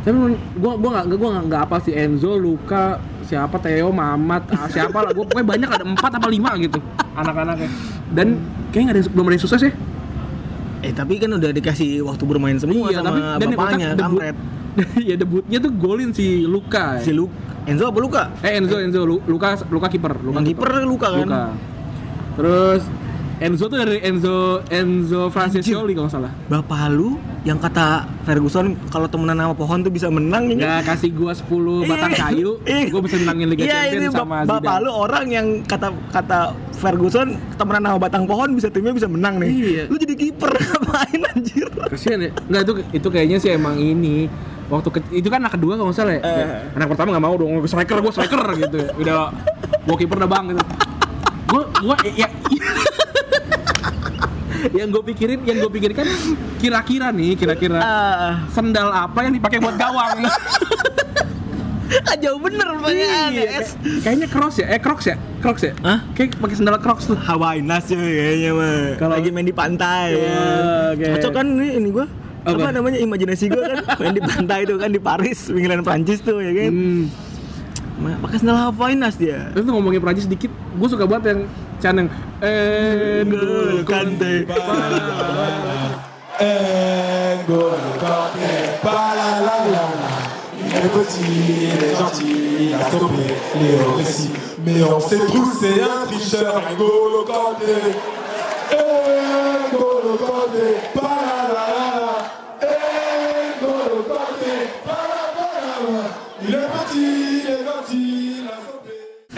tapi 0.00 0.16
gua 0.54 0.72
gua 0.76 0.90
nggak 0.94 1.06
gua 1.10 1.28
nggak 1.30 1.44
nggak 1.48 1.62
apa 1.62 1.76
sih 1.80 1.92
Enzo, 1.94 2.37
Luka, 2.37 2.84
siapa 3.22 3.56
Theo, 3.56 3.88
Mamat, 3.88 4.52
ah, 4.52 4.68
siapa 4.68 5.00
lah 5.00 5.10
gua 5.10 5.24
pokoknya 5.24 5.48
banyak 5.48 5.68
ada 5.70 5.84
empat 5.87 6.12
apa 6.14 6.28
lima 6.28 6.52
gitu 6.58 6.76
anak-anaknya 7.14 7.68
dan 8.10 8.37
kayaknya 8.68 8.84
nggak 8.84 8.94
ada 8.94 9.00
yang- 9.00 9.12
belum 9.12 9.24
ada 9.24 9.34
yang 9.34 9.42
sukses 9.42 9.60
ya 9.62 9.72
Eh, 10.84 10.92
tapi 10.92 11.16
kan 11.16 11.30
udah 11.30 11.50
dikasih 11.50 12.00
waktu 12.02 12.24
bermain 12.24 12.56
semua 12.56 12.86
Iya, 12.86 13.00
sama 13.00 13.08
dan 13.34 13.46
yang 13.46 13.50
bapaknya, 13.54 13.88
debut- 13.90 14.20
Kamret. 14.20 14.36
ya 15.08 15.14
debutnya 15.14 15.58
tuh 15.58 15.72
golin 15.72 16.10
si 16.10 16.44
Luka 16.44 16.98
Si 16.98 17.10
Lu 17.10 17.30
Enzo 17.64 17.86
apa 17.86 17.96
Luka? 17.96 18.22
eh 18.40 18.58
Enzo 18.58 18.76
Enzo 18.76 19.00
Lu- 19.02 19.22
Luka 19.24 19.54
Luka 19.66 19.88
kiper 19.88 20.12
Luka 20.20 20.40
kiper 20.42 20.70
Luka 20.84 21.08
kan. 21.08 21.20
Luka 21.20 21.42
terus 22.34 22.82
Enzo 23.44 23.68
tuh 23.68 23.76
dari 23.76 24.00
Enzo 24.00 24.37
Enzo 24.66 25.28
Francescoli 25.28 25.92
kalau 25.92 26.09
salah 26.09 26.33
Bapak 26.48 26.88
lu 26.88 27.14
yang 27.42 27.61
kata 27.61 27.87
Ferguson 28.24 28.72
kalau 28.88 29.04
temenan 29.04 29.37
sama 29.37 29.52
pohon 29.52 29.78
tuh 29.78 29.92
bisa 29.92 30.09
menang 30.09 30.48
ya 30.48 30.54
kan? 30.54 30.57
nggak 30.57 30.80
kasih 30.88 31.11
gua 31.12 31.37
10 31.37 31.44
batang 31.85 32.09
Iya. 32.11 32.20
kayu 32.24 32.50
Iya. 32.64 32.85
gua 32.88 33.00
bisa 33.04 33.16
menangin 33.18 33.46
Liga 33.46 33.61
Iya, 33.61 33.68
ini 33.68 33.85
Champions 34.00 34.14
sama 34.14 34.37
Bapak 34.42 34.57
Zidane 34.64 34.80
lu 34.80 34.90
orang 34.90 35.26
yang 35.28 35.46
kata 35.62 35.88
kata 36.09 36.38
Ferguson 36.72 37.28
temenan 37.54 37.83
sama 37.85 37.98
batang 38.00 38.24
pohon 38.24 38.48
bisa 38.50 38.66
timnya 38.66 38.90
bisa 38.90 39.07
menang 39.07 39.37
nih. 39.37 39.50
Iya. 39.52 39.85
Lu 39.87 39.96
jadi 39.96 40.14
kiper 40.14 40.48
ngapain 40.64 41.20
anjir? 41.28 41.68
kasihan 41.85 42.18
ya 42.18 42.30
nggak 42.48 42.62
itu 42.62 42.72
itu 42.96 43.09
kayaknya 43.09 43.37
sih 43.38 43.50
emang 43.52 43.76
ini 43.76 44.24
waktu 44.66 44.88
ke, 44.88 44.98
itu 45.12 45.28
kan 45.28 45.38
anak 45.38 45.52
kedua 45.52 45.76
kalau 45.76 45.92
nggak 45.92 46.00
salah 46.00 46.14
ya 46.14 46.22
Eh. 46.24 46.72
anak 46.72 46.88
pertama 46.88 47.12
nggak 47.12 47.22
mau 47.22 47.37
dong 47.37 47.61
striker 47.62 48.00
gue 48.00 48.09
striker 48.11 48.40
gitu 48.57 48.76
ya 48.80 48.90
udah 48.96 49.18
gue 49.85 49.96
kiper 49.96 50.16
udah 50.16 50.30
bang 50.30 50.44
gitu 50.48 50.62
gue 51.46 51.62
gue 51.78 51.96
ya 52.16 52.28
yang 54.72 54.88
gue 54.88 55.03
pikirin 55.05 55.38
yang 55.42 55.57
gue 55.59 55.70
pikirin 55.70 55.94
kan 55.94 56.09
kira-kira 56.57 57.09
nih 57.11 57.35
kira-kira 57.35 57.77
Ah, 57.77 58.33
sendal 58.48 58.88
apa 58.88 59.18
yang 59.20 59.33
dipakai 59.33 59.59
buat 59.59 59.77
gawang 59.77 60.24
ah, 62.05 62.16
jauh 62.16 62.40
bener 62.40 62.64
pertanyaan. 62.74 63.31
Iya, 63.31 63.61
kayaknya 64.00 64.27
crocs 64.27 64.57
ya 64.57 64.66
eh 64.66 64.81
crocs 64.81 65.05
ya 65.05 65.16
crocs 65.38 65.62
ya 65.62 65.72
Hah? 65.81 65.98
kayak 66.12 66.40
pakai 66.40 66.57
sendal 66.57 66.77
crocs 66.79 67.05
tuh 67.05 67.14
Hawaii 67.14 67.61
Nas 67.61 67.87
cuy 67.87 68.00
kayaknya 68.00 68.50
mah. 68.53 68.77
Kalau- 68.96 69.14
lagi 69.14 69.29
main 69.31 69.44
di 69.44 69.53
pantai. 69.53 70.16
Iya, 70.16 70.24
ya. 70.24 70.42
oke. 70.90 71.07
Cocok 71.20 71.33
kan 71.35 71.46
ini, 71.46 71.68
ini 71.77 71.88
gua. 71.90 72.07
Apa? 72.44 72.61
Apa? 72.61 72.68
namanya 72.72 72.98
imajinasi 72.98 73.44
gua 73.48 73.62
kan 73.64 73.79
main 73.98 74.12
di 74.12 74.22
pantai 74.22 74.58
itu 74.65 74.75
kan 74.75 74.90
di 74.90 75.00
Paris, 75.00 75.38
pinggiran 75.48 75.81
Prancis 75.81 76.19
tuh 76.21 76.40
ya 76.40 76.52
kan. 76.52 76.73
hmm. 76.73 77.02
Ma- 77.94 78.18
Pakai 78.18 78.38
sandal 78.42 78.58
Hawaii 78.58 78.98
Nas 78.98 79.14
dia. 79.14 79.50
Terus 79.54 79.64
tuh 79.64 79.72
ngomongin 79.72 80.02
Prancis 80.02 80.26
dikit, 80.26 80.50
gue 80.50 80.88
suka 80.90 81.06
banget 81.06 81.24
yang 81.30 81.40
Chan 81.78 81.94
yang 81.94 82.08
N'Golo 83.24 83.86
Kante. 83.86 84.34
N'Golo 86.40 87.90
Kanté, 88.00 88.50
balalala. 88.82 89.86
Il 90.58 90.74
est 90.74 90.90
petit, 90.90 91.70
il 91.70 91.84
est 91.84 91.94
gentil, 91.96 92.70
il 92.70 92.74
a 92.74 92.82
stoppé 92.90 93.24
Léo 93.62 93.94
Messi. 93.96 94.30
Mais 94.66 94.82
on 94.82 94.98
sait 94.98 95.18
tous, 95.30 95.60
c'est 95.60 95.78
un 95.80 96.06
tricheur, 96.10 96.62
N'Golo 96.74 97.22
Kanté. 97.24 97.94
N'Golo 98.74 100.18
Kanté, 100.18 100.66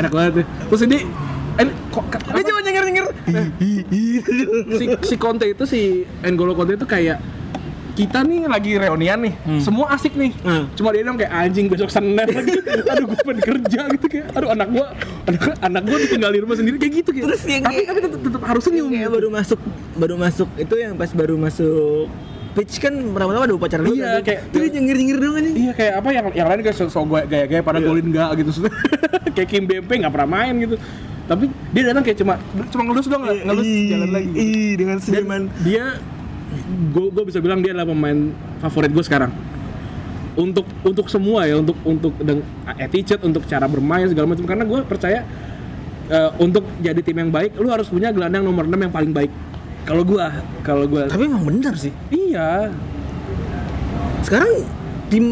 enak 0.07 0.13
banget 0.13 0.33
deh. 0.43 0.47
Terus 0.71 0.83
ini 0.85 0.99
Eh, 1.57 1.65
kok, 1.89 2.05
Dia 2.13 2.45
cuma 2.45 2.61
nyengir-nyengir. 2.61 3.07
si, 4.77 4.85
si 5.03 5.15
Conte 5.17 5.49
itu 5.49 5.65
si 5.65 6.05
N'Golo 6.21 6.53
Conte 6.53 6.77
itu 6.77 6.85
kayak 6.85 7.17
kita 7.97 8.21
nih 8.21 8.45
lagi 8.45 8.77
reunian 8.77 9.17
nih, 9.17 9.33
semua 9.57 9.89
asik 9.97 10.21
nih. 10.21 10.37
Hmm. 10.45 10.69
Cuma 10.77 10.93
dia 10.93 11.01
bilang 11.01 11.17
kayak 11.17 11.33
anjing 11.33 11.73
besok 11.73 11.89
Senin 11.89 12.13
lagi. 12.13 12.37
aduh 12.93 13.09
gue 13.09 13.21
pengen 13.25 13.41
kerja 13.41 13.81
gitu 13.89 14.05
kayak. 14.05 14.37
Aduh 14.37 14.53
anak 14.53 14.69
gua 14.69 14.87
anak, 15.25 15.43
anak 15.65 15.83
gua 15.89 15.97
ditinggal 15.97 16.29
di 16.29 16.41
rumah 16.45 16.57
sendiri 16.61 16.77
kayak 16.77 16.93
gitu 16.93 17.11
kayak. 17.17 17.25
Terus 17.25 17.43
yang 17.49 17.65
tapi 17.65 17.73
kayak- 17.73 17.89
tapi 17.89 18.01
tetap, 18.05 18.21
tetap 18.21 18.43
harus 18.45 18.63
senyum. 18.63 18.93
Kayak 18.93 19.11
baru 19.17 19.29
masuk 19.33 19.61
baru 19.97 20.15
masuk 20.21 20.49
itu 20.61 20.75
yang 20.77 20.93
pas 20.93 21.09
baru 21.09 21.41
masuk 21.41 22.07
pitch 22.57 22.81
kan 22.81 22.95
pertama-tama 23.13 23.45
ada 23.45 23.55
upacara 23.55 23.81
dulu 23.81 23.93
Iya, 23.95 24.09
kan. 24.19 24.23
kayak- 24.25 24.43
dia 24.49 24.65
nyengir-nyengir 24.73 25.17
doang 25.17 25.37
anjing. 25.37 25.55
Iya 25.55 25.73
kayak 25.73 25.95
apa 25.95 26.09
yang 26.11 26.25
yang 26.33 26.47
lain 26.49 26.61
kayak 26.65 26.77
so, 26.77 26.89
so 26.89 27.05
gue 27.05 27.21
gaya-gaya 27.23 27.61
pada 27.61 27.77
Iya. 27.77 27.87
golin 27.87 28.07
enggak 28.09 28.31
gitu. 28.35 28.51
kayak 29.37 29.49
Kim 29.49 29.65
Bempe 29.65 29.93
nggak 29.95 30.09
pernah 30.11 30.31
main 30.33 30.55
gitu. 30.57 30.77
Tapi 31.27 31.45
dia 31.71 31.83
datang 31.85 32.03
kayak 32.03 32.17
cuma 32.17 32.35
cuma 32.71 32.83
ngelus 32.85 33.07
doang 33.07 33.23
nggak 33.23 33.37
ngelus 33.45 33.67
Ih, 33.67 33.87
jalan 33.87 34.09
lagi. 34.11 34.27
gitu. 34.27 34.41
Ih, 34.41 34.73
dengan 34.75 34.97
senyuman. 34.99 35.43
dia 35.61 35.85
gue 36.89 37.07
gue 37.11 37.25
bisa 37.27 37.39
bilang 37.39 37.59
dia 37.59 37.71
adalah 37.71 37.85
pemain 37.87 38.19
favorit 38.59 38.89
gue 38.89 39.05
sekarang 39.05 39.29
untuk 40.35 40.65
untuk 40.81 41.07
semua 41.07 41.45
ya 41.45 41.59
untuk 41.59 41.75
untuk 41.83 42.13
attitude 42.71 43.21
untuk 43.21 43.43
cara 43.45 43.67
bermain 43.67 44.07
segala 44.07 44.31
macam 44.31 44.45
karena 44.45 44.63
gue 44.63 44.81
percaya 44.83 45.21
eh, 46.07 46.31
untuk 46.39 46.63
jadi 46.79 47.01
tim 47.01 47.19
yang 47.19 47.31
baik 47.31 47.57
lu 47.57 47.67
harus 47.67 47.89
punya 47.89 48.09
gelandang 48.09 48.45
nomor 48.45 48.63
6 48.63 48.79
yang 48.79 48.95
paling 48.95 49.11
baik 49.11 49.33
kalau 49.87 50.03
gue 50.03 50.27
kalau 50.61 50.85
gue 50.85 51.07
Tapi 51.07 51.23
emang 51.25 51.43
bener 51.43 51.75
sih. 51.75 51.95
iya 52.11 52.69
Sekarang 54.21 54.51
tim 55.07 55.25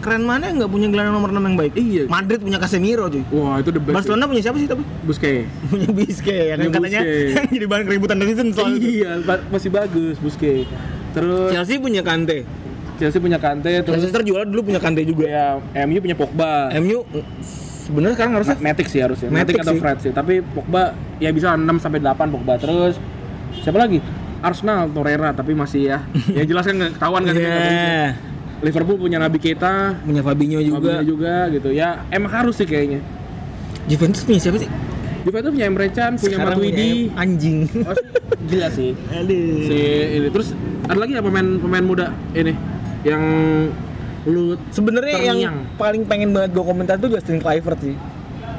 keren 0.00 0.24
mana 0.24 0.48
yang 0.48 0.56
nggak 0.56 0.72
punya 0.72 0.88
gelandang 0.88 1.12
nomor 1.12 1.28
6 1.28 1.36
yang 1.38 1.56
baik? 1.58 1.72
Iya. 1.74 2.02
Madrid 2.08 2.40
punya 2.40 2.56
Casemiro 2.56 3.04
cuy. 3.06 3.20
wah 3.30 3.60
itu 3.60 3.68
the 3.68 3.76
best 3.78 3.94
Barcelona 3.94 4.24
punya 4.24 4.40
siapa 4.40 4.56
sih 4.56 4.64
tapi? 4.64 4.80
Busquets 5.04 5.44
punya 5.70 5.88
Biske 5.90 6.32
ya 6.32 6.56
kan 6.56 6.64
Punya 6.64 6.72
katanya 6.74 7.00
Busquets. 7.02 7.28
yang 7.30 7.46
jadi 7.54 7.66
bahan 7.66 7.82
keributan 7.84 8.16
netizen 8.16 8.48
soal 8.50 8.72
iya 8.74 9.10
masih 9.46 9.68
bagus 9.68 10.16
Busquets 10.16 10.72
terus 11.12 11.52
Chelsea 11.52 11.76
punya 11.76 12.00
Kante. 12.00 12.48
Chelsea 12.96 13.20
punya 13.20 13.36
Kante 13.36 13.68
terus 13.80 14.00
Leicester 14.00 14.24
juara 14.24 14.44
dulu 14.44 14.60
punya 14.66 14.80
Kante 14.80 15.04
juga. 15.04 15.28
ya 15.28 15.46
MU 15.84 16.00
punya 16.00 16.16
Pogba 16.16 16.72
MU 16.78 17.04
sebenarnya 17.82 18.14
sekarang 18.14 18.32
harusnya 18.34 18.56
Matic 18.56 18.86
sih 18.86 19.00
harusnya. 19.00 19.28
Matic 19.28 19.52
Matic, 19.52 19.56
atau 19.60 19.74
sih. 19.74 19.80
Fred 19.80 19.98
sih. 20.00 20.10
Tapi 20.10 20.34
Pogba 20.46 20.82
ya 21.18 21.28
bisa 21.28 21.52
6 21.52 21.60
sampai 21.76 21.98
8 21.98 22.24
Pogba 22.30 22.56
terus. 22.56 22.96
Siapa 23.62 23.78
lagi? 23.78 23.98
Arsenal 24.40 24.88
Torreira 24.88 25.30
tapi 25.36 25.52
masih 25.52 25.92
ya. 25.92 25.98
ya 26.38 26.42
jelas 26.48 26.64
kan 26.64 26.76
ketahuan 26.76 27.22
kan. 27.28 27.34
Iya. 27.36 28.16
Liverpool 28.60 29.00
punya 29.00 29.16
Nabi 29.16 29.40
Keita 29.40 30.04
punya 30.04 30.20
Fabinho 30.20 30.60
juga. 30.60 31.00
Fabinho 31.00 31.04
juga 31.16 31.34
gitu. 31.52 31.68
Ya 31.72 32.04
emang 32.12 32.32
harus 32.32 32.56
sih 32.56 32.68
kayaknya. 32.68 33.00
Juventus 33.88 34.22
punya 34.24 34.40
siapa 34.40 34.60
sih? 34.60 34.70
Juventus 35.20 35.50
punya 35.52 35.66
Emre 35.68 35.88
Can, 35.92 36.16
punya 36.16 36.36
Sekarang 36.40 36.58
Matuidi. 36.60 37.08
punya 37.12 37.20
anjing. 37.20 37.58
Oh, 37.84 37.96
gila 38.48 38.68
sih. 38.72 38.90
Aduh. 39.20 39.64
Si 39.68 39.78
ini 40.16 40.28
terus 40.32 40.48
ada 40.88 40.98
lagi 40.98 41.12
ya 41.16 41.22
pemain 41.24 41.48
pemain 41.60 41.84
muda 41.84 42.06
ini 42.32 42.52
yang 43.04 43.22
lu 44.28 44.56
Sebenarnya 44.68 45.16
yang 45.40 45.64
paling 45.80 46.04
pengen 46.04 46.36
banget 46.36 46.52
gue 46.52 46.64
komentar 46.64 46.96
tuh 47.00 47.08
Justin 47.12 47.40
Kluivert 47.40 47.80
sih. 47.80 47.96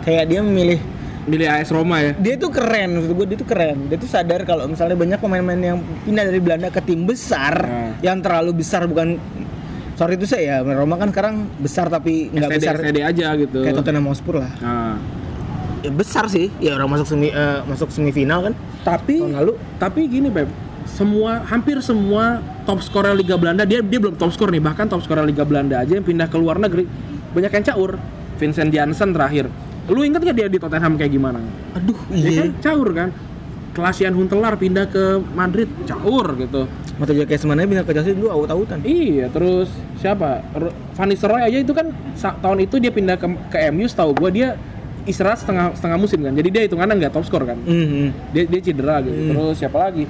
Kayak 0.02 0.34
dia 0.34 0.42
memilih 0.42 0.82
milih 1.22 1.46
AS 1.46 1.70
Roma 1.70 2.02
ya. 2.02 2.12
dia 2.18 2.34
tuh 2.34 2.50
keren 2.50 2.98
maksud 2.98 3.14
gue 3.14 3.26
dia 3.30 3.38
tuh 3.38 3.46
keren. 3.46 3.78
Dia 3.86 3.98
tuh 3.98 4.10
sadar 4.10 4.42
kalau 4.42 4.66
misalnya 4.66 4.98
banyak 4.98 5.20
pemain-pemain 5.22 5.62
yang 5.62 5.78
pindah 6.02 6.24
dari 6.26 6.42
Belanda 6.42 6.68
ke 6.68 6.82
tim 6.82 7.06
besar 7.06 7.54
Nah. 7.62 7.94
yang 8.02 8.18
terlalu 8.20 8.58
besar 8.58 8.90
bukan 8.90 9.22
sorry 9.94 10.18
itu 10.18 10.26
saya 10.26 10.66
ya 10.66 10.74
Roma 10.74 10.98
kan 10.98 11.14
sekarang 11.14 11.46
besar 11.62 11.86
tapi 11.88 12.34
nggak 12.34 12.50
besar 12.58 12.74
STD 12.80 13.00
aja 13.06 13.28
gitu. 13.38 13.62
kayak 13.62 13.76
Tottenham 13.78 14.10
Hotspur 14.10 14.42
lah. 14.42 14.50
Nah, 14.58 14.98
ya 15.82 15.92
besar 15.94 16.26
sih. 16.26 16.50
Ya 16.58 16.74
orang 16.74 16.90
masuk 16.90 17.06
semi 17.06 17.30
eh, 17.30 17.60
masuk 17.70 17.94
semifinal 17.94 18.50
kan 18.50 18.54
tapi 18.82 19.22
tahun 19.22 19.38
lalu. 19.38 19.54
tapi 19.78 20.10
gini 20.10 20.34
Beb 20.34 20.50
semua 20.90 21.46
hampir 21.46 21.78
semua 21.86 22.42
top 22.66 22.82
scorer 22.82 23.14
Liga 23.14 23.38
Belanda 23.38 23.62
dia 23.62 23.86
dia 23.86 24.00
belum 24.02 24.18
top 24.18 24.34
skor 24.34 24.50
nih. 24.50 24.58
Bahkan 24.58 24.90
top 24.90 25.06
scorer 25.06 25.22
Liga 25.22 25.46
Belanda 25.46 25.78
aja 25.86 25.94
yang 25.94 26.04
pindah 26.04 26.26
ke 26.26 26.38
luar 26.42 26.58
negeri. 26.58 26.90
Banyak 27.38 27.52
yang 27.54 27.66
caur. 27.70 28.02
Vincent 28.42 28.74
Janssen 28.74 29.14
terakhir 29.14 29.46
lu 29.88 30.02
inget 30.02 30.22
gak 30.22 30.36
dia 30.36 30.48
di 30.48 30.58
Tottenham 30.58 30.94
kayak 30.94 31.12
gimana 31.12 31.40
aduh 31.74 31.98
Dia 32.08 32.22
iya 32.22 32.42
kan 32.44 32.50
caur 32.62 32.90
kan 32.92 33.10
Klasian 33.72 34.12
Huntelaar 34.12 34.60
pindah 34.60 34.84
ke 34.86 35.04
Madrid 35.32 35.72
caur 35.86 36.36
gitu 36.36 36.68
Mata 37.00 37.16
Jaka 37.16 37.34
semuanya 37.34 37.64
pindah 37.66 37.86
ke 37.88 37.92
Chelsea 37.92 38.14
dulu 38.14 38.30
aut-autan 38.30 38.84
iya 38.84 39.26
terus 39.28 39.72
siapa 39.98 40.44
Van 40.94 41.08
Nistelrooy 41.08 41.42
aja 41.42 41.58
itu 41.58 41.72
kan 41.72 41.90
tahun 42.20 42.60
itu 42.62 42.78
dia 42.78 42.92
pindah 42.92 43.16
ke, 43.16 43.26
ke 43.48 43.58
MU 43.72 43.88
setahu 43.88 44.12
gua 44.14 44.30
dia 44.30 44.60
istirahat 45.02 45.42
setengah 45.42 45.74
setengah 45.74 45.98
musim 45.98 46.20
kan 46.20 46.30
jadi 46.32 46.50
dia 46.52 46.62
hitungannya 46.68 46.94
nggak 47.00 47.14
top 47.16 47.26
skor 47.26 47.42
kan 47.42 47.58
Mhm. 47.58 48.36
dia 48.36 48.44
dia 48.46 48.60
cedera 48.62 49.02
gitu. 49.02 49.18
Hmm. 49.18 49.30
Terus 49.34 49.56
siapa 49.58 49.78
lagi? 49.80 50.06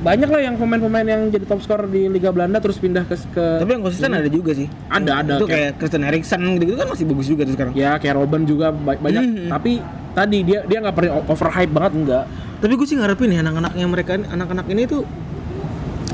Banyak 0.00 0.26
lah 0.26 0.40
yang 0.40 0.56
pemain-pemain 0.56 1.04
yang 1.04 1.28
jadi 1.28 1.44
top 1.44 1.60
skor 1.60 1.84
di 1.84 2.08
Liga 2.08 2.30
Belanda 2.30 2.56
terus 2.56 2.76
pindah 2.76 3.04
ke 3.04 3.12
ke 3.28 3.44
tapi 3.58 3.70
yang 3.70 3.82
konsisten 3.82 4.08
ada 4.10 4.26
juga 4.26 4.52
sih 4.52 4.64
Ada, 4.88 5.12
ada. 5.20 5.34
itu 5.36 5.44
kayak 5.44 5.70
Christian 5.76 6.02
Eriksen 6.02 6.40
gitu, 6.56 6.72
kan 6.74 6.88
masih 6.88 7.04
bagus 7.04 7.26
juga 7.26 7.42
tuh 7.42 7.52
sekarang 7.52 7.72
ya 7.74 7.96
kayak 7.96 8.14
Robben 8.16 8.42
juga 8.42 8.72
ba- 8.72 8.96
banyak. 8.96 9.20
Hmm. 9.20 9.48
Tapi 9.50 9.72
tadi 10.10 10.38
dia 10.40 10.64
dia 10.64 10.78
nggak 10.80 10.94
pernah 10.94 11.20
overhype 11.22 11.68
banget 11.70 11.92
enggak. 11.94 12.24
tapi 12.58 12.72
gue 12.74 12.84
sih 12.84 12.92
ngarepin 12.94 13.24
nih 13.26 13.38
anak-anaknya 13.40 13.86
mereka 13.86 14.12
anak-anak 14.16 14.66
ini 14.68 14.84
tuh 14.84 15.00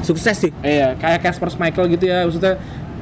sukses 0.01 0.37
sih 0.37 0.53
Eh 0.61 0.79
ya, 0.79 0.89
kayak 0.95 1.19
Casper 1.21 1.49
Schmeichel 1.49 1.87
gitu 1.89 2.05
ya, 2.05 2.23
maksudnya 2.23 2.55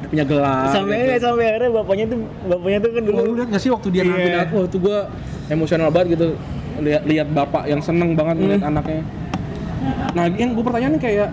punya 0.05 0.21
gelar. 0.23 0.69
sampai 0.71 0.97
gitu. 1.11 1.21
sampai 1.23 1.45
akhirnya 1.47 1.71
bapaknya 1.75 2.05
tuh 2.07 2.19
bapaknya 2.43 2.77
tuh 2.79 2.89
kan 2.91 3.01
dulu 3.03 3.17
Oh, 3.19 3.33
lihat 3.35 3.49
gak 3.49 3.57
sih 3.59 3.69
waktu 3.69 3.87
dia 3.89 4.01
Iya. 4.01 4.09
ngambil 4.11 4.33
aku, 4.39 4.57
itu 4.63 4.77
gua 4.79 4.99
emosional 5.47 5.89
banget 5.89 6.07
gitu 6.13 6.27
lihat 6.75 7.03
lihat 7.05 7.27
bapak 7.31 7.63
yang 7.65 7.79
seneng 7.79 8.13
banget 8.13 8.35
ngeliat 8.37 8.61
Hmm. 8.61 8.71
anaknya. 8.71 9.01
Nah, 10.11 10.25
yang 10.31 10.51
gue 10.51 10.63
pertanyaan 10.63 10.95
kayak 10.95 11.29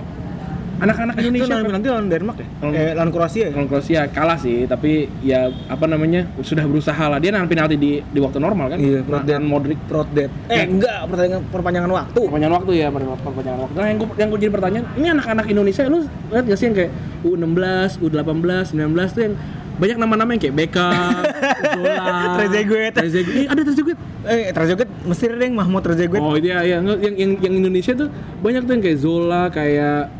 anak-anak 0.83 1.15
itu 1.15 1.31
Indonesia 1.31 1.55
nanti, 1.55 1.71
nanti 1.71 1.89
lawan 1.95 2.07
Denmark 2.11 2.39
ya? 2.43 2.47
Eh, 2.67 2.91
lawan 2.91 3.11
Kroasia 3.15 3.43
ya? 3.47 3.51
Lawan 3.55 3.69
Kroasia 3.71 4.01
kalah 4.11 4.35
sih, 4.35 4.67
tapi 4.67 5.07
ya 5.23 5.47
apa 5.71 5.87
namanya 5.87 6.27
sudah 6.43 6.67
berusaha 6.67 7.05
lah. 7.07 7.23
Dia 7.23 7.31
nahan 7.31 7.47
penalti 7.47 7.79
di 7.79 8.03
di 8.03 8.19
waktu 8.19 8.43
normal 8.43 8.75
kan? 8.75 8.79
Iya, 8.83 9.07
Nah, 9.07 9.23
dan 9.23 9.47
Modric. 9.47 9.79
Proddet 9.87 10.27
eh 10.51 10.67
enggak 10.67 11.07
pertandingan 11.07 11.43
perpanjangan 11.49 11.91
waktu. 11.93 12.21
Perpanjangan 12.27 12.57
waktu 12.59 12.73
ya, 12.75 12.87
per- 12.91 13.21
perpanjangan 13.23 13.61
waktu. 13.63 13.75
Nah, 13.79 13.87
yang 13.87 13.99
gue 13.99 14.09
yang 14.19 14.29
gue 14.29 14.41
jadi 14.43 14.53
pertanyaan, 14.53 14.87
ini 14.99 15.07
anak-anak 15.13 15.47
Indonesia 15.47 15.83
lu 15.87 15.99
lihat 16.35 16.45
gak 16.51 16.59
sih 16.59 16.67
yang 16.67 16.77
kayak 16.77 16.91
U16, 17.23 18.03
U18, 18.03 18.75
19 18.75 19.15
tuh 19.15 19.23
yang 19.23 19.35
banyak 19.73 19.97
nama-nama 19.97 20.31
yang 20.31 20.43
kayak 20.43 20.55
Beckham, 20.55 21.23
Zola, 21.75 22.07
Trezeguet. 22.37 22.93
Trezeguet. 22.93 23.35
Eh, 23.35 23.47
ada 23.47 23.61
Trezeguet. 23.61 23.99
eh 24.23 24.51
Trezeguet 24.51 24.91
Mesir 25.03 25.31
deh 25.33 25.49
Mahmud 25.49 25.81
Trezeguet 25.81 26.19
Oh 26.19 26.35
iya 26.35 26.61
iya 26.61 26.79
yang, 26.79 26.95
yang 26.95 27.41
yang 27.41 27.55
Indonesia 27.57 27.93
tuh 27.93 28.09
banyak 28.39 28.63
tuh 28.63 28.73
yang 28.73 28.83
kayak 28.83 28.99
Zola 28.99 29.43
kayak 29.49 30.13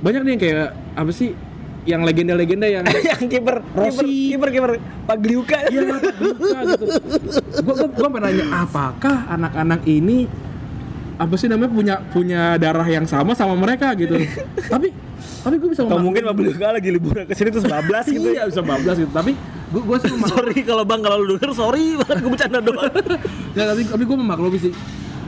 banyak 0.00 0.20
nih 0.20 0.30
yang 0.30 0.40
kayak 0.40 0.66
apa 0.94 1.10
sih 1.10 1.30
yang 1.82 2.00
legenda-legenda 2.00 2.64
yang 2.64 2.86
yang 3.10 3.26
kiper 3.26 3.58
Rossi. 3.72 4.30
kiper 4.30 4.48
kiper 4.48 4.70
Pagliuca 5.02 5.58
Iya, 5.66 5.80
luka 6.16 6.58
gitu. 6.64 6.84
Gua 7.62 7.74
gua 7.76 7.88
gua 7.90 8.08
pengen 8.08 8.22
nanya 8.24 8.44
apakah 8.56 9.16
anak-anak 9.28 9.80
ini 9.84 10.30
apa 11.22 11.34
sih 11.34 11.46
namanya 11.46 11.70
punya 11.70 11.94
punya 12.08 12.42
darah 12.56 12.84
yang 12.84 13.04
sama 13.04 13.32
sama 13.32 13.54
mereka 13.54 13.94
gitu. 13.94 14.18
tapi 14.72 14.90
tapi 15.38 15.54
gue 15.56 15.68
bisa 15.70 15.82
atau 15.82 15.96
memak- 15.96 16.04
mungkin 16.04 16.22
Pagliuca 16.24 16.68
lagi 16.72 16.88
liburan 16.88 17.24
ke 17.24 17.32
sini 17.32 17.48
terus 17.48 17.64
bablas 17.64 18.06
gitu 18.06 18.26
Iya, 18.28 18.42
bisa 18.44 18.60
bablas 18.60 18.96
gitu. 18.96 19.10
Tapi 19.10 19.32
gua 19.68 19.82
gua 19.84 19.96
sih 19.98 20.10
sorry 20.32 20.58
kalau 20.62 20.82
bang 20.82 21.00
kalau 21.00 21.16
lu 21.16 21.34
denger 21.34 21.50
sorry 21.52 21.94
banget 21.96 22.16
gue 22.18 22.30
bercanda 22.30 22.58
doang 22.60 22.90
Ya, 23.58 23.64
tapi 23.64 23.82
tapi 23.84 24.02
gue 24.02 24.16
memaklumi 24.16 24.58
sih. 24.60 24.74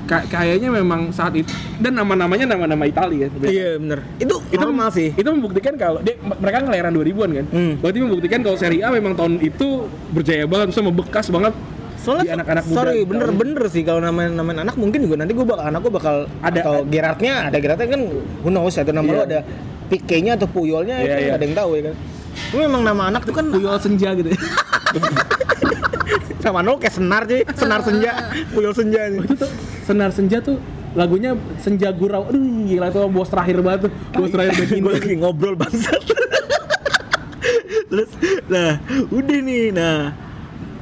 Ka- 0.04 0.20
kayaknya 0.22 0.68
memang 0.70 1.08
saat 1.10 1.32
itu 1.32 1.48
dan 1.78 1.94
nama-namanya 1.94 2.44
nama-nama 2.46 2.84
Italia 2.84 3.24
ya. 3.24 3.48
iya 3.48 3.68
bener 3.74 4.04
itu 4.18 4.36
itu 4.52 4.60
normal 4.60 4.92
sih 4.92 5.08
itu 5.10 5.24
membuktikan 5.26 5.72
kalau 5.74 5.96
dia, 5.98 6.12
mereka 6.20 6.60
kan 6.60 6.64
kelahiran 6.68 6.92
2000-an 6.92 7.30
kan 7.32 7.46
Hmm. 7.48 7.72
berarti 7.80 7.98
membuktikan 7.98 8.40
kalau 8.40 8.52
Serie 8.54 8.84
A 8.84 8.92
memang 8.92 9.16
tahun 9.16 9.40
itu 9.40 9.88
berjaya 10.12 10.44
banget 10.44 10.76
bisa 10.76 10.84
membekas 10.84 11.26
banget 11.26 11.56
di 12.04 12.06
soalnya 12.06 12.32
anak-anak 12.36 12.64
muda. 12.64 12.76
sorry 12.76 12.98
bener-bener 13.02 13.62
sih 13.66 13.82
kalau 13.82 13.98
namain 13.98 14.30
namain 14.30 14.58
anak 14.60 14.76
mungkin 14.76 15.00
juga 15.00 15.16
nanti 15.16 15.32
gue 15.32 15.42
bakal 15.42 15.64
anak 15.64 15.80
gue 15.80 15.92
bakal 15.92 16.16
Ada- 16.38 16.60
atau 16.60 16.74
Gerardnya 16.84 17.32
ada 17.48 17.56
Gerardnya 17.56 17.88
kan 17.88 18.02
who 18.40 18.48
knows 18.48 18.74
atau 18.74 18.90
nama 18.90 19.02
Iya. 19.02 19.10
lu 19.10 19.22
ada 19.24 19.40
Pique-nya 19.84 20.32
atau 20.34 20.44
Puyolnya 20.46 20.96
Iya, 20.96 21.04
itu 21.06 21.20
nggak 21.24 21.36
ada 21.36 21.44
yang 21.44 21.54
tahu 21.54 21.70
ya 21.70 21.82
kan. 21.82 21.94
Tapi 22.34 22.58
memang 22.60 22.82
nama 22.82 23.02
anak 23.08 23.22
tuh 23.24 23.32
kan 23.32 23.44
Puyol 23.46 23.76
senja 23.78 24.08
gitu 24.12 24.28
ya. 24.28 24.40
Sama 26.42 26.60
nol 26.60 26.76
kayak 26.76 26.94
senar 26.94 27.22
sih 27.24 27.40
senar 27.52 27.80
senja 27.80 28.10
Puyol 28.50 28.72
senja 28.72 29.00
nih. 29.06 29.20
itu 29.22 29.34
tuh 29.34 29.50
senar 29.82 30.10
senja 30.10 30.40
tuh 30.40 30.56
lagunya 30.92 31.32
senja 31.58 31.88
gurau. 31.90 32.24
Aduh 32.24 32.40
gila 32.64 32.88
itu 32.88 33.00
bos 33.08 33.28
terakhir 33.28 33.60
banget 33.60 33.80
tuh. 33.86 33.92
Bos 34.14 34.28
terakhir 34.28 34.52
band 34.54 34.72
gue 34.84 34.92
lagi 34.94 35.12
ngobrol 35.16 35.54
bangsat. 35.54 36.00
Terus 37.88 38.10
nah 38.46 38.80
udah 39.08 39.38
nih 39.38 39.64
nah 39.70 40.12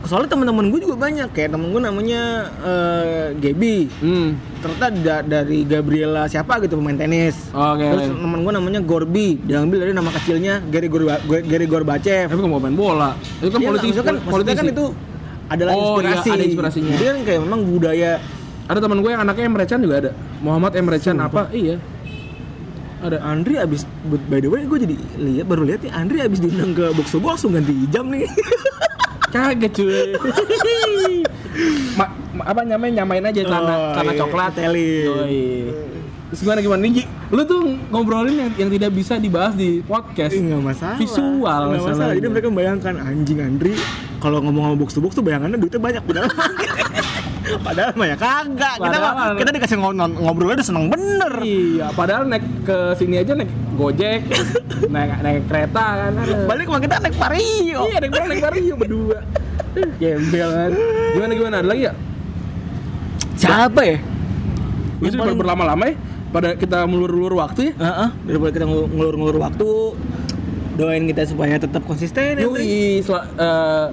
soalnya 0.03 0.29
teman-teman 0.29 0.67
gue 0.69 0.81
juga 0.81 0.97
banyak 0.97 1.31
kayak 1.31 1.51
temen 1.51 1.69
gue 1.69 1.79
namanya 1.79 2.21
eh, 2.59 3.27
Gaby 3.35 3.77
hmm 3.99 4.29
ternyata 4.59 4.87
da- 4.95 5.25
dari 5.25 5.63
Gabriela 5.63 6.27
siapa 6.27 6.59
gitu 6.59 6.75
pemain 6.75 6.95
tenis 6.95 7.51
Oke. 7.51 7.83
terus 7.85 8.11
temen 8.11 8.41
gue 8.41 8.53
namanya 8.53 8.81
Gorbi 8.81 9.39
diambil 9.39 9.79
dari 9.81 9.93
nama 9.93 10.11
kecilnya 10.13 10.63
Gary 10.65 10.87
Gorba 10.87 11.19
Gary 11.23 11.67
Gorbachev 11.67 12.27
tapi 12.27 12.39
nggak 12.39 12.51
mau 12.51 12.59
main 12.59 12.73
bola 12.73 13.11
itu 13.39 13.49
kan 13.49 13.59
Iya, 13.59 13.69
politik 13.69 13.91
kan, 13.97 14.17
maksudnya 14.21 14.55
kan 14.55 14.67
itu 14.69 14.85
adalah 15.47 15.73
Oh, 15.73 15.99
iya, 15.99 16.17
inspirasi. 16.17 16.29
ada 16.31 16.45
inspirasinya. 16.45 16.91
Jadi 16.93 17.05
kan 17.05 17.19
kayak 17.23 17.41
memang 17.43 17.61
budaya 17.63 18.13
Ada 18.63 18.79
teman 18.79 18.99
gue 18.99 19.11
yang 19.11 19.21
anaknya 19.21 19.45
Emre 19.45 19.67
Can 19.67 19.83
juga 19.83 19.97
ada. 19.99 20.11
Muhammad 20.39 20.73
Emre 20.73 20.97
Can 20.97 21.19
apa? 21.19 21.51
Iya. 21.51 21.77
Ada. 23.01 23.19
Andri 23.21 23.59
abis 23.59 23.83
by 24.07 24.39
the 24.39 24.47
way 24.47 24.63
gue 24.63 24.79
jadi 24.81 24.95
lihat 25.19 25.45
baru 25.45 25.67
lihat 25.67 25.83
nih 25.83 25.93
Andri 25.93 26.19
abis 26.19 26.39
diundang 26.39 26.73
ke 26.73 26.89
box 26.93 27.13
box 27.15 27.43
langsung 27.43 27.53
ganti 27.53 27.75
jam 27.87 28.07
nih. 28.09 28.25
Kaget 29.33 29.73
cuy. 29.73 30.13
ma, 31.99 32.05
ma- 32.33 32.47
apa 32.47 32.61
namanya 32.63 33.03
nyamain 33.03 33.25
aja 33.25 33.41
celana 33.43 33.73
Oh, 33.73 33.81
celana 33.93 34.13
iya, 34.13 34.21
coklat. 34.21 34.53
telin. 34.53 35.07
Yoi. 35.09 35.45
Terus 36.29 36.41
gimana 36.41 36.59
gimana 36.61 36.81
nih? 36.81 37.05
Lu 37.29 37.43
tuh 37.45 37.61
ngobrolin 37.89 38.33
yang, 38.33 38.51
yang 38.57 38.71
tidak 38.73 38.91
bisa 38.93 39.17
dibahas 39.17 39.53
di 39.53 39.81
podcast. 39.83 40.33
Enggak 40.33 40.65
masalah. 40.65 40.97
Visual 40.97 41.63
Nggak 41.69 41.85
masalah. 41.85 42.13
Jadi 42.17 42.29
mereka 42.29 42.47
membayangkan 42.49 42.95
anjing 42.99 43.41
Andri 43.41 43.73
kalau 44.17 44.39
ngomong 44.41 44.65
sama 44.65 44.77
box 44.79 44.91
to 44.93 45.01
box 45.03 45.13
tuh 45.13 45.21
bayangannya 45.21 45.59
duitnya 45.59 45.83
banyak 45.83 46.03
padahal 46.07 46.31
padahal 47.59 47.93
mah 47.93 48.07
ya 48.07 48.17
kagak. 48.17 48.75
Kita 48.79 48.99
mah- 48.99 49.37
kita 49.37 49.51
dikasih 49.51 49.77
ngo- 49.77 49.95
ngobrolnya 50.17 50.57
udah 50.57 50.67
seneng 50.67 50.85
bener. 50.89 51.33
Iya, 51.39 51.87
padahal 51.93 52.23
naik 52.25 52.45
ke 52.63 52.77
sini 52.97 53.17
aja 53.17 53.33
naik 53.33 53.51
Gojek, 53.73 54.21
naik 54.95 55.11
naik 55.21 55.43
kereta 55.47 55.85
kan. 55.99 56.13
ada. 56.15 56.37
Balik 56.45 56.65
sama 56.67 56.79
kita 56.79 56.95
naik 56.99 57.17
Vario. 57.17 57.81
Iya, 57.85 57.97
naik 57.99 58.13
naik 58.13 58.41
Vario 58.41 58.75
berdua. 58.75 59.19
Gembel 59.99 60.49
kan. 60.51 60.71
Gimana 61.13 61.33
gimana? 61.33 61.57
Ada 61.59 61.69
lagi 61.69 61.83
ya? 61.83 61.93
Siapa 63.35 63.81
ya? 63.83 63.97
Lu 65.01 65.07
sih 65.07 65.19
paling- 65.19 65.35
berlama-lama 65.35 65.85
ya 65.85 65.95
pada 66.31 66.49
kita 66.55 66.85
melur-lur 66.85 67.35
waktu 67.35 67.73
ya. 67.73 67.73
Heeh, 67.77 68.09
daripada 68.25 68.51
kita 68.53 68.65
ngulur-ngulur 68.65 69.39
waktu 69.39 69.69
doain 70.73 71.05
kita 71.05 71.27
supaya 71.27 71.57
tetap 71.57 71.85
konsisten 71.85 72.39
ya. 72.39 72.45
Yui, 72.45 73.01
eh, 73.01 73.87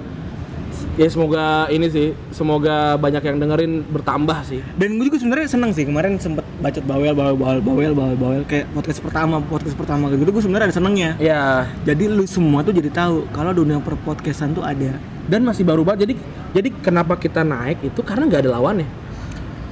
ya 0.94 1.06
semoga 1.06 1.66
ini 1.68 1.86
sih, 1.86 2.08
semoga 2.30 2.94
banyak 2.94 3.22
yang 3.22 3.36
dengerin 3.36 3.72
bertambah 3.86 4.38
sih. 4.44 4.60
Dan 4.74 4.96
gue 4.96 5.06
juga 5.06 5.18
sebenarnya 5.18 5.48
seneng 5.48 5.70
sih 5.70 5.84
kemarin 5.84 6.16
sempet 6.16 6.44
bacot 6.58 6.84
bawel 6.84 7.12
bawel 7.12 7.34
bawel 7.34 7.60
bawel 7.60 7.92
bawel 7.92 8.16
bawel 8.16 8.42
kayak 8.44 8.68
podcast 8.70 9.00
pertama 9.00 9.40
podcast 9.40 9.74
pertama 9.74 10.08
kayak 10.08 10.22
gitu 10.22 10.30
gue 10.30 10.42
sebenarnya 10.44 10.66
ada 10.68 10.76
senengnya. 10.76 11.10
Ya, 11.16 11.64
Jadi 11.82 12.04
lu 12.06 12.24
semua 12.24 12.60
tuh 12.60 12.72
jadi 12.72 12.88
tahu 12.88 13.28
kalau 13.30 13.50
dunia 13.50 13.78
per 13.78 13.96
podcastan 14.00 14.52
tuh 14.52 14.62
ada. 14.62 14.96
dan 15.30 15.46
masih 15.46 15.62
baru 15.62 15.86
banget. 15.86 16.10
Jadi 16.10 16.14
jadi 16.50 16.68
kenapa 16.82 17.14
kita 17.14 17.46
naik 17.46 17.86
itu 17.86 18.02
karena 18.02 18.26
nggak 18.26 18.42
ada 18.44 18.50
lawannya. 18.58 18.88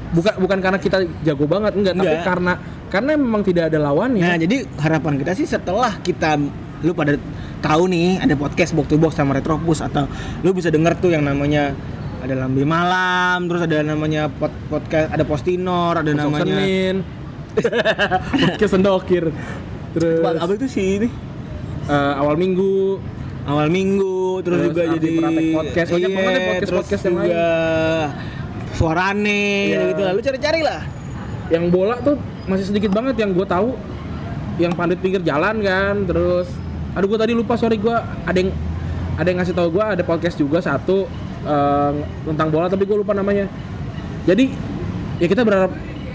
Bukan 0.08 0.40
bukan 0.40 0.58
karena 0.62 0.78
kita 0.78 1.04
jago 1.20 1.44
banget 1.44 1.76
enggak, 1.76 1.92
tapi 1.92 2.08
Enggak. 2.08 2.24
karena 2.24 2.52
karena 2.88 3.10
memang 3.20 3.42
tidak 3.44 3.68
ada 3.68 3.78
lawannya. 3.82 4.24
Nah 4.24 4.38
jadi 4.40 4.64
harapan 4.80 5.20
kita 5.20 5.36
sih 5.36 5.44
setelah 5.44 5.98
kita 6.00 6.40
lu 6.80 6.92
pada 6.92 7.18
tahu 7.58 7.90
nih 7.90 8.22
ada 8.22 8.34
podcast 8.34 8.70
box 8.72 8.86
to 8.86 8.96
box 8.96 9.12
sama 9.14 9.34
Retropus 9.34 9.82
atau 9.82 10.06
lu 10.40 10.52
bisa 10.52 10.70
denger 10.70 10.94
tuh 10.96 11.10
yang 11.10 11.22
namanya 11.22 11.74
ada 12.18 12.34
lambe 12.34 12.62
malam 12.62 13.46
terus 13.46 13.62
ada 13.62 13.82
namanya 13.82 14.26
pod, 14.26 14.50
podcast 14.66 15.10
ada 15.10 15.22
postinor 15.22 15.94
ada 15.98 16.10
Besok 16.10 16.22
namanya 16.30 16.44
Senin. 16.44 16.96
Podcast 18.44 18.72
sendokir. 18.72 19.24
Terus 19.90 20.22
apa, 20.22 20.46
apa 20.46 20.52
itu 20.54 20.66
sih 20.70 21.02
ini 21.02 21.08
eh, 21.86 22.12
awal 22.14 22.38
minggu 22.38 23.02
awal 23.48 23.66
minggu 23.66 24.44
terus, 24.46 24.58
Terus 24.62 24.68
juga 24.70 24.82
jadi 24.94 25.14
Podcast. 25.56 25.88
Banyak 25.90 26.10
Iya, 26.10 26.14
banget 26.14 26.30
ya 26.30 26.46
podcast-podcast 26.52 27.02
terus 27.02 27.06
yang 27.08 27.16
juga 27.18 27.46
suarane 28.74 29.42
Iya. 29.66 29.80
gitu 29.90 30.02
lah 30.06 30.12
lu 30.14 30.20
cari-cari 30.22 30.60
lah 30.62 30.80
yang 31.48 31.64
bola 31.72 31.96
tuh 31.98 32.14
masih 32.46 32.68
sedikit 32.68 32.92
banget 32.92 33.16
yang 33.18 33.32
gue 33.32 33.46
tahu 33.48 33.74
yang 34.58 34.72
pandit 34.74 34.98
pinggir 35.00 35.22
jalan 35.24 35.58
kan 35.64 36.04
terus 36.04 36.46
aduh 36.98 37.06
gue 37.06 37.18
tadi 37.22 37.30
lupa 37.30 37.54
sorry 37.54 37.78
gue 37.78 37.94
ada 38.26 38.34
yang 38.34 38.50
ada 39.14 39.26
yang 39.30 39.38
ngasih 39.38 39.54
tahu 39.54 39.78
gue 39.78 39.84
ada 39.86 40.02
podcast 40.02 40.34
juga 40.34 40.58
satu 40.58 41.06
eh, 41.46 41.92
tentang 42.26 42.48
bola 42.50 42.66
tapi 42.66 42.82
gue 42.86 42.98
lupa 42.98 43.14
namanya. 43.14 43.46
Jadi 44.26 44.50
ya 45.22 45.26
kita 45.30 45.46
berharap 45.46 45.70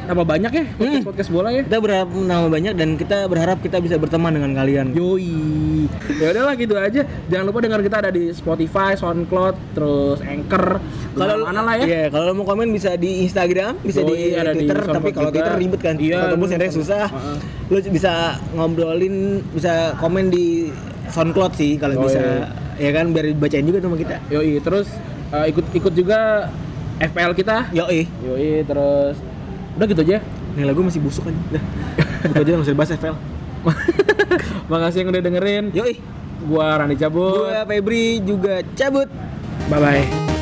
tambah 0.06 0.26
banyak 0.26 0.52
ya 0.52 0.64
podcast 0.78 1.06
podcast 1.08 1.30
bola 1.32 1.50
ya 1.52 1.62
kita 1.66 1.78
berharap 1.80 2.10
nama 2.14 2.48
banyak 2.48 2.74
dan 2.76 2.90
kita 2.96 3.18
berharap 3.28 3.58
kita 3.60 3.78
bisa 3.80 3.96
berteman 3.98 4.36
dengan 4.36 4.52
kalian 4.54 4.94
Yoi. 4.94 5.88
Ya 6.20 6.32
udahlah 6.32 6.54
gitu 6.56 6.74
aja. 6.78 7.02
Jangan 7.28 7.46
lupa 7.50 7.60
dengar 7.64 7.80
kita 7.82 7.98
ada 8.00 8.12
di 8.14 8.32
Spotify, 8.32 8.94
SoundCloud, 8.96 9.56
terus 9.76 10.20
Anchor. 10.24 10.80
Kalau 11.18 11.36
mana 11.44 11.62
lah 11.66 11.76
ya. 11.82 11.86
Iya, 11.86 12.04
kalau 12.14 12.32
mau 12.38 12.46
komen 12.48 12.70
bisa 12.72 12.96
di 12.96 13.26
Instagram, 13.26 13.82
bisa 13.82 14.02
Yoi, 14.06 14.14
di 14.14 14.26
ada 14.38 14.52
di 14.54 14.64
Twitter, 14.64 14.78
SoundCloud 14.80 14.96
tapi 14.96 15.10
kalau. 15.12 15.30
Twitter 15.34 15.54
ribet 15.58 15.82
kan. 15.82 15.96
Iya, 16.00 16.32
tembus 16.34 16.50
susah. 16.74 17.06
Heeh. 17.10 17.38
Lo 17.70 17.78
bisa 17.92 18.38
ngobrolin, 18.54 19.42
bisa 19.52 19.98
komen 19.98 20.30
di 20.30 20.70
SoundCloud 21.10 21.54
sih 21.58 21.76
kalau 21.78 22.00
Oh, 22.00 22.08
bisa. 22.08 22.20
iya. 22.22 22.46
Ya 22.74 22.90
kan 22.90 23.14
biar 23.14 23.30
dibacain 23.30 23.66
juga 23.66 23.80
sama 23.84 23.98
kita. 24.00 24.18
Yoi, 24.34 24.58
terus 24.64 24.90
eh, 25.30 25.46
ikut 25.54 25.66
ikut 25.78 25.94
juga 25.94 26.50
FPL 26.98 27.34
kita. 27.38 27.70
Yo 27.70 27.86
eh, 27.90 28.06
Yoi, 28.26 28.66
terus 28.66 29.18
udah 29.74 29.86
gitu 29.90 30.02
aja. 30.06 30.18
nih 30.54 30.66
lagu 30.70 30.86
masih 30.86 31.02
busuk 31.02 31.26
kan. 31.26 31.36
Dah. 31.50 31.64
Itu 32.30 32.40
aja 32.46 32.50
nggak 32.54 32.66
usah 32.66 32.74
dibahas 32.74 32.92
FL. 32.94 33.16
Makasih 34.72 34.98
yang 35.02 35.10
udah 35.10 35.22
dengerin. 35.24 35.66
Yo 35.74 35.84
eh, 35.88 35.98
Gua 36.44 36.76
Rani 36.76 37.00
cabut. 37.00 37.48
gue 37.48 37.60
Febri 37.68 38.20
juga 38.22 38.62
cabut. 38.76 39.08
Bye 39.72 39.80
bye. 39.80 40.33